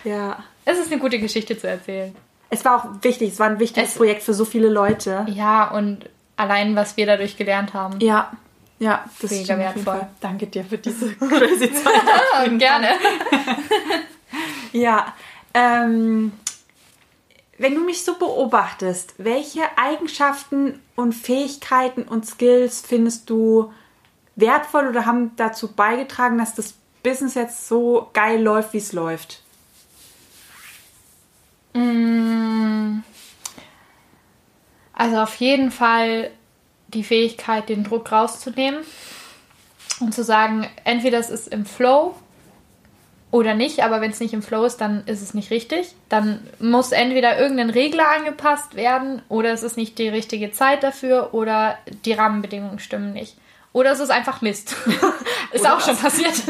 Ja. 0.04 0.42
es 0.64 0.78
ist 0.78 0.90
eine 0.92 1.00
gute 1.00 1.18
Geschichte 1.18 1.58
zu 1.58 1.68
erzählen. 1.68 2.14
Es 2.50 2.64
war 2.64 2.76
auch 2.76 3.02
wichtig, 3.02 3.32
es 3.32 3.38
war 3.38 3.46
ein 3.48 3.58
wichtiges 3.58 3.90
Es- 3.90 3.96
Projekt 3.96 4.22
für 4.22 4.34
so 4.34 4.44
viele 4.44 4.68
Leute. 4.68 5.24
Ja, 5.28 5.70
und 5.70 6.08
allein, 6.36 6.76
was 6.76 6.96
wir 6.96 7.06
dadurch 7.06 7.36
gelernt 7.36 7.72
haben. 7.74 7.98
Ja, 8.00 8.30
ja, 8.78 9.04
das 9.20 9.30
Mega 9.30 9.42
auf 9.42 9.48
jeden 9.48 9.60
wertvoll. 9.86 10.06
Danke 10.20 10.46
dir 10.48 10.64
für 10.64 10.76
diese 10.78 11.14
crazy 11.16 11.72
Zeit. 11.72 11.92
Ja, 12.34 12.48
gerne. 12.48 12.88
Ja, 14.72 15.14
ähm, 15.54 16.32
wenn 17.58 17.74
du 17.74 17.82
mich 17.84 18.02
so 18.04 18.14
beobachtest, 18.18 19.14
welche 19.18 19.60
Eigenschaften 19.76 20.80
und 20.96 21.12
Fähigkeiten 21.14 22.02
und 22.04 22.26
Skills 22.26 22.82
findest 22.86 23.28
du 23.28 23.72
wertvoll 24.34 24.88
oder 24.88 25.04
haben 25.04 25.32
dazu 25.36 25.70
beigetragen, 25.72 26.38
dass 26.38 26.54
das 26.54 26.74
Business 27.02 27.34
jetzt 27.34 27.68
so 27.68 28.08
geil 28.14 28.42
läuft, 28.42 28.72
wie 28.72 28.78
es 28.78 28.92
läuft? 28.94 29.41
Also 34.92 35.16
auf 35.18 35.34
jeden 35.36 35.70
Fall 35.70 36.30
die 36.88 37.04
Fähigkeit, 37.04 37.68
den 37.68 37.84
Druck 37.84 38.12
rauszunehmen 38.12 38.80
und 40.00 40.14
zu 40.14 40.22
sagen, 40.22 40.68
entweder 40.84 41.18
es 41.18 41.30
ist 41.30 41.48
im 41.48 41.64
Flow 41.64 42.14
oder 43.30 43.54
nicht, 43.54 43.82
aber 43.82 44.00
wenn 44.02 44.10
es 44.10 44.20
nicht 44.20 44.34
im 44.34 44.42
Flow 44.42 44.64
ist, 44.64 44.76
dann 44.76 45.04
ist 45.06 45.22
es 45.22 45.32
nicht 45.32 45.50
richtig. 45.50 45.94
Dann 46.10 46.46
muss 46.58 46.92
entweder 46.92 47.38
irgendein 47.38 47.70
Regler 47.70 48.08
angepasst 48.10 48.74
werden 48.74 49.22
oder 49.28 49.52
es 49.52 49.62
ist 49.62 49.78
nicht 49.78 49.98
die 49.98 50.08
richtige 50.08 50.52
Zeit 50.52 50.82
dafür 50.82 51.32
oder 51.32 51.78
die 52.04 52.12
Rahmenbedingungen 52.12 52.78
stimmen 52.78 53.14
nicht. 53.14 53.36
Oder 53.72 53.92
es 53.92 54.00
ist 54.00 54.10
einfach 54.10 54.42
Mist. 54.42 54.76
ist 55.52 55.66
auch 55.66 55.80
schon 55.80 55.96
passiert. 55.96 56.34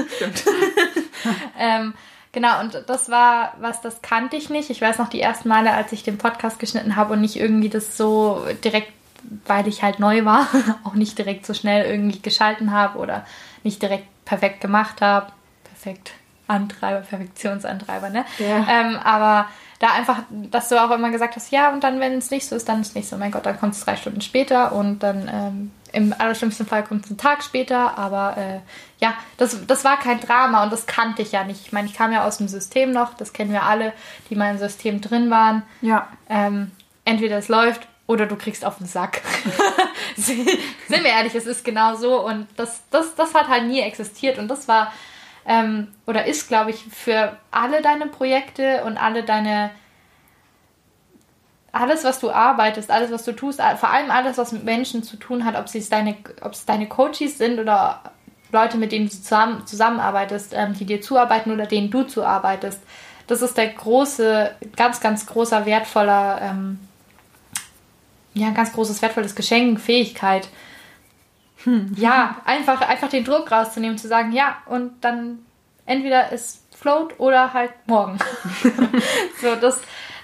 ähm, 1.59 1.95
genau, 2.33 2.61
und 2.61 2.85
das 2.87 3.11
war 3.11 3.55
was, 3.61 3.81
das 3.81 4.03
kannte 4.03 4.37
ich 4.37 4.51
nicht. 4.51 4.71
Ich 4.71 4.81
weiß 4.81 4.99
noch 4.99 5.09
die 5.09 5.21
ersten 5.21 5.49
Male, 5.49 5.73
als 5.73 5.93
ich 5.93 6.03
den 6.03 6.19
Podcast 6.19 6.59
geschnitten 6.59 6.97
habe 6.97 7.13
und 7.13 7.21
nicht 7.21 7.37
irgendwie 7.37 7.69
das 7.69 7.97
so 7.97 8.45
direkt, 8.65 8.93
weil 9.47 9.69
ich 9.69 9.83
halt 9.83 10.01
neu 10.01 10.25
war, 10.25 10.49
auch 10.85 10.95
nicht 10.95 11.19
direkt 11.19 11.47
so 11.47 11.55
schnell 11.55 11.85
irgendwie 11.85 12.21
geschalten 12.21 12.73
habe 12.73 12.99
oder 12.99 13.25
nicht 13.63 13.81
direkt 13.83 14.07
perfekt 14.25 14.61
gemacht 14.61 15.01
habe. 15.01 15.33
Perfekt. 15.65 16.13
Antreiber, 16.49 17.01
Perfektionsantreiber, 17.01 18.11
ne? 18.11 18.25
Ja. 18.39 18.67
Ähm, 18.69 18.97
aber 18.97 19.49
da 19.79 19.93
einfach, 19.93 20.23
dass 20.31 20.69
du 20.69 20.83
auch 20.83 20.91
immer 20.91 21.11
gesagt 21.11 21.35
hast, 21.37 21.51
ja, 21.51 21.73
und 21.73 21.83
dann, 21.83 21.99
wenn 21.99 22.13
es 22.15 22.31
nicht 22.31 22.47
so 22.47 22.55
ist, 22.55 22.69
dann 22.69 22.81
ist 22.81 22.89
es 22.89 22.95
nicht 22.95 23.09
so. 23.09 23.17
Mein 23.17 23.33
Gott, 23.33 23.47
dann 23.47 23.59
kommt 23.59 23.75
es 23.75 23.85
drei 23.85 23.97
Stunden 23.97 24.21
später 24.21 24.73
und 24.73 25.01
dann 25.01 25.29
ähm, 25.33 25.71
im 25.93 26.15
allerschlimmsten 26.17 26.67
Fall 26.67 26.85
kommt 26.85 27.05
es 27.05 27.11
einen 27.11 27.19
Tag 27.19 27.43
später. 27.43 27.99
Aber 27.99 28.37
äh, 28.37 28.61
ja, 28.99 29.15
das, 29.37 29.67
das 29.67 29.85
war 29.85 29.99
kein 29.99 30.21
Drama 30.21 30.63
und 30.63 30.73
das 30.73 30.87
kannte 30.87 31.23
ich 31.23 31.33
ja 31.33 31.45
nicht. 31.45 31.67
Ich 31.67 31.73
meine, 31.73 31.87
ich 31.87 31.95
kam 31.95 32.13
ja 32.13 32.25
aus 32.25 32.39
dem 32.39 32.49
System 32.49 32.91
noch, 32.91 33.15
das 33.15 33.33
kennen 33.33 33.53
wir 33.53 33.63
alle, 33.65 33.93
die 34.31 34.37
mal 34.37 34.51
im 34.51 34.59
System 34.59 35.01
drin 35.01 35.31
waren. 35.31 35.63
Ja. 35.81 36.09
Ähm, 36.29 36.71
entweder 37.05 37.39
es 37.39 37.49
läuft 37.49 37.87
oder 38.07 38.27
du 38.27 38.37
kriegst 38.37 38.65
auf 38.65 38.79
den 38.79 38.87
Sack. 38.87 39.23
Sind 40.17 40.47
wir 40.89 41.05
ehrlich, 41.05 41.35
es 41.35 41.47
ist 41.47 41.65
genau 41.65 41.95
so 41.95 42.25
und 42.25 42.47
das, 42.57 42.83
das, 42.91 43.15
das 43.15 43.35
hat 43.35 43.49
halt 43.49 43.67
nie 43.67 43.81
existiert 43.81 44.39
und 44.39 44.49
das 44.49 44.69
war 44.69 44.93
ähm, 45.47 45.89
oder 46.07 46.27
ist, 46.27 46.49
glaube 46.49 46.71
ich, 46.71 46.85
für 46.85 47.37
alle 47.51 47.83
deine 47.83 48.07
Projekte 48.07 48.85
und 48.85 48.97
alle 48.97 49.25
deine 49.25 49.71
alles, 51.73 52.05
was 52.05 52.21
du 52.21 52.31
arbeitest, 52.31 52.91
alles, 52.91 53.11
was 53.11 53.25
du 53.25 53.33
tust, 53.33 53.61
vor 53.81 53.91
allem 53.91 54.11
alles, 54.11 54.37
was 54.37 54.53
mit 54.53 54.65
Menschen 54.65 55.03
zu 55.03 55.17
tun 55.17 55.45
hat, 55.45 55.57
ob 55.57 55.67
es 55.67 55.89
deine, 55.89 56.17
ob 56.43 56.53
es 56.53 56.67
deine 56.67 56.87
Coaches 56.87 57.39
sind 57.39 57.59
oder 57.59 58.03
Leute, 58.53 58.77
mit 58.77 58.93
denen 58.93 59.07
du 59.07 59.13
zusammen, 59.13 59.67
zusammenarbeitest, 59.67 60.53
ähm, 60.55 60.75
die 60.75 60.85
dir 60.85 61.01
zuarbeiten 61.01 61.51
oder 61.51 61.67
denen 61.67 61.91
du 61.91 62.03
zuarbeitest. 62.03 62.81
Das 63.27 63.41
ist 63.41 63.57
der 63.57 63.69
große, 63.69 64.55
ganz, 64.77 65.01
ganz 65.01 65.25
großer, 65.25 65.65
wertvoller, 65.65 66.41
ähm, 66.43 66.79
ja, 68.35 68.49
ein 68.49 68.55
ganz 68.55 68.73
großes, 68.73 69.01
wertvolles 69.01 69.35
Geschenk, 69.35 69.81
Fähigkeit. 69.81 70.49
Ja, 71.97 72.37
einfach, 72.45 72.81
einfach 72.81 73.09
den 73.09 73.25
Druck 73.25 73.51
rauszunehmen, 73.51 73.97
zu 73.97 74.09
sagen, 74.09 74.33
ja, 74.33 74.57
und 74.67 74.93
dann 75.05 75.39
entweder 75.87 76.33
es 76.33 76.63
float 76.77 77.19
oder 77.21 77.55
halt 77.55 77.71
morgen. 77.87 78.19
so, 79.41 79.55
das, 79.55 79.81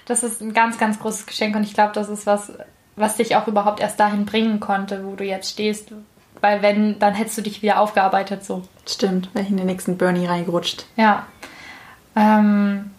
Das 0.09 0.23
ist 0.23 0.41
ein 0.41 0.55
ganz, 0.55 0.79
ganz 0.79 0.99
großes 0.99 1.27
Geschenk 1.27 1.55
und 1.55 1.63
ich 1.63 1.75
glaube, 1.75 1.93
das 1.93 2.09
ist 2.09 2.27
was, 2.27 2.53
was 2.97 3.17
dich 3.17 3.37
auch 3.37 3.47
überhaupt 3.47 3.79
erst 3.79 4.01
dahin 4.01 4.25
bringen 4.25 4.59
konnte, 4.59 5.05
wo 5.05 5.15
du 5.15 5.25
jetzt 5.25 5.51
stehst. 5.51 5.93
Weil 6.41 6.63
wenn, 6.63 6.99
dann 6.99 7.15
hättest 7.15 7.37
du 7.37 7.43
dich 7.43 7.63
wieder 7.63 7.79
aufgearbeitet 7.79 8.45
so. 8.45 8.63
Stimmt, 8.87 9.29
wäre 9.35 9.45
ich 9.45 9.51
in 9.51 9.59
den 9.59 9.67
nächsten 9.67 9.99
Bernie 9.99 10.27
reingerutscht. 10.27 10.87
Ja. 10.97 11.27
Ähm, 12.17 12.91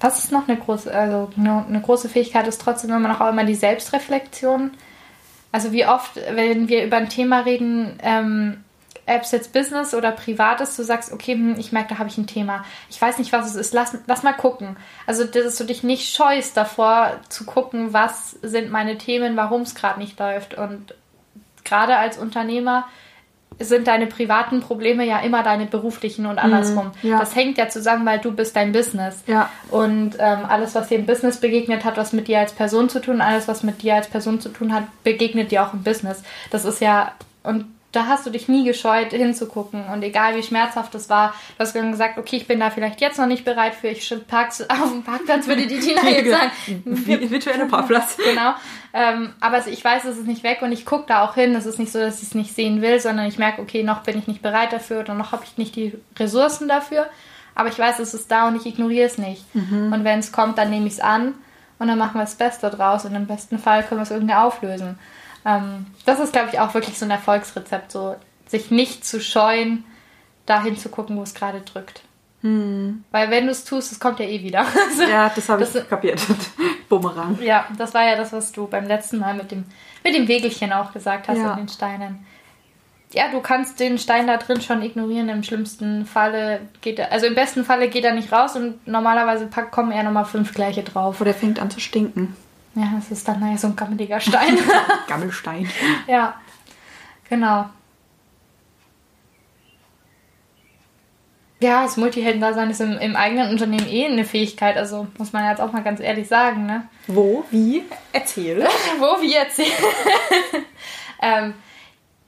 was 0.00 0.18
ist 0.18 0.32
noch 0.32 0.48
eine 0.48 0.58
große, 0.58 0.94
also 0.94 1.30
eine, 1.36 1.64
eine 1.66 1.80
große 1.80 2.10
Fähigkeit 2.10 2.46
ist 2.46 2.60
trotzdem 2.60 2.90
immer 2.90 3.08
noch 3.08 3.20
auch 3.20 3.30
immer 3.30 3.44
die 3.44 3.54
Selbstreflexion. 3.54 4.72
Also 5.50 5.72
wie 5.72 5.86
oft, 5.86 6.16
wenn 6.16 6.68
wir 6.68 6.84
über 6.84 6.98
ein 6.98 7.08
Thema 7.08 7.40
reden, 7.40 7.98
ähm, 8.02 8.64
ob 9.08 9.22
es 9.22 9.32
jetzt 9.32 9.52
Business 9.52 9.94
oder 9.94 10.12
privat 10.12 10.60
ist, 10.60 10.78
du 10.78 10.82
sagst, 10.82 11.12
okay, 11.12 11.34
hm, 11.34 11.56
ich 11.58 11.72
merke, 11.72 11.90
da 11.90 11.98
habe 11.98 12.08
ich 12.08 12.18
ein 12.18 12.26
Thema. 12.26 12.64
Ich 12.90 13.00
weiß 13.00 13.18
nicht, 13.18 13.32
was 13.32 13.46
es 13.46 13.54
ist. 13.54 13.72
Lass, 13.72 13.96
lass 14.06 14.22
mal 14.22 14.34
gucken. 14.34 14.76
Also, 15.06 15.24
dass 15.24 15.56
du 15.56 15.64
dich 15.64 15.82
nicht 15.82 16.14
scheust 16.14 16.56
davor 16.56 17.12
zu 17.28 17.44
gucken, 17.44 17.92
was 17.92 18.32
sind 18.42 18.70
meine 18.70 18.98
Themen, 18.98 19.36
warum 19.36 19.62
es 19.62 19.74
gerade 19.74 19.98
nicht 19.98 20.18
läuft. 20.18 20.54
Und 20.54 20.94
gerade 21.64 21.96
als 21.96 22.18
Unternehmer 22.18 22.86
sind 23.58 23.88
deine 23.88 24.06
privaten 24.06 24.60
Probleme 24.60 25.04
ja 25.04 25.18
immer 25.20 25.42
deine 25.42 25.66
beruflichen 25.66 26.26
und 26.26 26.38
andersrum. 26.38 26.92
Mhm, 27.02 27.10
ja. 27.10 27.18
Das 27.18 27.34
hängt 27.34 27.58
ja 27.58 27.68
zusammen, 27.68 28.06
weil 28.06 28.20
du 28.20 28.30
bist 28.32 28.54
dein 28.54 28.72
Business. 28.72 29.24
Ja. 29.26 29.50
Und 29.70 30.16
ähm, 30.18 30.40
alles, 30.48 30.74
was 30.74 30.88
dir 30.88 30.98
im 30.98 31.06
Business 31.06 31.38
begegnet, 31.38 31.84
hat 31.84 31.96
was 31.96 32.12
mit 32.12 32.28
dir 32.28 32.38
als 32.38 32.52
Person 32.52 32.88
zu 32.88 33.00
tun. 33.00 33.20
Alles, 33.20 33.48
was 33.48 33.62
mit 33.62 33.82
dir 33.82 33.96
als 33.96 34.06
Person 34.06 34.40
zu 34.40 34.50
tun 34.50 34.72
hat, 34.72 34.84
begegnet 35.02 35.50
dir 35.50 35.64
auch 35.64 35.72
im 35.72 35.82
Business. 35.82 36.22
Das 36.50 36.64
ist 36.64 36.80
ja, 36.80 37.12
und 37.42 37.64
da 37.98 38.06
hast 38.06 38.24
du 38.24 38.30
dich 38.30 38.48
nie 38.48 38.64
gescheut, 38.64 39.10
hinzugucken. 39.10 39.86
Und 39.86 40.04
egal 40.04 40.36
wie 40.36 40.42
schmerzhaft 40.42 40.94
es 40.94 41.10
war, 41.10 41.34
du 41.56 41.64
hast 41.64 41.74
gesagt, 41.74 42.16
okay, 42.16 42.36
ich 42.36 42.46
bin 42.46 42.60
da 42.60 42.70
vielleicht 42.70 43.00
jetzt 43.00 43.18
noch 43.18 43.26
nicht 43.26 43.44
bereit 43.44 43.74
für, 43.74 43.88
ich 43.88 44.14
park's 44.28 44.60
auf 44.68 44.90
dem 44.90 45.02
Parkplatz, 45.02 45.48
würde 45.48 45.66
die 45.66 45.80
Tina 45.80 46.02
jetzt 46.08 46.30
sagen. 46.30 46.52
Virtueller 46.84 47.66
Parkplatz. 47.66 48.16
Genau. 48.16 48.54
Ähm, 48.92 49.32
aber 49.40 49.66
ich 49.66 49.84
weiß, 49.84 50.04
es 50.04 50.16
ist 50.16 50.28
nicht 50.28 50.44
weg 50.44 50.62
und 50.62 50.70
ich 50.70 50.86
gucke 50.86 51.06
da 51.08 51.24
auch 51.24 51.34
hin. 51.34 51.56
Es 51.56 51.66
ist 51.66 51.80
nicht 51.80 51.90
so, 51.90 51.98
dass 51.98 52.22
ich 52.22 52.28
es 52.28 52.34
nicht 52.34 52.54
sehen 52.54 52.82
will, 52.82 53.00
sondern 53.00 53.26
ich 53.26 53.38
merke, 53.38 53.60
okay, 53.60 53.82
noch 53.82 54.04
bin 54.04 54.16
ich 54.16 54.28
nicht 54.28 54.42
bereit 54.42 54.72
dafür 54.72 55.00
oder 55.00 55.14
noch 55.14 55.32
habe 55.32 55.42
ich 55.44 55.58
nicht 55.58 55.74
die 55.74 55.94
Ressourcen 56.16 56.68
dafür. 56.68 57.06
Aber 57.56 57.68
ich 57.68 57.78
weiß, 57.78 57.98
es 57.98 58.14
ist 58.14 58.30
da 58.30 58.46
und 58.46 58.54
ich 58.54 58.66
ignoriere 58.66 59.06
es 59.06 59.18
nicht. 59.18 59.52
Mhm. 59.54 59.92
Und 59.92 60.04
wenn 60.04 60.20
es 60.20 60.30
kommt, 60.30 60.56
dann 60.58 60.70
nehme 60.70 60.86
ich 60.86 60.94
es 60.94 61.00
an 61.00 61.34
und 61.80 61.88
dann 61.88 61.98
machen 61.98 62.14
wir 62.14 62.20
das 62.20 62.36
Beste 62.36 62.70
draus 62.70 63.04
und 63.04 63.14
im 63.16 63.26
besten 63.26 63.58
Fall 63.58 63.82
können 63.82 63.98
wir 63.98 64.04
es 64.04 64.12
irgendwie 64.12 64.34
auflösen. 64.34 64.98
Ähm, 65.44 65.86
das 66.04 66.20
ist, 66.20 66.32
glaube 66.32 66.50
ich, 66.52 66.60
auch 66.60 66.74
wirklich 66.74 66.98
so 66.98 67.04
ein 67.04 67.10
Erfolgsrezept, 67.10 67.92
so 67.92 68.16
sich 68.46 68.70
nicht 68.70 69.04
zu 69.04 69.20
scheuen, 69.20 69.84
dahin 70.46 70.76
zu 70.76 70.88
gucken, 70.88 71.16
wo 71.16 71.22
es 71.22 71.34
gerade 71.34 71.60
drückt. 71.60 72.02
Hm. 72.42 73.04
Weil 73.10 73.30
wenn 73.30 73.46
du 73.46 73.50
es 73.52 73.64
tust, 73.64 73.90
es 73.92 73.98
kommt 74.00 74.20
ja 74.20 74.26
eh 74.26 74.42
wieder. 74.42 74.60
Also, 74.88 75.02
Ja, 75.02 75.28
das 75.34 75.48
habe 75.48 75.62
ich 75.64 75.70
Das- 75.72 75.88
kapiert. 75.88 76.20
Bumerang. 76.88 77.38
ja, 77.42 77.66
das 77.76 77.92
war 77.94 78.04
ja 78.06 78.16
das, 78.16 78.32
was 78.32 78.52
du 78.52 78.66
beim 78.66 78.86
letzten 78.86 79.18
Mal 79.18 79.34
mit 79.34 79.50
dem, 79.50 79.64
mit 80.04 80.14
dem 80.14 80.26
Wägelchen 80.28 80.72
auch 80.72 80.92
gesagt 80.92 81.28
hast 81.28 81.36
Ja. 81.38 81.50
und 81.52 81.58
den 81.58 81.68
Steinen. 81.68 82.24
Ja, 83.12 83.30
du 83.30 83.40
kannst 83.40 83.80
den 83.80 83.98
Stein 83.98 84.26
da 84.26 84.36
drin 84.36 84.60
schon 84.60 84.82
ignorieren. 84.82 85.28
Im 85.30 85.42
schlimmsten 85.42 86.04
Falle 86.06 86.60
geht 86.82 86.98
er, 86.98 87.10
also 87.12 87.26
im 87.26 87.34
besten 87.34 87.64
Falle 87.64 87.88
geht 87.88 88.04
er 88.04 88.12
nicht 88.14 88.32
raus 88.32 88.54
und 88.56 88.86
normalerweise 88.86 89.48
kommen 89.70 89.92
eher 89.92 90.02
nochmal 90.02 90.24
fünf 90.26 90.52
gleiche 90.54 90.82
drauf. 90.82 91.20
Oder 91.20 91.32
fängt 91.34 91.58
an 91.60 91.70
zu 91.70 91.80
stinken. 91.80 92.36
Ja, 92.78 92.92
das 92.94 93.10
ist 93.10 93.26
dann 93.26 93.40
naja, 93.40 93.58
so 93.58 93.66
ein 93.66 93.74
gammeliger 93.74 94.20
Stein. 94.20 94.56
Gammelstein. 95.08 95.68
Ja, 96.06 96.40
genau. 97.28 97.66
Ja, 101.60 101.82
das 101.82 101.96
Multihelden-Dasein 101.96 102.70
ist 102.70 102.80
im, 102.80 102.96
im 102.98 103.16
eigenen 103.16 103.50
Unternehmen 103.50 103.88
eh 103.88 104.06
eine 104.06 104.24
Fähigkeit, 104.24 104.76
also 104.76 105.08
muss 105.18 105.32
man 105.32 105.50
jetzt 105.50 105.60
auch 105.60 105.72
mal 105.72 105.82
ganz 105.82 105.98
ehrlich 105.98 106.28
sagen, 106.28 106.66
ne? 106.66 106.86
Wo? 107.08 107.44
Wie? 107.50 107.82
Erzähl. 108.12 108.60
Wo 108.98 109.20
wir 109.20 109.38
erzählen. 109.38 109.72
ähm, 111.20 111.54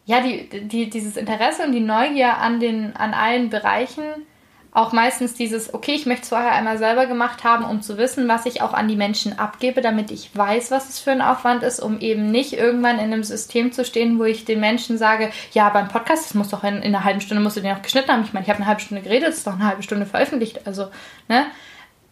ja, 0.04 0.20
die, 0.20 0.48
die, 0.66 0.90
dieses 0.90 1.16
Interesse 1.16 1.62
und 1.62 1.70
die 1.70 1.78
Neugier 1.78 2.38
an, 2.38 2.58
den, 2.58 2.96
an 2.96 3.14
allen 3.14 3.50
Bereichen, 3.50 4.26
auch 4.72 4.92
meistens 4.92 5.34
dieses, 5.34 5.74
okay, 5.74 5.92
ich 5.92 6.06
möchte 6.06 6.22
es 6.22 6.28
vorher 6.28 6.52
einmal 6.52 6.78
selber 6.78 7.06
gemacht 7.06 7.42
haben, 7.42 7.64
um 7.64 7.82
zu 7.82 7.98
wissen, 7.98 8.28
was 8.28 8.46
ich 8.46 8.62
auch 8.62 8.72
an 8.72 8.86
die 8.86 8.96
Menschen 8.96 9.36
abgebe, 9.36 9.80
damit 9.80 10.12
ich 10.12 10.36
weiß, 10.36 10.70
was 10.70 10.88
es 10.88 11.00
für 11.00 11.10
ein 11.10 11.22
Aufwand 11.22 11.64
ist, 11.64 11.80
um 11.80 11.98
eben 11.98 12.30
nicht 12.30 12.52
irgendwann 12.52 12.98
in 12.98 13.12
einem 13.12 13.24
System 13.24 13.72
zu 13.72 13.84
stehen, 13.84 14.18
wo 14.18 14.24
ich 14.24 14.44
den 14.44 14.60
Menschen 14.60 14.96
sage, 14.96 15.30
ja, 15.52 15.68
beim 15.70 15.88
Podcast, 15.88 16.26
das 16.26 16.34
muss 16.34 16.50
doch 16.50 16.62
in, 16.62 16.76
in 16.76 16.94
einer 16.94 17.04
halben 17.04 17.20
Stunde, 17.20 17.42
musst 17.42 17.56
du 17.56 17.60
den 17.60 17.74
auch 17.74 17.82
geschnitten 17.82 18.12
haben. 18.12 18.22
Ich 18.22 18.32
meine, 18.32 18.44
ich 18.44 18.50
habe 18.50 18.58
eine 18.58 18.68
halbe 18.68 18.80
Stunde 18.80 19.02
geredet, 19.02 19.28
das 19.28 19.38
ist 19.38 19.46
doch 19.46 19.54
eine 19.54 19.66
halbe 19.66 19.82
Stunde 19.82 20.06
veröffentlicht. 20.06 20.66
Also, 20.66 20.88
ne? 21.28 21.46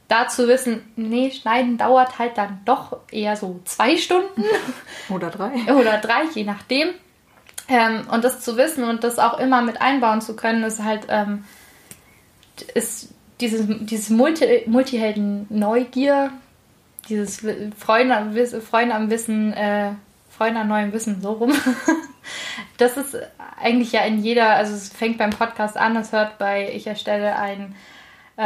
Da 0.08 0.26
zu 0.26 0.48
wissen, 0.48 0.90
nee, 0.96 1.30
schneiden 1.30 1.76
dauert 1.76 2.18
halt 2.18 2.38
dann 2.38 2.60
doch 2.64 2.96
eher 3.12 3.36
so 3.36 3.60
zwei 3.66 3.96
Stunden 3.98 4.42
Oder 5.10 5.28
drei. 5.30 5.52
oder 5.74 5.98
drei, 5.98 6.22
je 6.34 6.44
nachdem. 6.44 6.88
Ähm, 7.68 8.06
und 8.10 8.24
das 8.24 8.40
zu 8.40 8.56
wissen 8.56 8.84
und 8.84 9.04
das 9.04 9.18
auch 9.18 9.38
immer 9.38 9.60
mit 9.60 9.82
einbauen 9.82 10.22
zu 10.22 10.34
können, 10.34 10.64
ist 10.64 10.82
halt 10.82 11.02
ähm, 11.10 11.44
ist 12.62 13.08
dieses, 13.40 13.66
dieses 13.68 14.10
Multi, 14.10 14.62
Multihelden-Neugier, 14.66 16.32
dieses 17.08 17.44
Wi- 17.44 17.70
Freuen, 17.78 18.10
am 18.12 18.34
Wissen, 18.34 19.52
äh, 19.52 19.92
Freuen 20.30 20.56
an 20.56 20.68
neuem 20.68 20.92
Wissen, 20.92 21.20
so 21.20 21.32
rum. 21.32 21.52
Das 22.76 22.96
ist 22.96 23.16
eigentlich 23.60 23.92
ja 23.92 24.02
in 24.02 24.22
jeder, 24.22 24.50
also 24.50 24.74
es 24.74 24.90
fängt 24.90 25.18
beim 25.18 25.30
Podcast 25.30 25.76
an, 25.76 25.96
es 25.96 26.12
hört 26.12 26.38
bei, 26.38 26.70
ich 26.72 26.86
erstelle 26.86 27.34
ein 27.36 27.74
äh, 28.36 28.42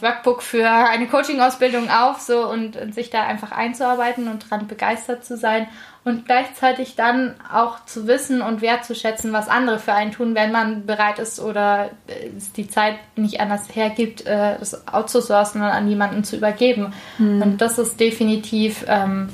Workbook 0.00 0.42
für 0.42 0.68
eine 0.68 1.06
Coaching-Ausbildung 1.06 1.88
auf, 1.90 2.18
so 2.20 2.48
und, 2.48 2.76
und 2.76 2.94
sich 2.94 3.10
da 3.10 3.22
einfach 3.24 3.52
einzuarbeiten 3.52 4.26
und 4.28 4.50
dran 4.50 4.66
begeistert 4.66 5.24
zu 5.24 5.36
sein 5.36 5.68
und 6.06 6.24
gleichzeitig 6.24 6.94
dann 6.94 7.34
auch 7.52 7.84
zu 7.84 8.06
wissen 8.06 8.40
und 8.40 8.62
wertzuschätzen, 8.62 9.32
was 9.32 9.48
andere 9.48 9.80
für 9.80 9.92
einen 9.92 10.12
tun, 10.12 10.36
wenn 10.36 10.52
man 10.52 10.86
bereit 10.86 11.18
ist 11.18 11.40
oder 11.40 11.90
äh, 12.06 12.28
es 12.36 12.52
die 12.52 12.68
Zeit 12.68 12.94
nicht 13.16 13.40
anders 13.40 13.74
hergibt, 13.74 14.24
äh, 14.24 14.56
das 14.56 14.86
outzusourcen 14.86 15.60
und 15.60 15.66
an 15.66 15.88
jemanden 15.88 16.22
zu 16.22 16.36
übergeben. 16.36 16.94
Und 17.18 17.58
das 17.58 17.78
ist 17.78 17.98
definitiv, 17.98 18.84
ähm, 18.86 19.30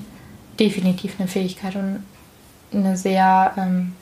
definitiv 0.58 1.16
eine 1.18 1.28
Fähigkeit 1.28 1.76
und 1.76 2.06
eine 2.72 2.96
sehr 2.96 3.52
ähm, 3.58 3.92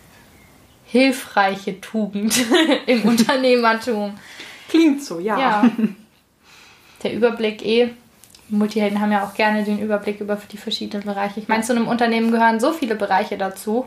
hilfreiche 0.85 1.81
Tugend 1.81 2.39
im 2.87 3.03
Unternehmertum. 3.09 4.15
Klingt 4.69 5.03
so, 5.03 5.19
ja. 5.19 5.41
Ja. 5.41 5.71
Der 7.03 7.15
Überblick 7.15 7.67
eh. 7.67 7.91
Multihelden 8.51 9.01
haben 9.01 9.13
ja 9.13 9.25
auch 9.25 9.35
gerne 9.35 9.65
den 9.65 9.79
Überblick 9.79 10.21
über 10.21 10.37
die 10.51 10.57
verschiedenen 10.57 11.05
Bereiche. 11.05 11.41
Ich 11.41 11.49
meine, 11.49 11.63
zu 11.63 11.73
einem 11.73 11.89
Unternehmen 11.89 12.31
gehören 12.31 12.61
so 12.61 12.73
viele 12.73 12.95
Bereiche 12.95 13.39
dazu. 13.39 13.87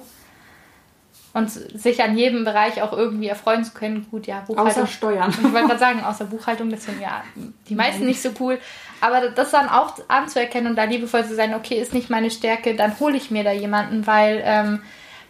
Und 1.35 1.49
sich 1.49 2.03
an 2.03 2.15
jedem 2.15 2.45
Bereich 2.45 2.83
auch 2.83 2.93
irgendwie 2.93 3.27
erfreuen 3.27 3.63
zu 3.63 3.73
können. 3.73 4.05
Gut, 4.11 4.27
ja, 4.27 4.41
Buchhaltung. 4.41 4.83
Außer 4.83 4.87
Steuern. 4.87 5.31
Ich 5.31 5.41
wollte 5.41 5.67
gerade 5.67 5.79
sagen, 5.79 6.03
außer 6.03 6.25
Buchhaltung, 6.25 6.69
das 6.69 6.85
sind 6.85 7.01
ja 7.01 7.23
die 7.67 7.73
meisten 7.73 8.05
nicht 8.05 8.21
so 8.21 8.29
cool. 8.39 8.59
Aber 9.01 9.29
das 9.31 9.49
dann 9.49 9.67
auch 9.67 9.95
anzuerkennen 10.09 10.69
und 10.69 10.75
da 10.75 10.83
liebevoll 10.83 11.25
zu 11.25 11.33
sein, 11.33 11.55
okay, 11.55 11.81
ist 11.81 11.91
nicht 11.91 12.11
meine 12.11 12.29
Stärke, 12.29 12.75
dann 12.75 12.99
hole 12.99 13.17
ich 13.17 13.31
mir 13.31 13.43
da 13.43 13.51
jemanden, 13.51 14.05
weil 14.05 14.43
ähm, 14.45 14.81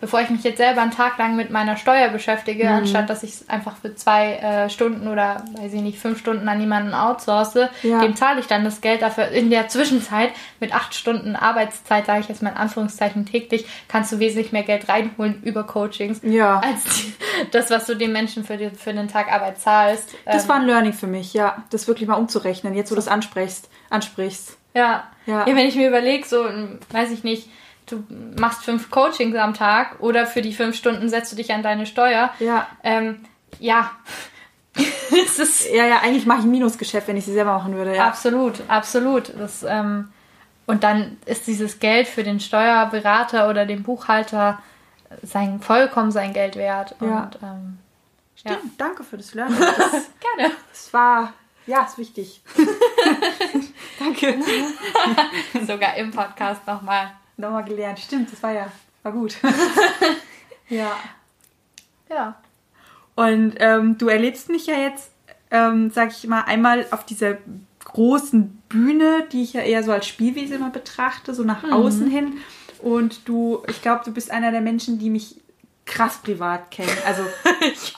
bevor 0.03 0.19
ich 0.19 0.29
mich 0.29 0.43
jetzt 0.43 0.57
selber 0.57 0.81
einen 0.81 0.91
Tag 0.91 1.17
lang 1.17 1.37
mit 1.37 1.49
meiner 1.49 1.77
Steuer 1.77 2.09
beschäftige, 2.09 2.65
Mhm. 2.65 2.69
anstatt 2.79 3.09
dass 3.09 3.23
ich 3.23 3.29
es 3.35 3.49
einfach 3.49 3.77
für 3.77 3.95
zwei 3.95 4.33
äh, 4.33 4.69
Stunden 4.69 5.07
oder, 5.07 5.45
weiß 5.57 5.71
ich 5.71 5.79
nicht, 5.81 5.97
fünf 5.97 6.19
Stunden 6.19 6.49
an 6.49 6.59
jemanden 6.59 6.93
outsource, 6.93 7.69
Ja. 7.83 8.01
dem 8.01 8.13
zahle 8.17 8.41
ich 8.41 8.47
dann 8.47 8.65
das 8.65 8.81
Geld 8.81 9.01
dafür. 9.01 9.29
In 9.29 9.49
der 9.49 9.69
Zwischenzeit 9.69 10.31
mit 10.59 10.75
acht 10.75 10.93
Stunden 10.93 11.37
Arbeitszeit, 11.37 12.05
sage 12.05 12.19
ich 12.19 12.27
jetzt 12.27 12.43
mal 12.43 12.49
in 12.49 12.57
Anführungszeichen 12.57 13.25
täglich, 13.25 13.65
kannst 13.87 14.11
du 14.11 14.19
wesentlich 14.19 14.51
mehr 14.51 14.63
Geld 14.63 14.89
reinholen 14.89 15.41
über 15.43 15.63
Coachings, 15.63 16.19
Ja. 16.21 16.59
als 16.59 16.83
die, 16.83 17.13
das, 17.51 17.69
was 17.69 17.85
du 17.85 17.95
den 17.95 18.11
Menschen 18.11 18.43
für, 18.43 18.57
die, 18.57 18.71
für 18.71 18.91
den 18.93 19.07
Tag 19.07 19.31
Arbeit 19.31 19.61
zahlst. 19.61 20.09
Das 20.25 20.43
Ähm, 20.43 20.49
war 20.49 20.55
ein 20.57 20.65
Learning 20.65 20.91
für 20.93 21.07
mich, 21.07 21.33
ja. 21.33 21.63
Das 21.69 21.87
wirklich 21.87 22.09
mal 22.09 22.15
umzurechnen, 22.15 22.73
jetzt 22.73 22.91
wo 22.91 22.95
du 22.95 22.99
das 22.99 23.07
ansprichst. 23.07 23.69
ansprichst. 23.89 24.57
Ja. 24.73 25.03
Ja. 25.25 25.45
ja. 25.47 25.55
wenn 25.55 25.67
ich 25.67 25.75
mir 25.75 25.87
überlege, 25.87 26.27
so, 26.27 26.45
ähm, 26.45 26.79
weiß 26.91 27.11
ich 27.11 27.23
nicht, 27.23 27.47
du 27.87 28.03
machst 28.39 28.63
fünf 28.63 28.89
Coachings 28.89 29.35
am 29.37 29.53
Tag 29.53 29.99
oder 29.99 30.25
für 30.25 30.41
die 30.41 30.53
fünf 30.53 30.75
Stunden 30.75 31.09
setzt 31.09 31.31
du 31.31 31.35
dich 31.35 31.53
an 31.53 31.63
deine 31.63 31.85
Steuer. 31.85 32.31
Ja. 32.39 32.67
Ähm, 32.83 33.25
ja. 33.59 33.91
es 34.75 35.39
ist 35.39 35.71
Ja, 35.71 35.85
ja, 35.85 35.99
eigentlich 35.99 36.25
mache 36.25 36.39
ich 36.39 36.45
ein 36.45 36.51
Minusgeschäft, 36.51 37.07
wenn 37.07 37.17
ich 37.17 37.25
sie 37.25 37.33
selber 37.33 37.53
machen 37.53 37.75
würde. 37.75 37.95
Ja. 37.95 38.07
absolut, 38.07 38.61
absolut. 38.67 39.33
Das, 39.37 39.63
ähm, 39.63 40.09
und 40.65 40.83
dann 40.83 41.17
ist 41.25 41.45
dieses 41.47 41.79
Geld 41.79 42.07
für 42.07 42.23
den 42.23 42.39
Steuerberater 42.39 43.49
oder 43.49 43.65
den 43.65 43.83
Buchhalter 43.83 44.59
sein, 45.21 45.59
vollkommen 45.61 46.11
sein 46.11 46.33
Geld 46.33 46.55
wert. 46.55 46.95
Und 46.99 47.09
Ja. 47.09 47.29
ähm, 47.43 47.77
Stimmt, 48.35 48.79
danke 48.79 49.03
für 49.03 49.17
das 49.17 49.33
Learning. 49.33 49.57
Das, 49.77 49.91
gerne. 49.91 50.51
das 50.71 50.93
war, 50.93 51.33
ja, 51.67 51.83
ist 51.83 51.97
wichtig. 51.97 52.41
danke. 53.99 54.37
Sogar 55.67 55.95
im 55.97 56.11
Podcast 56.11 56.65
nochmal. 56.65 57.11
Nochmal 57.37 57.65
gelernt. 57.65 57.99
Stimmt, 57.99 58.31
das 58.31 58.41
war 58.43 58.51
ja, 58.51 58.71
war 59.01 59.11
gut. 59.11 59.37
ja. 60.69 60.91
Ja. 62.09 62.35
Und 63.15 63.55
ähm, 63.59 63.97
du 63.97 64.07
erlebst 64.07 64.49
mich 64.49 64.65
ja 64.67 64.75
jetzt, 64.75 65.11
ähm, 65.51 65.91
sag 65.91 66.11
ich 66.11 66.27
mal, 66.27 66.41
einmal 66.41 66.85
auf 66.91 67.05
dieser 67.05 67.37
großen 67.85 68.61
Bühne, 68.69 69.27
die 69.31 69.43
ich 69.43 69.53
ja 69.53 69.61
eher 69.61 69.83
so 69.83 69.91
als 69.91 70.07
Spielwiese 70.07 70.55
immer 70.55 70.69
betrachte, 70.69 71.33
so 71.33 71.43
nach 71.43 71.63
außen 71.63 72.09
hin. 72.09 72.37
Und 72.81 73.27
du, 73.27 73.63
ich 73.69 73.81
glaube, 73.81 74.01
du 74.03 74.11
bist 74.11 74.31
einer 74.31 74.51
der 74.51 74.61
Menschen, 74.61 74.99
die 74.99 75.09
mich 75.09 75.37
krass 75.85 76.19
privat 76.23 76.71
kennen. 76.71 76.97
Also 77.05 77.23
ich 77.73 77.93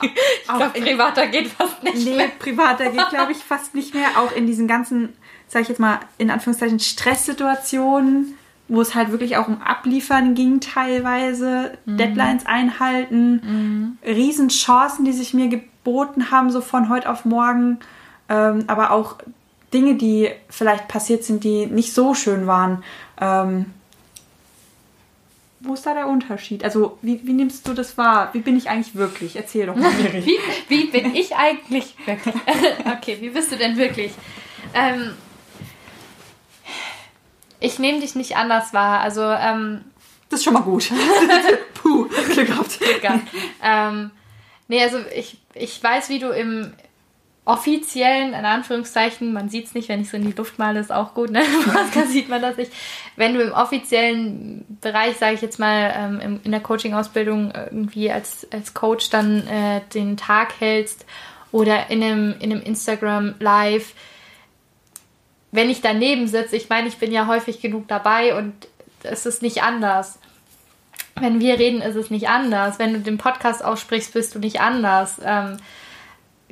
glaube, 0.46 0.80
privater 0.80 1.26
geht 1.28 1.48
fast 1.48 1.82
nicht 1.82 2.04
nee, 2.04 2.16
mehr. 2.16 2.28
privater 2.38 2.90
geht, 2.90 3.08
glaube 3.10 3.32
ich, 3.32 3.38
fast 3.38 3.74
nicht 3.74 3.94
mehr. 3.94 4.08
Auch 4.18 4.32
in 4.32 4.46
diesen 4.46 4.68
ganzen, 4.68 5.14
sag 5.48 5.62
ich 5.62 5.68
jetzt 5.68 5.80
mal, 5.80 6.00
in 6.18 6.30
Anführungszeichen 6.30 6.80
Stresssituationen, 6.80 8.36
wo 8.68 8.80
es 8.80 8.94
halt 8.94 9.12
wirklich 9.12 9.36
auch 9.36 9.48
um 9.48 9.62
Abliefern 9.62 10.34
ging 10.34 10.60
teilweise, 10.60 11.78
Deadlines 11.86 12.46
einhalten, 12.46 13.98
Riesenchancen, 14.04 15.04
die 15.04 15.12
sich 15.12 15.34
mir 15.34 15.48
geboten 15.48 16.30
haben, 16.30 16.50
so 16.50 16.60
von 16.60 16.88
heute 16.88 17.08
auf 17.10 17.24
morgen. 17.24 17.78
Ähm, 18.28 18.64
aber 18.66 18.90
auch 18.90 19.16
Dinge, 19.72 19.94
die 19.94 20.30
vielleicht 20.48 20.88
passiert 20.88 21.24
sind, 21.24 21.44
die 21.44 21.66
nicht 21.66 21.92
so 21.92 22.14
schön 22.14 22.46
waren. 22.46 22.82
Ähm, 23.20 23.66
wo 25.60 25.74
ist 25.74 25.86
da 25.86 25.94
der 25.94 26.06
Unterschied? 26.06 26.64
Also, 26.64 26.98
wie, 27.02 27.26
wie 27.26 27.32
nimmst 27.32 27.66
du 27.66 27.72
das 27.72 27.98
wahr? 27.98 28.30
Wie 28.32 28.40
bin 28.40 28.56
ich 28.56 28.68
eigentlich 28.68 28.94
wirklich? 28.94 29.36
Erzähl 29.36 29.66
doch 29.66 29.74
mal. 29.74 29.90
Wie, 30.12 30.38
wie 30.68 30.84
bin 30.86 31.14
ich 31.14 31.34
eigentlich 31.34 31.96
wirklich? 32.06 32.34
okay, 32.96 33.18
wie 33.20 33.30
bist 33.30 33.50
du 33.52 33.56
denn 33.56 33.76
wirklich? 33.76 34.12
Ähm, 34.74 35.12
ich 37.66 37.78
nehme 37.78 38.00
dich 38.00 38.14
nicht 38.14 38.36
anders 38.36 38.72
wahr. 38.72 39.00
Also, 39.00 39.22
ähm, 39.22 39.84
Das 40.30 40.40
ist 40.40 40.44
schon 40.44 40.54
mal 40.54 40.62
gut. 40.62 40.90
Puh, 41.74 42.08
Glück 42.32 42.46
gehabt. 42.46 42.78
Digga. 42.80 43.20
ähm, 43.62 44.10
nee, 44.68 44.82
also 44.82 44.98
ich, 45.14 45.38
ich 45.54 45.82
weiß, 45.82 46.08
wie 46.08 46.18
du 46.18 46.30
im 46.30 46.72
offiziellen, 47.44 48.34
in 48.34 48.44
Anführungszeichen, 48.44 49.32
man 49.32 49.48
sieht 49.48 49.66
es 49.66 49.74
nicht, 49.74 49.88
wenn 49.88 50.00
ich 50.00 50.10
so 50.10 50.16
in 50.16 50.28
die 50.28 50.36
Luft 50.36 50.58
male, 50.58 50.80
ist 50.80 50.90
auch 50.90 51.14
gut, 51.14 51.30
ne? 51.30 51.42
Podcast 51.64 52.10
sieht 52.12 52.28
man 52.28 52.42
das 52.42 52.56
nicht. 52.56 52.72
Wenn 53.14 53.34
du 53.34 53.40
im 53.40 53.52
offiziellen 53.52 54.64
Bereich, 54.80 55.16
sage 55.16 55.34
ich 55.34 55.42
jetzt 55.42 55.60
mal, 55.60 55.94
ähm, 55.96 56.40
in 56.42 56.50
der 56.50 56.60
Coaching-Ausbildung 56.60 57.52
irgendwie 57.54 58.10
als, 58.10 58.48
als 58.52 58.74
Coach 58.74 59.10
dann 59.10 59.46
äh, 59.46 59.80
den 59.94 60.16
Tag 60.16 60.54
hältst 60.58 61.06
oder 61.52 61.88
in 61.88 62.02
einem, 62.02 62.34
in 62.40 62.52
einem 62.52 62.62
Instagram-Live, 62.62 63.94
wenn 65.56 65.70
ich 65.70 65.80
daneben 65.80 66.28
sitze, 66.28 66.54
ich 66.54 66.68
meine, 66.68 66.86
ich 66.86 66.98
bin 66.98 67.10
ja 67.10 67.26
häufig 67.26 67.60
genug 67.60 67.88
dabei 67.88 68.36
und 68.36 68.52
es 69.02 69.24
ist 69.24 69.40
nicht 69.40 69.62
anders. 69.62 70.18
Wenn 71.18 71.40
wir 71.40 71.58
reden, 71.58 71.80
ist 71.80 71.96
es 71.96 72.10
nicht 72.10 72.28
anders. 72.28 72.78
Wenn 72.78 72.92
du 72.92 73.00
den 73.00 73.16
Podcast 73.16 73.64
aussprichst, 73.64 74.12
bist 74.12 74.34
du 74.34 74.38
nicht 74.38 74.60
anders. 74.60 75.18
Ähm, 75.24 75.56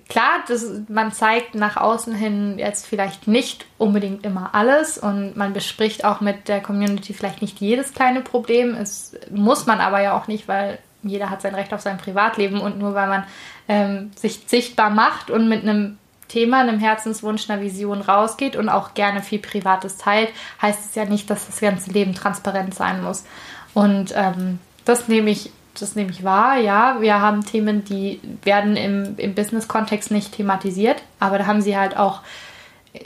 klar, 0.09 0.43
das, 0.49 0.67
man 0.89 1.13
zeigt 1.13 1.55
nach 1.55 1.77
außen 1.77 2.15
hin 2.15 2.59
jetzt 2.59 2.87
vielleicht 2.87 3.29
nicht 3.29 3.67
unbedingt 3.77 4.25
immer 4.25 4.55
alles 4.55 4.97
und 4.97 5.37
man 5.37 5.53
bespricht 5.53 6.07
auch 6.07 6.23
mit 6.23 6.49
der 6.49 6.63
Community 6.63 7.13
vielleicht 7.13 7.43
nicht 7.43 7.61
jedes 7.61 7.93
kleine 7.93 8.23
Problem. 8.23 8.75
Es 8.75 9.15
muss 9.31 9.67
man 9.67 9.81
aber 9.81 10.01
ja 10.01 10.17
auch 10.17 10.29
nicht, 10.29 10.49
weil 10.49 10.79
jeder 11.03 11.29
hat 11.29 11.43
sein 11.43 11.55
Recht 11.55 11.75
auf 11.75 11.83
sein 11.83 11.99
Privatleben 11.99 12.59
und 12.59 12.79
nur 12.79 12.95
weil 12.95 13.09
man 13.09 13.25
ähm, 13.69 14.13
sich 14.17 14.45
sichtbar 14.47 14.89
macht 14.89 15.31
und 15.31 15.47
mit 15.47 15.63
einem 15.63 15.99
Thema, 16.35 16.61
einem 16.61 16.81
Herzenswunsch, 16.81 17.49
einer 17.49 17.63
Vision 17.63 18.01
rausgeht 18.01 18.57
und 18.57 18.69
auch 18.69 18.95
gerne 18.95 19.23
viel 19.23 19.39
Privates 19.39 19.99
teilt, 19.99 20.31
heißt 20.61 20.91
es 20.91 20.95
ja 20.97 21.05
nicht, 21.05 21.31
dass 21.31 21.47
das 21.47 21.61
ganze 21.61 21.93
Leben 21.93 22.13
transparent 22.13 22.75
sein 22.75 23.05
muss. 23.05 23.25
Und 23.73 24.13
ähm, 24.17 24.59
das 24.85 25.07
nehme 25.07 25.31
ich, 25.31 25.53
das 25.79 25.95
nehme 25.95 26.11
ich 26.11 26.25
wahr, 26.25 26.59
ja. 26.59 27.01
Wir 27.01 27.21
haben 27.21 27.47
Themen, 27.47 27.85
die 27.85 28.21
werden 28.43 28.77
im, 28.77 29.15
im 29.17 29.35
Business-Kontext 29.37 30.11
nicht 30.11 30.33
thematisiert, 30.33 31.03
aber 31.21 31.39
da 31.39 31.47
haben 31.47 31.63
sie 31.63 31.77
halt 31.77 31.97
auch, 31.97 32.23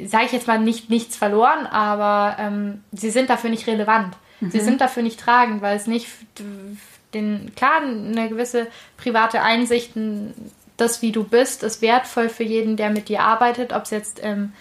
sage 0.06 0.24
ich 0.24 0.32
jetzt 0.32 0.46
mal, 0.46 0.58
nicht 0.58 0.88
nichts 0.88 1.14
verloren, 1.14 1.66
aber 1.66 2.36
ähm, 2.38 2.82
sie 2.92 3.10
sind 3.10 3.28
dafür 3.28 3.50
nicht 3.50 3.66
relevant. 3.66 4.16
Sie 4.40 4.60
sind 4.60 4.80
dafür 4.80 5.02
nicht 5.02 5.18
tragend, 5.18 5.62
weil 5.62 5.76
es 5.76 5.88
nicht 5.88 6.06
den, 7.12 7.52
klar, 7.56 7.80
eine 7.82 8.28
gewisse 8.28 8.68
private 8.96 9.42
Einsicht, 9.42 9.96
das, 10.78 11.02
wie 11.02 11.12
du 11.12 11.24
bist, 11.24 11.62
ist 11.62 11.82
wertvoll 11.82 12.30
für 12.30 12.44
jeden, 12.44 12.76
der 12.76 12.88
mit 12.88 13.10
dir 13.10 13.20
arbeitet, 13.20 13.74
ob 13.74 13.82
es 13.82 13.90
jetzt 13.90 14.20
ähm, 14.22 14.52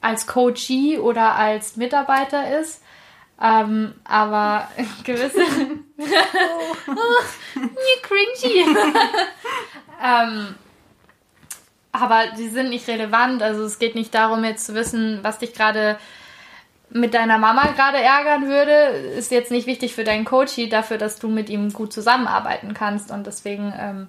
als 0.00 0.26
Coachee 0.26 0.98
oder 0.98 1.34
als 1.34 1.76
Mitarbeiter 1.76 2.58
ist. 2.60 2.82
Ähm, 3.42 3.94
aber 4.04 4.68
gewisse. 5.04 5.42
oh, 5.98 6.94
cringy. 8.02 8.64
ähm, 10.02 10.54
aber 11.92 12.24
die 12.38 12.48
sind 12.48 12.70
nicht 12.70 12.86
relevant. 12.88 13.42
Also 13.42 13.64
es 13.64 13.78
geht 13.78 13.94
nicht 13.96 14.14
darum, 14.14 14.44
jetzt 14.44 14.66
zu 14.66 14.74
wissen, 14.74 15.18
was 15.22 15.38
dich 15.38 15.54
gerade 15.54 15.98
mit 16.90 17.14
deiner 17.14 17.38
Mama 17.38 17.72
gerade 17.72 17.98
ärgern 17.98 18.48
würde, 18.48 18.72
ist 19.18 19.30
jetzt 19.30 19.50
nicht 19.50 19.66
wichtig 19.66 19.94
für 19.94 20.04
deinen 20.04 20.24
Coachie, 20.24 20.68
dafür, 20.68 20.96
dass 20.98 21.18
du 21.18 21.28
mit 21.28 21.50
ihm 21.50 21.72
gut 21.72 21.92
zusammenarbeiten 21.92 22.74
kannst. 22.74 23.10
Und 23.10 23.26
deswegen, 23.26 23.74
ähm, 23.78 24.08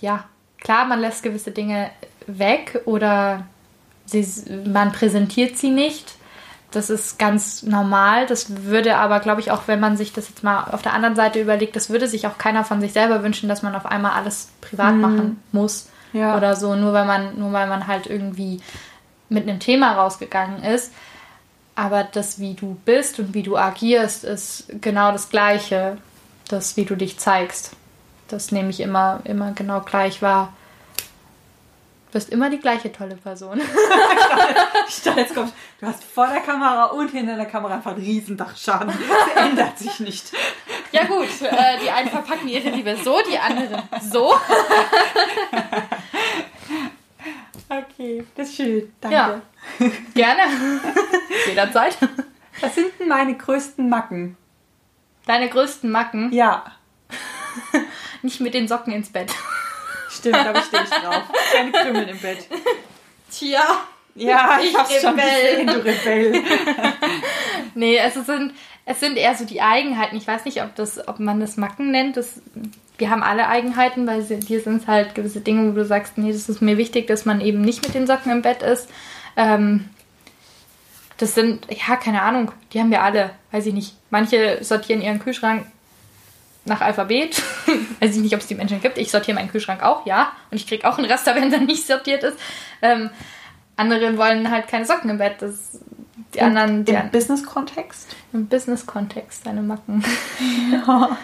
ja, 0.00 0.24
klar, 0.58 0.84
man 0.86 1.00
lässt 1.00 1.22
gewisse 1.22 1.50
Dinge 1.50 1.90
weg 2.26 2.80
oder 2.84 3.46
sie, 4.04 4.26
man 4.66 4.92
präsentiert 4.92 5.56
sie 5.58 5.70
nicht. 5.70 6.14
Das 6.72 6.90
ist 6.90 7.18
ganz 7.18 7.62
normal. 7.62 8.26
Das 8.26 8.64
würde 8.64 8.96
aber, 8.96 9.20
glaube 9.20 9.40
ich, 9.40 9.50
auch 9.50 9.62
wenn 9.66 9.80
man 9.80 9.96
sich 9.96 10.12
das 10.12 10.28
jetzt 10.28 10.42
mal 10.42 10.64
auf 10.72 10.82
der 10.82 10.92
anderen 10.92 11.14
Seite 11.16 11.40
überlegt, 11.40 11.76
das 11.76 11.88
würde 11.90 12.08
sich 12.08 12.26
auch 12.26 12.38
keiner 12.38 12.64
von 12.64 12.80
sich 12.80 12.92
selber 12.92 13.22
wünschen, 13.22 13.48
dass 13.48 13.62
man 13.62 13.74
auf 13.74 13.86
einmal 13.86 14.12
alles 14.12 14.48
privat 14.60 14.94
Mhm. 14.94 15.00
machen 15.00 15.42
muss 15.52 15.88
Ja. 16.12 16.36
oder 16.36 16.56
so, 16.56 16.74
nur 16.74 16.92
weil 16.92 17.04
man, 17.06 17.38
nur 17.38 17.52
weil 17.52 17.68
man 17.68 17.86
halt 17.86 18.06
irgendwie 18.08 18.60
mit 19.28 19.44
einem 19.48 19.60
Thema 19.60 19.92
rausgegangen 19.94 20.62
ist. 20.64 20.92
Aber 21.76 22.04
das, 22.04 22.38
wie 22.40 22.54
du 22.54 22.76
bist 22.84 23.18
und 23.20 23.32
wie 23.34 23.42
du 23.42 23.56
agierst, 23.56 24.24
ist 24.24 24.66
genau 24.80 25.12
das 25.12 25.28
Gleiche. 25.30 25.98
Das, 26.48 26.76
wie 26.76 26.84
du 26.84 26.96
dich 26.96 27.18
zeigst. 27.18 27.72
Das 28.28 28.50
nehme 28.52 28.70
ich 28.70 28.80
immer, 28.80 29.20
immer 29.24 29.52
genau 29.52 29.80
gleich 29.80 30.20
wahr. 30.22 30.52
Du 32.06 32.12
bist 32.12 32.30
immer 32.30 32.50
die 32.50 32.58
gleiche 32.58 32.90
tolle 32.92 33.16
Person. 33.16 33.60
Ich 34.88 35.02
dachte, 35.02 35.20
jetzt 35.20 35.34
kommt, 35.34 35.52
du 35.80 35.86
hast 35.86 36.02
vor 36.04 36.26
der 36.28 36.40
Kamera 36.40 36.86
und 36.86 37.10
hinter 37.10 37.36
der 37.36 37.46
Kamera 37.46 37.74
einfach 37.74 37.90
einen 37.92 38.04
Riesendachschaden. 38.04 38.88
Das 38.88 39.44
ändert 39.44 39.78
sich 39.78 40.00
nicht. 40.00 40.32
Ja 40.92 41.04
gut, 41.04 41.28
äh, 41.42 41.78
die 41.82 41.90
einen 41.90 42.08
verpacken 42.08 42.48
ihre 42.48 42.70
Liebe 42.70 42.96
so, 43.02 43.18
die 43.28 43.38
anderen 43.38 43.82
so. 44.10 44.32
Okay, 47.68 48.24
das 48.36 48.48
ist 48.48 48.56
schön. 48.56 48.92
Danke. 49.00 49.16
Ja. 49.16 49.40
Gerne. 50.14 50.42
Jederzeit. 51.48 51.98
Was 52.60 52.74
sind 52.74 52.92
denn 52.98 53.08
meine 53.08 53.36
größten 53.36 53.88
Macken? 53.88 54.36
Deine 55.26 55.48
größten 55.48 55.90
Macken, 55.90 56.32
Ja, 56.32 56.64
nicht 58.22 58.40
mit 58.40 58.54
den 58.54 58.68
Socken 58.68 58.92
ins 58.92 59.10
Bett. 59.10 59.30
stimmt, 60.10 60.36
da 60.36 60.62
stehe 60.62 60.82
ich 60.84 60.90
drauf. 60.90 61.22
Keine 61.52 61.72
Krümel 61.72 62.08
im 62.08 62.18
Bett. 62.18 62.46
Tja. 63.30 63.62
Ja, 64.14 64.58
ich, 64.62 64.70
Ich 64.70 64.76
hab's 64.76 65.00
schon 65.00 65.16
gesehen, 65.16 65.66
du 65.66 65.84
Rebell. 65.84 66.42
Nee, 67.74 67.98
es 67.98 68.14
sind, 68.14 68.54
es 68.86 69.00
sind 69.00 69.16
eher 69.18 69.34
so 69.34 69.44
die 69.44 69.60
Eigenheiten. 69.60 70.16
Ich 70.16 70.26
weiß 70.26 70.46
nicht, 70.46 70.62
ob, 70.62 70.74
das, 70.74 71.06
ob 71.06 71.20
man 71.20 71.40
das 71.40 71.58
Macken 71.58 71.90
nennt. 71.90 72.16
Das, 72.16 72.40
wir 72.96 73.10
haben 73.10 73.22
alle 73.22 73.48
Eigenheiten, 73.48 74.06
weil 74.06 74.22
dir 74.22 74.60
sind 74.60 74.82
es 74.82 74.88
halt 74.88 75.14
gewisse 75.14 75.42
Dinge, 75.42 75.70
wo 75.70 75.74
du 75.76 75.84
sagst, 75.84 76.16
nee, 76.16 76.32
das 76.32 76.48
ist 76.48 76.62
mir 76.62 76.78
wichtig, 76.78 77.06
dass 77.06 77.26
man 77.26 77.42
eben 77.42 77.60
nicht 77.60 77.84
mit 77.84 77.94
den 77.94 78.06
Socken 78.06 78.32
im 78.32 78.42
Bett 78.42 78.62
ist. 78.62 78.88
Ähm, 79.36 79.90
das 81.18 81.34
sind, 81.34 81.66
ja, 81.70 81.96
keine 81.96 82.22
Ahnung, 82.22 82.52
die 82.72 82.80
haben 82.80 82.90
wir 82.90 83.02
alle. 83.02 83.30
Weiß 83.50 83.66
ich 83.66 83.74
nicht. 83.74 83.94
Manche 84.10 84.58
sortieren 84.62 85.02
ihren 85.02 85.18
Kühlschrank 85.18 85.66
nach 86.66 86.80
Alphabet. 86.80 87.42
Weiß 88.00 88.16
ich 88.16 88.22
nicht, 88.22 88.34
ob 88.34 88.40
es 88.40 88.46
die 88.46 88.54
Menschen 88.54 88.80
gibt. 88.80 88.98
Ich 88.98 89.10
sortiere 89.10 89.34
meinen 89.34 89.50
Kühlschrank 89.50 89.82
auch, 89.82 90.06
ja. 90.06 90.32
Und 90.50 90.56
ich 90.56 90.66
kriege 90.66 90.88
auch 90.88 90.98
ein 90.98 91.04
Raster, 91.04 91.34
wenn 91.36 91.52
er 91.52 91.60
nicht 91.60 91.86
sortiert 91.86 92.22
ist. 92.22 92.38
Ähm, 92.82 93.10
andere 93.76 94.16
wollen 94.16 94.50
halt 94.50 94.68
keine 94.68 94.84
Socken 94.84 95.10
im 95.10 95.18
Bett. 95.18 95.36
Das, 95.40 95.80
die 96.34 96.40
anderen, 96.40 96.84
die 96.84 96.92
Im 96.92 97.10
Business-Kontext? 97.10 98.14
im 98.32 98.46
Business-Kontext 98.46 99.44
seine 99.44 99.62
Macken. 99.62 100.04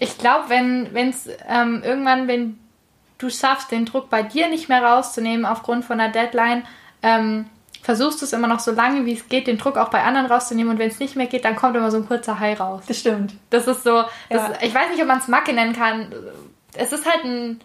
Ich 0.00 0.18
glaube, 0.18 0.48
wenn 0.48 1.08
es 1.08 1.28
ähm, 1.48 1.82
irgendwann, 1.84 2.26
wenn 2.26 2.58
du 3.18 3.30
schaffst, 3.30 3.70
den 3.70 3.86
Druck 3.86 4.10
bei 4.10 4.22
dir 4.22 4.48
nicht 4.48 4.68
mehr 4.68 4.82
rauszunehmen 4.82 5.46
aufgrund 5.46 5.84
von 5.84 6.00
einer 6.00 6.12
Deadline, 6.12 6.64
ähm, 7.02 7.46
versuchst 7.84 8.22
du 8.22 8.24
es 8.24 8.32
immer 8.32 8.46
noch 8.48 8.60
so 8.60 8.70
lange, 8.72 9.04
wie 9.04 9.12
es 9.12 9.28
geht, 9.28 9.46
den 9.46 9.58
Druck 9.58 9.76
auch 9.76 9.90
bei 9.90 10.02
anderen 10.02 10.26
rauszunehmen 10.26 10.72
und 10.72 10.78
wenn 10.78 10.88
es 10.88 10.98
nicht 11.00 11.16
mehr 11.16 11.26
geht, 11.26 11.44
dann 11.44 11.54
kommt 11.54 11.76
immer 11.76 11.90
so 11.90 11.98
ein 11.98 12.06
kurzer 12.06 12.40
High 12.40 12.58
raus. 12.58 12.82
Das 12.88 12.98
stimmt. 12.98 13.34
Das 13.50 13.66
ist 13.66 13.84
so, 13.84 14.04
das, 14.30 14.48
Ja. 14.48 14.52
ich 14.62 14.74
weiß 14.74 14.88
nicht, 14.90 15.02
ob 15.02 15.06
man 15.06 15.18
es 15.18 15.28
Macke 15.28 15.52
nennen 15.52 15.74
kann. 15.74 16.10
Es 16.72 16.92
ist 16.92 17.04
halt 17.04 17.24
ein, 17.24 17.60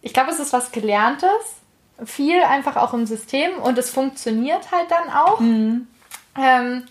ich 0.00 0.14
glaube, 0.14 0.30
es 0.30 0.38
ist 0.40 0.54
was 0.54 0.72
Gelerntes, 0.72 1.28
viel 2.06 2.42
einfach 2.42 2.76
auch 2.76 2.94
im 2.94 3.04
System 3.04 3.58
und 3.58 3.76
es 3.76 3.90
funktioniert 3.90 4.72
halt 4.72 4.90
dann 4.90 5.10
auch. 5.10 5.40
Ähm, 5.40 6.86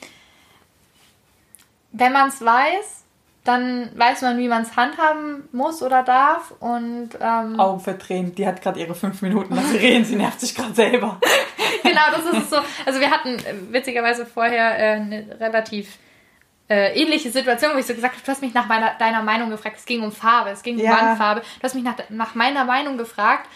wenn 1.92 2.14
man 2.14 2.30
es 2.30 2.44
weiß, 2.46 3.04
dann 3.46 3.92
weiß 3.96 4.24
man, 4.24 4.38
wie 4.40 4.48
man 4.48 4.64
es 4.64 4.76
handhaben 4.76 5.48
muss 5.52 5.82
oder 5.84 6.04
darf. 6.04 6.52
Und 6.60 7.10
ähm, 7.22 7.60
Augen 7.60 7.80
verdrehen. 7.80 8.34
Die 8.36 8.46
hat 8.46 8.62
gerade 8.62 8.80
ihre 8.80 8.96
fünf 8.96 9.22
Minuten 9.22 9.56
lang 9.56 9.72
reden. 9.72 10.04
Sie 10.04 10.16
nervt 10.16 10.40
sich 10.42 10.56
gerade 10.56 10.74
selber. 10.74 11.20
genau, 11.84 12.02
das 12.12 12.40
ist 12.42 12.50
so. 12.50 12.58
Also 12.86 13.00
wir 13.00 13.12
hatten 13.12 13.36
äh, 13.36 13.54
witzigerweise 13.72 14.26
vorher 14.26 14.78
äh, 14.78 14.92
eine 14.96 15.38
relativ 15.40 15.98
äh, 16.68 17.00
ähnliche 17.00 17.30
Situation, 17.30 17.72
wo 17.76 17.78
ich 17.78 17.86
so 17.86 17.94
gesagt 17.94 18.16
habe, 18.16 18.26
du 18.26 18.32
hast 18.32 18.42
mich 18.42 18.56
nach 18.56 18.66
meiner, 18.68 18.96
deiner 18.98 19.22
Meinung 19.22 19.52
gefragt. 19.52 19.78
Es 19.78 19.86
ging 19.86 20.02
um 20.02 20.12
Farbe, 20.12 20.50
es 20.50 20.64
ging 20.64 20.78
um 20.78 20.84
Ja. 20.84 20.92
Wandfarbe. 21.00 21.42
Du 21.42 21.64
hast 21.64 21.76
mich 21.76 21.84
nach, 21.84 21.96
nach 22.10 22.34
meiner 22.34 22.66
Meinung 22.66 22.98
gefragt. 22.98 23.48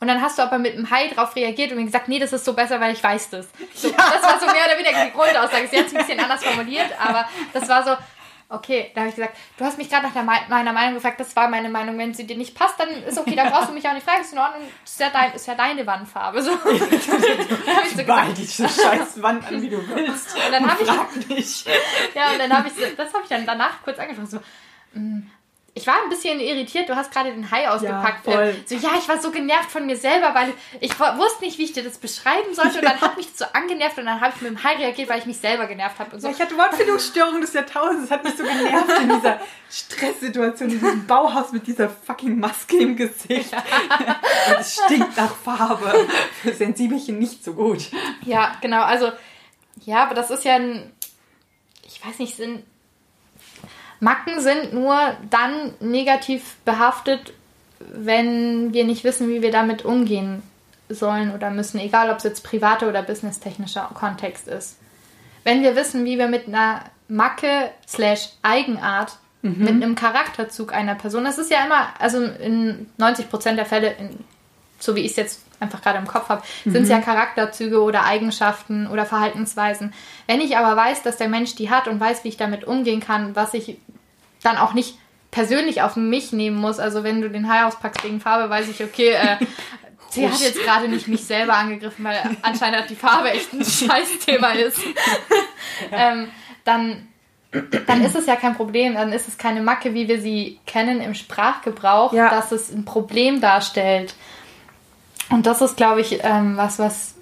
Und 0.00 0.08
dann 0.08 0.20
hast 0.22 0.38
du 0.38 0.42
aber 0.42 0.58
mit 0.58 0.74
einem 0.74 0.90
Hi 0.90 1.08
drauf 1.14 1.34
reagiert 1.36 1.72
und 1.72 1.78
mir 1.78 1.84
gesagt, 1.84 2.08
nee, 2.08 2.18
das 2.18 2.32
ist 2.32 2.44
so 2.44 2.52
besser, 2.54 2.80
weil 2.80 2.92
ich 2.92 3.02
weiß 3.02 3.30
das. 3.30 3.48
So, 3.74 3.90
Das 3.90 4.22
war 4.22 4.38
so 4.38 4.46
mehr 4.46 4.64
oder 4.66 4.78
weniger 4.78 5.04
die 5.04 5.12
Grundaussage. 5.12 5.68
Sie 5.70 5.78
hat 5.78 5.86
es 5.86 5.94
ein 5.94 5.98
bisschen 5.98 6.20
anders 6.20 6.42
formuliert, 6.44 6.88
aber 6.98 7.26
das 7.52 7.68
war 7.68 7.84
so, 7.84 7.90
okay, 8.50 8.90
da 8.94 9.00
habe 9.02 9.10
ich 9.10 9.16
gesagt, 9.16 9.36
du 9.56 9.64
hast 9.64 9.78
mich 9.78 9.88
gerade 9.88 10.06
nach 10.06 10.12
der 10.12 10.22
Me 10.24 10.32
meiner 10.48 10.72
Meinung 10.72 10.94
gefragt, 10.94 11.20
das 11.20 11.34
war 11.36 11.48
meine 11.48 11.68
Meinung. 11.68 11.96
Wenn 11.96 12.12
sie 12.12 12.26
dir 12.26 12.36
nicht 12.36 12.54
passt, 12.54 12.78
dann 12.78 12.88
ist 12.90 13.16
okay, 13.18 13.34
dann 13.36 13.50
brauchst 13.50 13.68
du 13.70 13.72
mich 13.72 13.86
auch 13.88 13.94
nicht 13.94 14.04
fragen, 14.04 14.20
ist 14.22 14.32
in 14.32 14.38
Ordnung, 14.38 14.62
ist 14.84 15.00
ja, 15.00 15.08
dein, 15.10 15.32
ist 15.32 15.46
ja 15.46 15.54
deine 15.54 15.86
Wandfarbe. 15.86 16.42
So. 16.42 16.50
dann 16.64 17.76
habe 17.76 17.86
ich 17.86 17.90
so 17.92 17.96
gesagt, 17.98 18.36
diese 18.38 18.68
scheiß 18.68 19.22
Wand 19.22 19.46
an, 19.46 19.62
wie 19.62 19.70
du 19.70 19.88
willst. 19.88 20.34
Und 20.34 20.52
dann 20.52 20.70
hab 20.70 20.80
ich- 20.80 20.86
Frag 20.88 21.28
nicht. 21.28 21.66
Ja, 22.14 22.32
und 22.32 22.38
dann 22.38 22.52
habe 22.52 22.68
ich 22.68 22.74
so, 22.74 22.82
das 22.96 23.12
habe 23.14 23.22
ich 23.22 23.28
dann 23.28 23.46
danach 23.46 23.82
kurz 23.82 23.98
angesprochen. 23.98 24.28
So, 24.28 24.98
mm, 24.98 25.30
ich 25.74 25.86
war 25.86 25.94
ein 26.02 26.08
bisschen 26.08 26.40
irritiert, 26.40 26.88
du 26.88 26.96
hast 26.96 27.12
gerade 27.12 27.30
den 27.30 27.50
Hai 27.50 27.68
ausgepackt. 27.68 28.26
Ja, 28.26 28.32
voll. 28.32 28.54
Ähm, 28.56 28.64
So, 28.66 28.74
ja, 28.74 28.90
ich 28.98 29.08
war 29.08 29.20
so 29.20 29.30
genervt 29.30 29.70
von 29.70 29.86
mir 29.86 29.96
selber, 29.96 30.34
weil 30.34 30.52
ich 30.80 30.98
wusste 30.98 31.44
nicht, 31.44 31.58
wie 31.58 31.64
ich 31.64 31.72
dir 31.72 31.84
das 31.84 31.98
beschreiben 31.98 32.52
sollte. 32.54 32.78
Und 32.78 32.84
dann 32.84 33.00
hat 33.00 33.16
mich 33.16 33.28
das 33.28 33.38
so 33.38 33.44
angenervt 33.52 33.98
und 33.98 34.06
dann 34.06 34.20
habe 34.20 34.32
ich 34.34 34.42
mit 34.42 34.50
dem 34.50 34.64
Hai 34.64 34.74
reagiert, 34.76 35.08
weil 35.08 35.20
ich 35.20 35.26
mich 35.26 35.38
selber 35.38 35.66
genervt 35.66 35.98
habe. 35.98 36.14
Und 36.16 36.22
so. 36.22 36.28
Ich 36.28 36.40
hatte 36.40 36.56
Wortfindungsstörung 36.56 37.40
des 37.40 37.52
Jahrtausends. 37.52 38.08
Das 38.08 38.18
hat 38.18 38.24
mich 38.24 38.36
so 38.36 38.42
genervt 38.42 39.00
in 39.00 39.08
dieser 39.10 39.40
Stresssituation, 39.70 40.70
in 40.70 40.80
diesem 40.80 41.06
Bauhaus 41.06 41.52
mit 41.52 41.66
dieser 41.66 41.88
fucking 41.88 42.38
Maske 42.38 42.76
im 42.78 42.96
Gesicht. 42.96 43.52
Und 43.52 44.58
es 44.58 44.80
stinkt 44.84 45.16
nach 45.16 45.34
Farbe. 45.34 46.08
Für 46.42 46.52
Sensibelchen 46.52 47.18
nicht 47.18 47.44
so 47.44 47.54
gut. 47.54 47.90
Ja, 48.24 48.56
genau. 48.60 48.82
Also, 48.82 49.12
ja, 49.84 50.02
aber 50.02 50.14
das 50.14 50.30
ist 50.30 50.44
ja 50.44 50.56
ein. 50.56 50.92
Ich 51.86 52.04
weiß 52.04 52.18
nicht, 52.18 52.36
sind. 52.36 52.64
Macken 54.00 54.40
sind 54.40 54.72
nur 54.72 54.96
dann 55.28 55.74
negativ 55.80 56.56
behaftet, 56.64 57.34
wenn 57.78 58.72
wir 58.72 58.84
nicht 58.84 59.04
wissen, 59.04 59.28
wie 59.28 59.42
wir 59.42 59.50
damit 59.50 59.84
umgehen 59.84 60.42
sollen 60.88 61.32
oder 61.34 61.50
müssen, 61.50 61.78
egal 61.78 62.10
ob 62.10 62.18
es 62.18 62.24
jetzt 62.24 62.44
privater 62.44 62.88
oder 62.88 63.02
businesstechnischer 63.02 63.90
Kontext 63.94 64.48
ist. 64.48 64.76
Wenn 65.44 65.62
wir 65.62 65.76
wissen, 65.76 66.04
wie 66.04 66.18
wir 66.18 66.28
mit 66.28 66.48
einer 66.48 66.84
Macke 67.08 67.70
slash 67.86 68.30
Eigenart, 68.42 69.16
mit 69.42 69.70
einem 69.70 69.94
Charakterzug 69.94 70.74
einer 70.74 70.94
Person, 70.94 71.24
das 71.24 71.38
ist 71.38 71.50
ja 71.50 71.64
immer, 71.64 71.88
also 71.98 72.22
in 72.22 72.90
90% 72.98 73.54
der 73.54 73.64
Fälle, 73.64 73.92
in, 73.92 74.18
so 74.78 74.94
wie 74.94 75.00
ich 75.00 75.12
es 75.12 75.16
jetzt 75.16 75.40
einfach 75.60 75.80
gerade 75.80 75.98
im 75.98 76.06
Kopf 76.06 76.28
habe, 76.28 76.42
sind 76.64 76.82
es 76.82 76.88
ja 76.90 77.00
Charakterzüge 77.00 77.80
oder 77.80 78.04
Eigenschaften 78.04 78.86
oder 78.86 79.06
Verhaltensweisen. 79.06 79.94
Wenn 80.26 80.40
ich 80.42 80.58
aber 80.58 80.76
weiß, 80.76 81.02
dass 81.02 81.16
der 81.16 81.28
Mensch 81.28 81.54
die 81.54 81.70
hat 81.70 81.88
und 81.88 82.00
weiß, 82.00 82.24
wie 82.24 82.28
ich 82.28 82.36
damit 82.36 82.64
umgehen 82.64 83.00
kann, 83.00 83.34
was 83.34 83.54
ich 83.54 83.78
dann 84.42 84.56
auch 84.56 84.72
nicht 84.74 84.96
persönlich 85.30 85.82
auf 85.82 85.96
mich 85.96 86.32
nehmen 86.32 86.56
muss, 86.56 86.78
also 86.78 87.04
wenn 87.04 87.20
du 87.20 87.30
den 87.30 87.48
Hai 87.48 87.64
auspackst 87.64 88.02
wegen 88.04 88.20
Farbe, 88.20 88.50
weiß 88.50 88.68
ich, 88.68 88.82
okay, 88.82 89.10
äh, 89.10 89.36
sie 90.10 90.28
hat 90.28 90.40
jetzt 90.40 90.62
gerade 90.64 90.88
nicht 90.88 91.06
mich 91.08 91.24
selber 91.24 91.54
angegriffen, 91.54 92.04
weil 92.04 92.18
anscheinend 92.42 92.80
hat 92.80 92.90
die 92.90 92.96
Farbe 92.96 93.30
echt 93.30 93.52
ein 93.52 93.64
Scheißthema 93.64 94.50
ist. 94.52 94.80
ähm, 95.92 96.28
dann 96.64 97.06
dann 97.86 98.04
ist 98.04 98.14
es 98.14 98.26
ja 98.26 98.36
kein 98.36 98.54
Problem, 98.54 98.94
dann 98.94 99.12
ist 99.12 99.26
es 99.26 99.36
keine 99.36 99.60
Macke, 99.60 99.92
wie 99.92 100.06
wir 100.06 100.20
sie 100.20 100.60
kennen 100.66 101.00
im 101.00 101.14
Sprachgebrauch, 101.14 102.12
Ja. 102.12 102.30
dass 102.30 102.52
es 102.52 102.70
ein 102.70 102.84
Problem 102.84 103.40
darstellt. 103.40 104.14
Und 105.30 105.46
das 105.46 105.60
ist, 105.60 105.76
glaube 105.76 106.00
ich, 106.00 106.20
ähm, 106.22 106.56
was, 106.56 106.78
was 106.78 107.14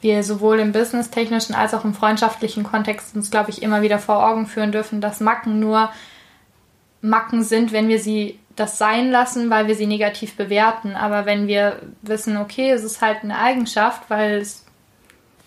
wir 0.00 0.22
sowohl 0.22 0.60
im 0.60 0.72
businesstechnischen 0.72 1.54
als 1.54 1.74
auch 1.74 1.84
im 1.84 1.94
freundschaftlichen 1.94 2.62
Kontext 2.62 3.14
uns, 3.16 3.30
glaube 3.30 3.50
ich, 3.50 3.62
immer 3.62 3.82
wieder 3.82 3.98
vor 3.98 4.24
Augen 4.24 4.46
führen 4.46 4.72
dürfen, 4.72 5.00
dass 5.00 5.20
Macken 5.20 5.58
nur 5.58 5.90
Macken 7.02 7.42
sind, 7.42 7.72
wenn 7.72 7.88
wir 7.88 7.98
sie 7.98 8.38
das 8.56 8.78
sein 8.78 9.10
lassen, 9.10 9.50
weil 9.50 9.66
wir 9.66 9.74
sie 9.74 9.86
negativ 9.86 10.36
bewerten. 10.36 10.94
Aber 10.94 11.26
wenn 11.26 11.46
wir 11.46 11.80
wissen, 12.02 12.36
okay, 12.36 12.70
es 12.70 12.84
ist 12.84 13.02
halt 13.02 13.22
eine 13.22 13.38
Eigenschaft, 13.38 14.02
weil 14.08 14.38
es 14.40 14.64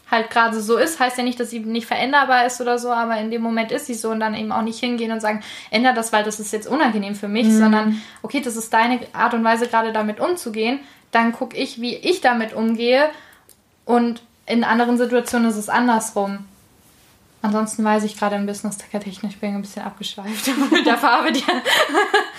halt 0.09 0.29
gerade 0.29 0.61
so 0.61 0.77
ist, 0.77 0.99
heißt 0.99 1.17
ja 1.17 1.23
nicht, 1.23 1.39
dass 1.39 1.49
sie 1.49 1.59
nicht 1.59 1.87
veränderbar 1.87 2.45
ist 2.45 2.61
oder 2.61 2.77
so, 2.77 2.91
aber 2.91 3.17
in 3.17 3.31
dem 3.31 3.41
Moment 3.41 3.71
ist 3.71 3.87
sie 3.87 3.95
so 3.95 4.11
und 4.11 4.19
dann 4.19 4.35
eben 4.35 4.51
auch 4.51 4.61
nicht 4.61 4.79
hingehen 4.79 5.11
und 5.11 5.19
sagen, 5.19 5.41
änder 5.71 5.93
das, 5.93 6.13
weil 6.13 6.23
das 6.23 6.39
ist 6.39 6.53
jetzt 6.53 6.67
unangenehm 6.67 7.15
für 7.15 7.27
mich, 7.27 7.51
sondern 7.51 8.01
okay, 8.21 8.41
das 8.41 8.55
ist 8.55 8.71
deine 8.71 8.99
Art 9.13 9.33
und 9.33 9.43
Weise, 9.43 9.67
gerade 9.67 9.93
damit 9.93 10.19
umzugehen. 10.19 10.79
Dann 11.11 11.31
gucke 11.31 11.57
ich, 11.57 11.81
wie 11.81 11.95
ich 11.95 12.21
damit 12.21 12.53
umgehe 12.53 13.09
und 13.85 14.21
in 14.45 14.63
anderen 14.63 14.97
Situationen 14.97 15.49
ist 15.49 15.57
es 15.57 15.69
andersrum. 15.69 16.45
Ansonsten 17.45 17.83
weiß 17.83 18.03
ich 18.05 18.17
gerade 18.17 18.35
im 18.35 18.47
Business 18.47 18.75
technisch 18.77 19.37
bin 19.37 19.49
ich 19.51 19.55
ein 19.55 19.61
bisschen 19.61 19.83
abgeschweift 19.83 20.49
mit 20.71 20.85
der 20.85 20.97
Farbe. 20.97 21.31
Die 21.31 21.43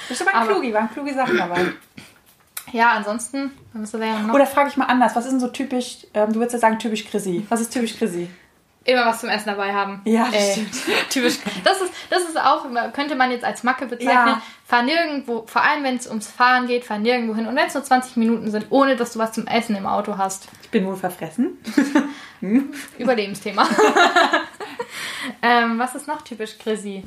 Das 0.09 0.21
ist 0.21 0.27
aber 0.27 0.37
ein 0.37 0.47
Klugi, 0.49 0.75
waren 0.75 0.91
kluge 0.93 1.15
Sachen 1.15 1.37
dabei. 1.37 1.67
ja, 2.73 2.91
ansonsten, 2.91 3.53
Oder 4.35 4.47
frage 4.47 4.69
ich 4.69 4.77
mal 4.77 4.87
anders, 4.87 5.15
was 5.15 5.27
ist 5.27 5.31
denn 5.31 5.41
so 5.41 5.49
typisch, 5.49 6.07
ähm, 6.13 6.33
du 6.33 6.41
würdest 6.41 6.55
ja 6.55 6.59
sagen 6.59 6.81
typisch 6.81 7.05
Chrissy. 7.05 7.47
Was 7.49 7.61
ist 7.61 7.73
typisch 7.73 7.97
Chrissy? 7.97 8.29
Immer 8.87 9.07
was 9.07 9.21
zum 9.21 9.29
Essen 9.29 9.47
dabei 9.47 9.73
haben. 9.73 10.01
Ja, 10.05 10.27
das 10.27 10.35
Ey, 10.35 10.53
stimmt. 10.53 10.75
Typisch. 11.11 11.39
Das 11.65 11.81
ist, 11.81 11.93
das 12.11 12.23
ist 12.23 12.41
auch, 12.41 12.67
könnte 12.93 13.17
man 13.17 13.31
jetzt 13.31 13.45
als 13.45 13.63
Macke 13.63 13.87
bezeichnen. 13.87 14.13
Ja. 14.15 14.43
Fahr 14.65 14.83
nirgendwo, 14.83 15.47
vor 15.47 15.63
allem 15.63 15.85
wenn 15.85 15.97
es 15.97 16.07
ums 16.07 16.29
Fahren 16.29 16.67
geht, 16.67 16.85
fahr 16.85 16.99
nirgendwo 16.99 17.35
hin. 17.35 17.47
Und 17.47 17.57
wenn 17.57 17.67
es 17.67 17.75
nur 17.75 17.85
20 17.85 18.17
Minuten 18.17 18.51
sind, 18.51 18.67
ohne 18.71 18.97
dass 18.97 19.13
du 19.13 19.19
was 19.19 19.33
zum 19.33 19.47
Essen 19.47 19.77
im 19.77 19.87
Auto 19.87 20.17
hast. 20.19 20.49
Ich 20.63 20.71
bin 20.71 20.87
wohl 20.87 20.97
verfressen. 20.97 21.59
Überlebensthema. 22.99 23.69
ähm, 25.43 25.79
was 25.79 25.95
ist 25.95 26.07
noch 26.07 26.23
typisch 26.23 26.59
Chrissy? 26.59 27.05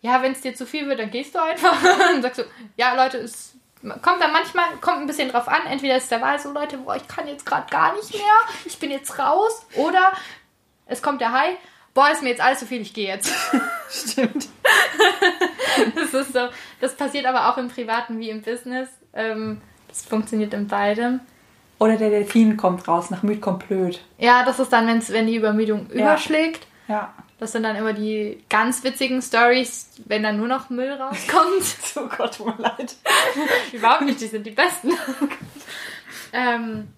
Ja, 0.00 0.22
wenn 0.22 0.32
es 0.32 0.40
dir 0.40 0.54
zu 0.54 0.64
viel 0.64 0.88
wird, 0.88 1.00
dann 1.00 1.10
gehst 1.10 1.34
du 1.34 1.42
einfach 1.42 1.76
und 2.14 2.22
sagst 2.22 2.36
so, 2.36 2.44
ja 2.76 2.94
Leute, 2.94 3.18
es 3.18 3.57
kommt 4.02 4.20
dann 4.20 4.32
manchmal, 4.32 4.64
kommt 4.80 4.98
ein 4.98 5.06
bisschen 5.06 5.30
drauf 5.30 5.48
an, 5.48 5.66
entweder 5.70 5.96
ist 5.96 6.10
der 6.10 6.20
Wahl 6.20 6.38
so, 6.38 6.52
Leute, 6.52 6.78
boah, 6.78 6.96
ich 6.96 7.06
kann 7.06 7.26
jetzt 7.28 7.46
gerade 7.46 7.70
gar 7.70 7.94
nicht 7.94 8.12
mehr, 8.12 8.22
ich 8.64 8.78
bin 8.78 8.90
jetzt 8.90 9.18
raus, 9.18 9.66
oder 9.74 10.12
es 10.86 11.02
kommt 11.02 11.20
der 11.20 11.32
Hai, 11.32 11.56
boah, 11.94 12.10
ist 12.10 12.22
mir 12.22 12.30
jetzt 12.30 12.40
alles 12.40 12.60
zu 12.60 12.66
viel, 12.66 12.80
ich 12.80 12.94
gehe 12.94 13.08
jetzt. 13.08 13.32
Stimmt. 13.90 14.48
Das 15.94 16.12
ist 16.12 16.32
so, 16.32 16.48
das 16.80 16.96
passiert 16.96 17.24
aber 17.24 17.48
auch 17.48 17.56
im 17.56 17.68
Privaten 17.68 18.18
wie 18.18 18.30
im 18.30 18.42
Business. 18.42 18.88
Ähm, 19.12 19.60
das 19.86 20.02
funktioniert 20.02 20.52
in 20.52 20.66
beidem. 20.66 21.20
Oder 21.78 21.96
der 21.96 22.10
Delfin 22.10 22.56
kommt 22.56 22.88
raus, 22.88 23.10
nach 23.10 23.22
müd 23.22 23.40
kommt 23.40 23.68
blöd. 23.68 24.00
Ja, 24.18 24.44
das 24.44 24.58
ist 24.58 24.72
dann, 24.72 24.88
wenn's, 24.88 25.12
wenn 25.12 25.28
die 25.28 25.36
Übermüdung 25.36 25.88
überschlägt. 25.90 26.66
Ja. 26.88 27.14
Das 27.38 27.52
sind 27.52 27.62
dann 27.62 27.76
immer 27.76 27.92
die 27.92 28.42
ganz 28.48 28.82
witzigen 28.82 29.22
Stories, 29.22 29.90
wenn 30.06 30.24
dann 30.24 30.38
nur 30.38 30.48
noch 30.48 30.70
Müll 30.70 30.92
rauskommt. 30.92 31.62
Oh 31.96 32.08
Gott, 32.16 32.36
tut 32.36 32.46
mir 32.46 32.62
leid. 32.62 32.96
Überhaupt 33.72 34.02
nicht, 34.02 34.20
die 34.20 34.26
sind 34.26 34.44
die 34.46 34.50
besten. 34.50 34.92
ähm, 36.32 36.88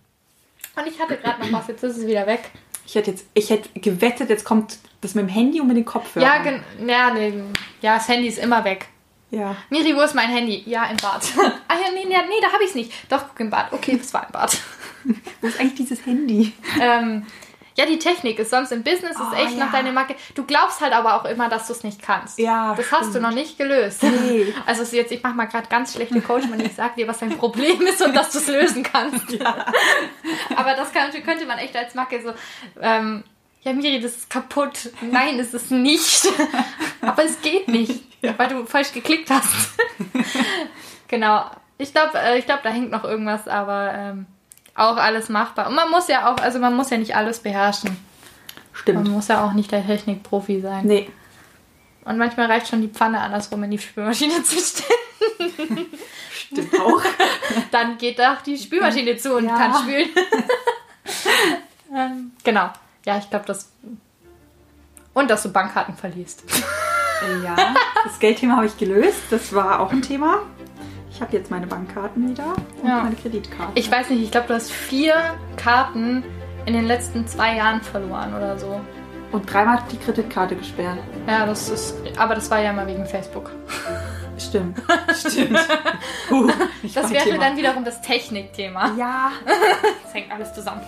und 0.76 0.86
ich 0.86 1.00
hatte 1.00 1.16
gerade 1.16 1.40
noch 1.40 1.52
was, 1.58 1.68
jetzt 1.68 1.82
ist 1.84 1.98
es 1.98 2.06
wieder 2.06 2.26
weg. 2.26 2.50
Ich 2.86 2.94
hätte 2.94 3.10
jetzt, 3.12 3.26
ich 3.34 3.50
hätte 3.50 3.68
gewettet, 3.78 4.30
jetzt 4.30 4.44
kommt 4.44 4.78
das 5.00 5.14
mit 5.14 5.26
dem 5.26 5.28
Handy 5.28 5.60
und 5.60 5.68
mit 5.68 5.76
den 5.76 5.84
Kopfhörern. 5.84 6.44
Ja, 6.44 6.86
ja, 6.86 7.14
nee, 7.14 7.32
ja, 7.80 7.94
das 7.94 8.08
Handy 8.08 8.28
ist 8.28 8.38
immer 8.38 8.64
weg. 8.64 8.88
Ja. 9.30 9.56
Miri, 9.70 9.94
wo 9.94 10.00
ist 10.00 10.14
mein 10.14 10.28
Handy? 10.28 10.62
Ja, 10.66 10.86
im 10.86 10.96
Bad. 10.96 11.22
ah 11.68 11.74
ja, 11.74 11.90
nee, 11.94 12.04
nee, 12.04 12.14
nee 12.14 12.40
da 12.42 12.52
habe 12.52 12.64
ich 12.64 12.70
es 12.70 12.74
nicht. 12.74 12.92
Doch, 13.08 13.28
guck 13.28 13.40
im 13.40 13.50
Bad. 13.50 13.72
Okay, 13.72 13.96
das 13.96 14.12
war 14.12 14.26
im 14.26 14.32
Bad. 14.32 14.58
Wo 15.40 15.46
ist 15.46 15.60
eigentlich 15.60 15.76
dieses 15.76 16.04
Handy? 16.04 16.52
ähm, 16.80 17.26
ja, 17.80 17.86
die 17.86 17.98
Technik 17.98 18.38
ist 18.38 18.50
sonst 18.50 18.72
im 18.72 18.82
Business 18.82 19.12
ist 19.12 19.20
Oh, 19.32 19.34
echt 19.34 19.56
ja. 19.56 19.64
noch 19.64 19.72
deine 19.72 19.90
Marke. 19.90 20.14
Du 20.34 20.44
glaubst 20.44 20.80
halt 20.82 20.92
aber 20.92 21.14
auch 21.14 21.24
immer, 21.24 21.48
dass 21.48 21.66
du 21.66 21.72
es 21.72 21.82
nicht 21.82 22.02
kannst. 22.02 22.38
Ja, 22.38 22.74
Das 22.74 22.92
hast 22.92 23.06
du 23.06 23.10
stimmt. 23.10 23.22
noch 23.22 23.30
nicht 23.32 23.56
gelöst. 23.56 24.02
Nee. 24.02 24.52
Also 24.66 24.82
ist 24.82 24.92
jetzt, 24.92 25.10
ich 25.12 25.22
mache 25.22 25.34
mal 25.34 25.46
gerade 25.46 25.68
ganz 25.68 25.94
schlechte 25.94 26.20
Coaching 26.20 26.52
und 26.52 26.60
ich 26.60 26.74
sage 26.74 26.92
dir, 26.96 27.08
was 27.08 27.18
dein 27.20 27.36
Problem 27.38 27.80
ist 27.82 28.02
und 28.02 28.14
dass 28.14 28.30
du 28.32 28.38
es 28.38 28.48
lösen 28.48 28.82
kannst. 28.82 29.32
aber 30.56 30.74
das 30.74 30.92
kann, 30.92 31.10
könnte 31.24 31.46
man 31.46 31.58
echt 31.58 31.74
als 31.76 31.94
Macke 31.94 32.20
so, 32.22 32.32
ähm, 32.80 33.24
ja 33.62 33.72
Miri, 33.72 34.00
das 34.00 34.12
ist 34.16 34.30
kaputt. 34.30 34.90
Nein, 35.00 35.38
ist 35.38 35.54
es 35.54 35.70
nicht. 35.70 36.26
aber 37.00 37.24
es 37.24 37.40
geht 37.40 37.68
nicht, 37.68 38.04
weil 38.36 38.48
du 38.48 38.66
falsch 38.66 38.92
geklickt 38.92 39.30
hast. 39.30 39.70
genau. 41.08 41.50
Ich 41.78 41.92
glaube, 41.92 42.18
äh, 42.18 42.38
ich 42.38 42.44
glaube, 42.44 42.60
da 42.62 42.68
hängt 42.70 42.90
noch 42.90 43.04
irgendwas, 43.04 43.48
aber 43.48 43.92
ähm, 43.94 44.26
auch 44.80 44.96
alles 44.96 45.28
machbar. 45.28 45.68
Und 45.68 45.74
man 45.74 45.90
muss 45.90 46.08
ja 46.08 46.30
auch, 46.32 46.38
also 46.38 46.58
man 46.58 46.74
muss 46.74 46.90
ja 46.90 46.96
nicht 46.98 47.14
alles 47.16 47.40
beherrschen. 47.40 47.90
Man 47.90 47.96
Stimmt. 48.72 49.08
muss 49.08 49.28
ja 49.28 49.44
auch 49.44 49.52
nicht 49.52 49.70
der 49.72 49.84
Technikprofi 49.86 50.60
sein. 50.60 50.86
Nee. 50.86 51.10
Und 52.04 52.16
manchmal 52.18 52.46
reicht 52.46 52.68
schon 52.68 52.80
die 52.80 52.88
Pfanne 52.88 53.20
andersrum 53.20 53.62
in 53.64 53.72
die 53.72 53.78
Spülmaschine 53.78 54.42
zu 54.42 54.56
stellen. 54.58 55.86
Stimmt 56.32 56.80
auch. 56.80 57.02
Dann 57.70 57.98
geht 57.98 58.20
auch 58.20 58.40
die 58.42 58.56
Spülmaschine 58.56 59.16
zu 59.16 59.36
und 59.36 59.44
Ja. 59.46 59.56
kann 59.56 59.74
spülen. 59.74 60.08
ähm, 61.94 62.32
genau. 62.42 62.70
Ja, 63.04 63.18
ich 63.18 63.28
glaube, 63.28 63.44
das. 63.46 63.70
Und 65.12 65.30
dass 65.30 65.42
du 65.42 65.50
Bankkarten 65.52 65.96
verliest. 65.96 66.42
Äh, 67.22 67.44
ja, 67.44 67.56
das 68.04 68.18
Geldthema 68.18 68.56
habe 68.56 68.66
ich 68.66 68.76
gelöst. 68.78 69.20
Das 69.30 69.52
war 69.52 69.80
auch 69.80 69.92
ein 69.92 70.02
Thema. 70.02 70.42
Ich 71.20 71.22
habe 71.22 71.36
jetzt 71.36 71.50
meine 71.50 71.66
Bankkarten 71.66 72.30
wieder 72.30 72.54
und 72.80 72.88
Ja. 72.88 73.02
meine 73.02 73.14
Kreditkarte. 73.14 73.72
Ich 73.74 73.92
weiß 73.92 74.08
nicht, 74.08 74.22
ich 74.22 74.30
glaube, 74.30 74.46
du 74.48 74.54
hast 74.54 74.72
vier 74.72 75.12
Karten 75.58 76.24
in 76.64 76.72
den 76.72 76.86
letzten 76.86 77.26
zwei 77.26 77.56
Jahren 77.56 77.82
verloren 77.82 78.32
oder 78.34 78.58
so. 78.58 78.80
und 79.30 79.52
dreimal 79.52 79.80
die 79.92 79.98
Kreditkarte 79.98 80.56
gesperrt. 80.56 80.96
Ja, 81.28 81.44
das 81.44 81.68
ist. 81.68 81.94
Aber 82.16 82.34
das 82.34 82.50
war 82.50 82.60
ja 82.60 82.72
mal 82.72 82.86
wegen 82.86 83.04
Facebook. 83.04 83.50
Stimmt. 84.38 84.80
Stimmt. 85.14 85.58
Nicht 86.82 86.96
Das 86.96 87.10
wäre 87.12 87.38
dann 87.38 87.54
wiederum 87.54 87.84
das 87.84 88.00
Technikthema. 88.00 88.92
Ja. 88.96 89.30
Das 90.04 90.14
hängt 90.14 90.32
alles 90.32 90.54
zusammen. 90.54 90.80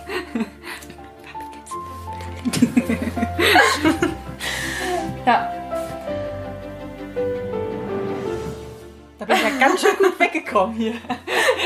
ja, 5.25 5.53
Da 9.25 9.33
bin 9.33 9.37
ich 9.37 9.59
ja 9.59 9.67
ganz 9.67 9.81
schön 9.81 9.95
gut 9.97 10.19
weggekommen 10.19 10.75
hier. 10.75 10.95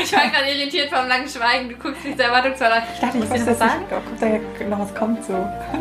ich 0.02 0.12
war 0.12 0.28
gerade 0.28 0.48
irritiert 0.48 0.90
vom 0.90 1.08
langen 1.08 1.28
Schweigen. 1.28 1.68
Du 1.68 1.74
guckst 1.74 2.04
mich 2.04 2.16
sehr 2.16 2.26
erwartungsvoll 2.26 2.68
an. 2.68 2.82
Ich 2.94 3.00
dachte, 3.00 3.18
ich 3.18 3.24
Musst 3.24 3.32
weiß 3.32 3.44
du 3.44 3.50
das 3.50 3.58
noch 3.58 4.20
nicht. 4.20 4.60
Da 4.60 4.64
noch 4.66 4.78
was 4.78 4.94
kommt 4.94 5.24
so. 5.24 5.32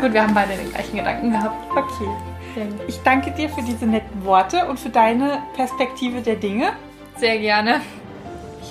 Gut, 0.02 0.14
wir 0.14 0.24
haben 0.24 0.34
beide 0.34 0.56
den 0.56 0.72
gleichen 0.72 0.98
Gedanken 0.98 1.32
gehabt. 1.32 1.56
Okay. 1.72 2.68
Ich 2.88 3.00
danke 3.04 3.30
dir 3.32 3.50
für 3.50 3.62
diese 3.62 3.86
netten 3.86 4.26
Worte 4.26 4.66
und 4.66 4.80
für 4.80 4.90
deine 4.90 5.44
Perspektive 5.56 6.22
der 6.22 6.38
Dinge. 6.38 6.72
sehr 7.18 7.38
gerne. 7.38 7.82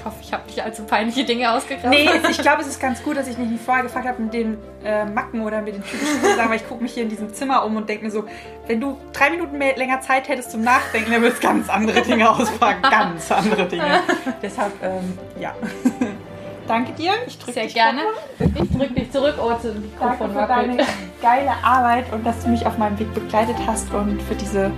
Ich 0.07 0.13
hoffe, 0.13 0.23
ich 0.23 0.33
habe 0.33 0.47
nicht 0.47 0.63
allzu 0.63 0.85
peinliche 0.85 1.25
Dinge 1.25 1.53
ausgegraben. 1.53 1.91
Nee, 1.91 2.09
ich 2.31 2.39
glaube, 2.39 2.63
es 2.63 2.69
ist 2.69 2.81
ganz 2.81 3.03
gut, 3.03 3.17
dass 3.17 3.27
ich 3.27 3.37
mich 3.39 3.49
nicht 3.49 3.65
vorher 3.65 3.83
gefragt 3.83 4.07
habe 4.07 4.23
mit 4.23 4.33
den 4.33 4.57
äh, 4.85 5.05
Macken 5.05 5.41
oder 5.41 5.63
mit 5.63 5.75
den 5.75 5.83
typischen 5.83 6.21
Sachen, 6.37 6.49
weil 6.49 6.57
ich 6.57 6.69
gucke 6.69 6.81
mich 6.81 6.93
hier 6.95 7.03
in 7.03 7.09
diesem 7.09 7.35
Zimmer 7.35 7.65
um 7.65 7.75
und 7.75 7.89
denke 7.89 8.05
mir 8.05 8.13
so, 8.13 8.25
wenn 8.69 8.81
du 8.81 8.97
drei 9.13 9.31
Minuten 9.31 9.59
mehr, 9.59 9.77
länger 9.77 10.01
Zeit 10.01 10.29
hättest 10.29 10.53
zum 10.53 10.63
Nachdenken, 10.63 11.11
dann 11.11 11.23
würdest 11.23 11.43
du 11.43 11.49
ganz 11.49 11.69
andere 11.69 12.03
Dinge 12.03 12.31
ausfragen. 12.31 12.83
Ganz 12.83 13.33
andere 13.33 13.67
Dinge. 13.67 14.01
Deshalb, 14.43 14.73
ähm, 14.81 15.19
ja. 15.41 15.55
Danke 16.69 16.93
dir. 16.93 17.13
Ich 17.27 17.39
drücke 17.39 17.53
Sehr 17.53 17.65
dich 17.65 17.75
gerne. 17.75 18.03
nochmal. 18.39 18.65
Ich 18.65 18.79
drück 18.79 18.95
dich 18.95 19.11
zurück. 19.11 19.35
Oh, 19.41 19.51
Danke 19.51 19.79
Mikrofon 19.81 20.31
für 20.31 20.47
deine 20.47 20.87
geile 21.21 21.51
Arbeit 21.65 22.13
und 22.13 22.25
dass 22.25 22.45
du 22.45 22.49
mich 22.51 22.65
auf 22.65 22.79
meinem 22.79 22.97
Weg 22.99 23.13
begleitet 23.13 23.57
hast 23.67 23.93
und 23.93 24.23
für 24.23 24.37
diese 24.37 24.71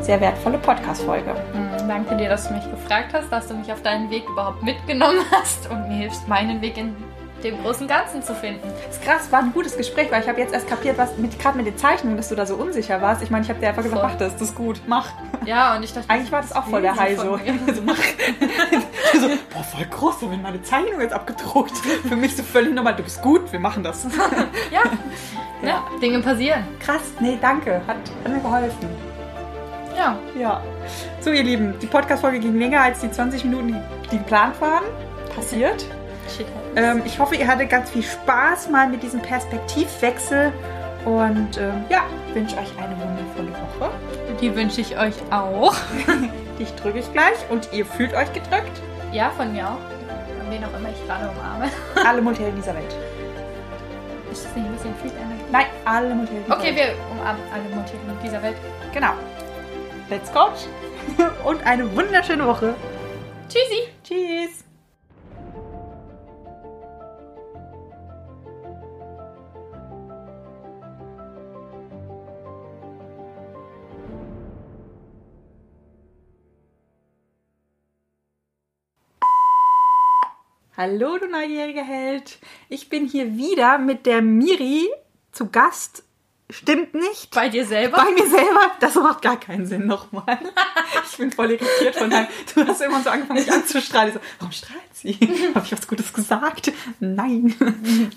sehr 0.00 0.20
wertvolle 0.20 0.58
Podcast-Folge. 0.58 1.34
Mm, 1.54 1.63
Danke 1.88 2.16
dir, 2.16 2.28
dass 2.28 2.48
du 2.48 2.54
mich 2.54 2.68
gefragt 2.70 3.12
hast, 3.12 3.30
dass 3.30 3.48
du 3.48 3.54
mich 3.54 3.70
auf 3.70 3.82
deinen 3.82 4.10
Weg 4.10 4.28
überhaupt 4.28 4.62
mitgenommen 4.62 5.20
hast 5.30 5.70
und 5.70 5.88
mir 5.88 5.96
hilfst, 5.96 6.26
meinen 6.28 6.60
Weg 6.60 6.78
in 6.78 6.96
dem 7.42 7.60
großen 7.62 7.86
Ganzen 7.86 8.22
zu 8.22 8.34
finden. 8.34 8.66
Das 8.86 8.96
ist 8.96 9.04
krass, 9.04 9.30
war 9.30 9.40
ein 9.40 9.52
gutes 9.52 9.76
Gespräch, 9.76 10.10
weil 10.10 10.22
ich 10.22 10.28
habe 10.28 10.40
jetzt 10.40 10.54
erst 10.54 10.66
kapiert, 10.66 10.96
was 10.96 11.16
mit, 11.18 11.38
gerade 11.38 11.58
mit 11.58 11.66
den 11.66 11.76
Zeichnungen, 11.76 12.16
dass 12.16 12.30
du 12.30 12.34
da 12.34 12.46
so 12.46 12.54
unsicher 12.56 13.02
warst. 13.02 13.22
Ich 13.22 13.30
meine, 13.30 13.44
ich 13.44 13.50
habe 13.50 13.60
dir 13.60 13.68
einfach 13.68 13.82
gesagt, 13.82 14.00
Voll. 14.00 14.10
mach 14.10 14.18
das, 14.18 14.32
das 14.32 14.48
ist 14.48 14.54
gut, 14.54 14.80
mach. 14.86 15.10
Ja, 15.44 15.76
und 15.76 15.82
ich 15.82 15.92
dachte, 15.92 16.08
Eigentlich 16.08 16.32
war 16.32 16.40
das 16.40 16.52
auch 16.52 16.64
voll 16.64 16.80
der 16.80 16.96
High 16.96 17.18
so. 17.18 17.38
so 17.74 17.82
mach. 17.82 17.96
so, 19.14 19.28
boah, 19.52 19.62
voll 19.62 19.84
groß, 19.90 20.20
so, 20.20 20.30
wenn 20.30 20.40
meine 20.40 20.62
Zeichnung 20.62 21.00
jetzt 21.00 21.12
abgedruckt. 21.12 21.76
Für 21.76 22.16
mich 22.16 22.34
so 22.34 22.42
völlig 22.42 22.72
normal, 22.72 22.96
du 22.96 23.02
bist 23.02 23.20
gut, 23.20 23.52
wir 23.52 23.60
machen 23.60 23.82
das. 23.82 24.06
ja, 24.70 24.80
ja, 25.62 25.84
Dinge 26.00 26.20
passieren. 26.20 26.64
Krass, 26.80 27.02
nee, 27.20 27.38
danke, 27.40 27.82
hat, 27.86 27.96
hat 28.24 28.32
mir 28.32 28.40
geholfen. 28.40 28.88
Ja, 29.96 30.16
Ja. 30.38 30.60
So, 31.20 31.30
ihr 31.30 31.42
Lieben, 31.42 31.74
die 31.80 31.86
Podcast-Folge 31.86 32.38
ging 32.38 32.58
länger 32.58 32.82
als 32.82 33.00
die 33.00 33.10
20 33.10 33.44
Minuten, 33.44 33.80
die, 34.10 34.18
geplant 34.18 34.60
waren. 34.60 34.84
Passiert. 35.34 35.86
Ähm, 36.76 37.02
ich 37.04 37.18
hoffe, 37.18 37.34
ihr 37.36 37.46
hattet 37.46 37.70
ganz 37.70 37.90
viel 37.90 38.02
Spaß 38.02 38.68
mal 38.70 38.88
mit 38.88 39.02
diesem 39.02 39.20
Perspektivwechsel. 39.20 40.52
Und 41.04 41.58
ähm, 41.58 41.84
ja, 41.88 42.02
wünsche 42.32 42.56
euch 42.56 42.70
eine 42.78 42.94
wundervolle 42.98 43.50
Woche. 43.52 43.90
Die 44.40 44.54
wünsche 44.54 44.80
ich 44.80 44.98
euch 44.98 45.14
auch. 45.30 45.74
Dich 46.58 46.74
drücke 46.76 46.98
ich 46.98 47.12
gleich 47.12 47.36
und 47.50 47.68
ihr 47.72 47.84
fühlt 47.86 48.14
euch 48.14 48.32
gedrückt. 48.32 48.80
Ja, 49.12 49.30
von 49.30 49.52
mir 49.52 49.66
auch. 49.66 49.78
Von 50.38 50.50
wen 50.50 50.64
auch 50.64 50.78
immer 50.78 50.88
ich 50.90 51.06
gerade 51.06 51.28
umarme. 51.30 51.70
Alle 52.08 52.20
Multihelden 52.22 52.60
dieser 52.60 52.74
Welt. 52.74 52.94
Ist 54.32 54.44
das 54.46 54.56
nicht 54.56 54.66
ein 54.66 54.72
bisschen 54.72 54.94
viel 55.02 55.10
Energie? 55.12 55.44
Nein, 55.52 55.66
alle 55.84 56.14
Multihelden 56.14 56.44
dieser 56.46 56.58
Okay, 56.58 56.74
Welt. 56.76 56.96
wir 56.96 57.12
umarmen 57.20 57.42
alle 57.52 57.74
Motiven 57.76 58.00
dieser 58.22 58.42
Welt. 58.42 58.56
Genau. 58.92 59.12
Let's 60.10 60.30
coach. 60.30 60.66
und 61.44 61.64
eine 61.66 61.96
wunderschöne 61.96 62.46
Woche. 62.46 62.74
Tschüssi! 63.48 63.88
Tschüss. 64.02 64.64
Hallo, 80.76 81.18
du 81.18 81.28
neugieriger 81.28 81.84
Held. 81.84 82.38
Ich 82.68 82.90
bin 82.90 83.06
hier 83.06 83.36
wieder 83.36 83.78
mit 83.78 84.06
der 84.06 84.20
Miri 84.20 84.90
zu 85.32 85.48
Gast. 85.48 86.02
Stimmt 86.50 86.94
nicht. 86.94 87.30
Bei 87.34 87.48
dir 87.48 87.64
selber? 87.64 87.96
Bei 87.96 88.10
mir 88.12 88.28
selber, 88.28 88.72
das 88.78 88.94
macht 88.96 89.22
gar 89.22 89.40
keinen 89.40 89.66
Sinn 89.66 89.86
nochmal. 89.86 90.38
Ich 91.10 91.18
bin 91.18 91.30
voll 91.30 91.52
irritiert 91.52 91.94
von 91.94 92.10
deinem. 92.10 92.26
Du 92.54 92.66
hast 92.66 92.80
immer 92.80 93.00
so 93.00 93.10
angefangen, 93.10 93.38
mich 93.38 93.52
anzustrahlen. 93.52 94.08
Ich 94.08 94.14
so, 94.14 94.20
warum 94.40 94.52
strahlt 94.52 94.80
sie? 94.94 95.12
Habe 95.54 95.64
ich 95.64 95.72
was 95.72 95.86
Gutes 95.86 96.12
gesagt? 96.12 96.72
Nein. 96.98 97.54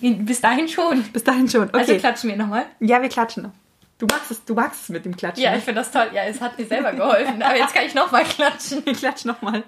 Bis 0.02 0.42
dahin 0.42 0.68
schon. 0.68 1.04
Bis 1.04 1.24
dahin 1.24 1.48
schon. 1.48 1.70
Okay. 1.70 1.78
Also 1.78 1.98
klatschen 1.98 2.30
wir 2.30 2.38
nochmal. 2.38 2.66
ja, 2.80 3.00
wir 3.02 3.10
klatschen. 3.10 3.52
Du 4.00 4.08
magst 4.08 4.32
es, 4.32 4.44
du 4.46 4.56
magst 4.56 4.84
es 4.84 4.90
mit 4.90 5.06
dem 5.06 5.16
Klatschen. 5.16 5.44
Ja, 5.44 5.52
ne? 5.52 5.58
ich 5.58 5.64
finde 5.64 5.82
das 5.82 5.92
toll. 5.92 6.10
Ja, 6.14 6.24
es 6.24 6.42
hat 6.42 6.58
mir 6.58 6.66
selber 6.66 6.94
geholfen. 6.94 7.42
Aber 7.42 7.58
jetzt 7.58 7.74
kann 7.76 7.86
ich 7.86 7.94
nochmal 7.94 8.24
klatschen. 8.24 8.82
ich 8.86 8.98
klatsch 8.98 9.26
nochmal. 9.26 9.64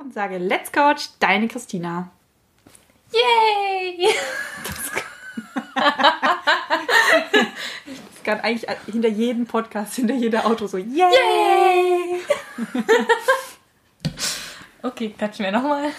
Und 0.00 0.14
sage, 0.14 0.38
let's 0.38 0.72
coach, 0.72 1.08
deine 1.20 1.48
Christina. 1.48 2.10
Yay! 3.12 4.08
Das 4.64 4.90
kann 8.24 8.40
eigentlich 8.40 8.68
hinter 8.86 9.08
jedem 9.08 9.46
Podcast, 9.46 9.94
hinter 9.94 10.14
jeder 10.14 10.46
Auto 10.46 10.66
so, 10.66 10.76
yay! 10.76 12.20
Okay, 14.80 15.12
klatschen 15.16 15.44
wir 15.44 15.50
nochmal. 15.50 15.90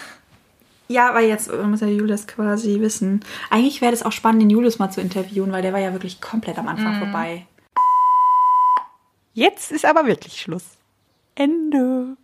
Ja, 0.88 1.14
weil 1.14 1.28
jetzt 1.28 1.52
muss 1.52 1.82
ja 1.82 1.86
Julius 1.86 2.26
quasi 2.26 2.80
wissen. 2.80 3.22
Eigentlich 3.50 3.82
wäre 3.82 3.92
das 3.92 4.02
auch 4.02 4.10
spannend, 4.10 4.40
den 4.42 4.50
Julius 4.50 4.78
mal 4.78 4.90
zu 4.90 5.02
interviewen, 5.02 5.52
weil 5.52 5.62
der 5.62 5.74
war 5.74 5.80
ja 5.80 5.92
wirklich 5.92 6.20
komplett 6.20 6.58
am 6.58 6.66
Anfang 6.66 6.98
vorbei. 6.98 7.46
Jetzt 9.34 9.70
ist 9.70 9.84
aber 9.84 10.06
wirklich 10.06 10.40
Schluss. 10.40 10.64
Ende. 11.34 12.16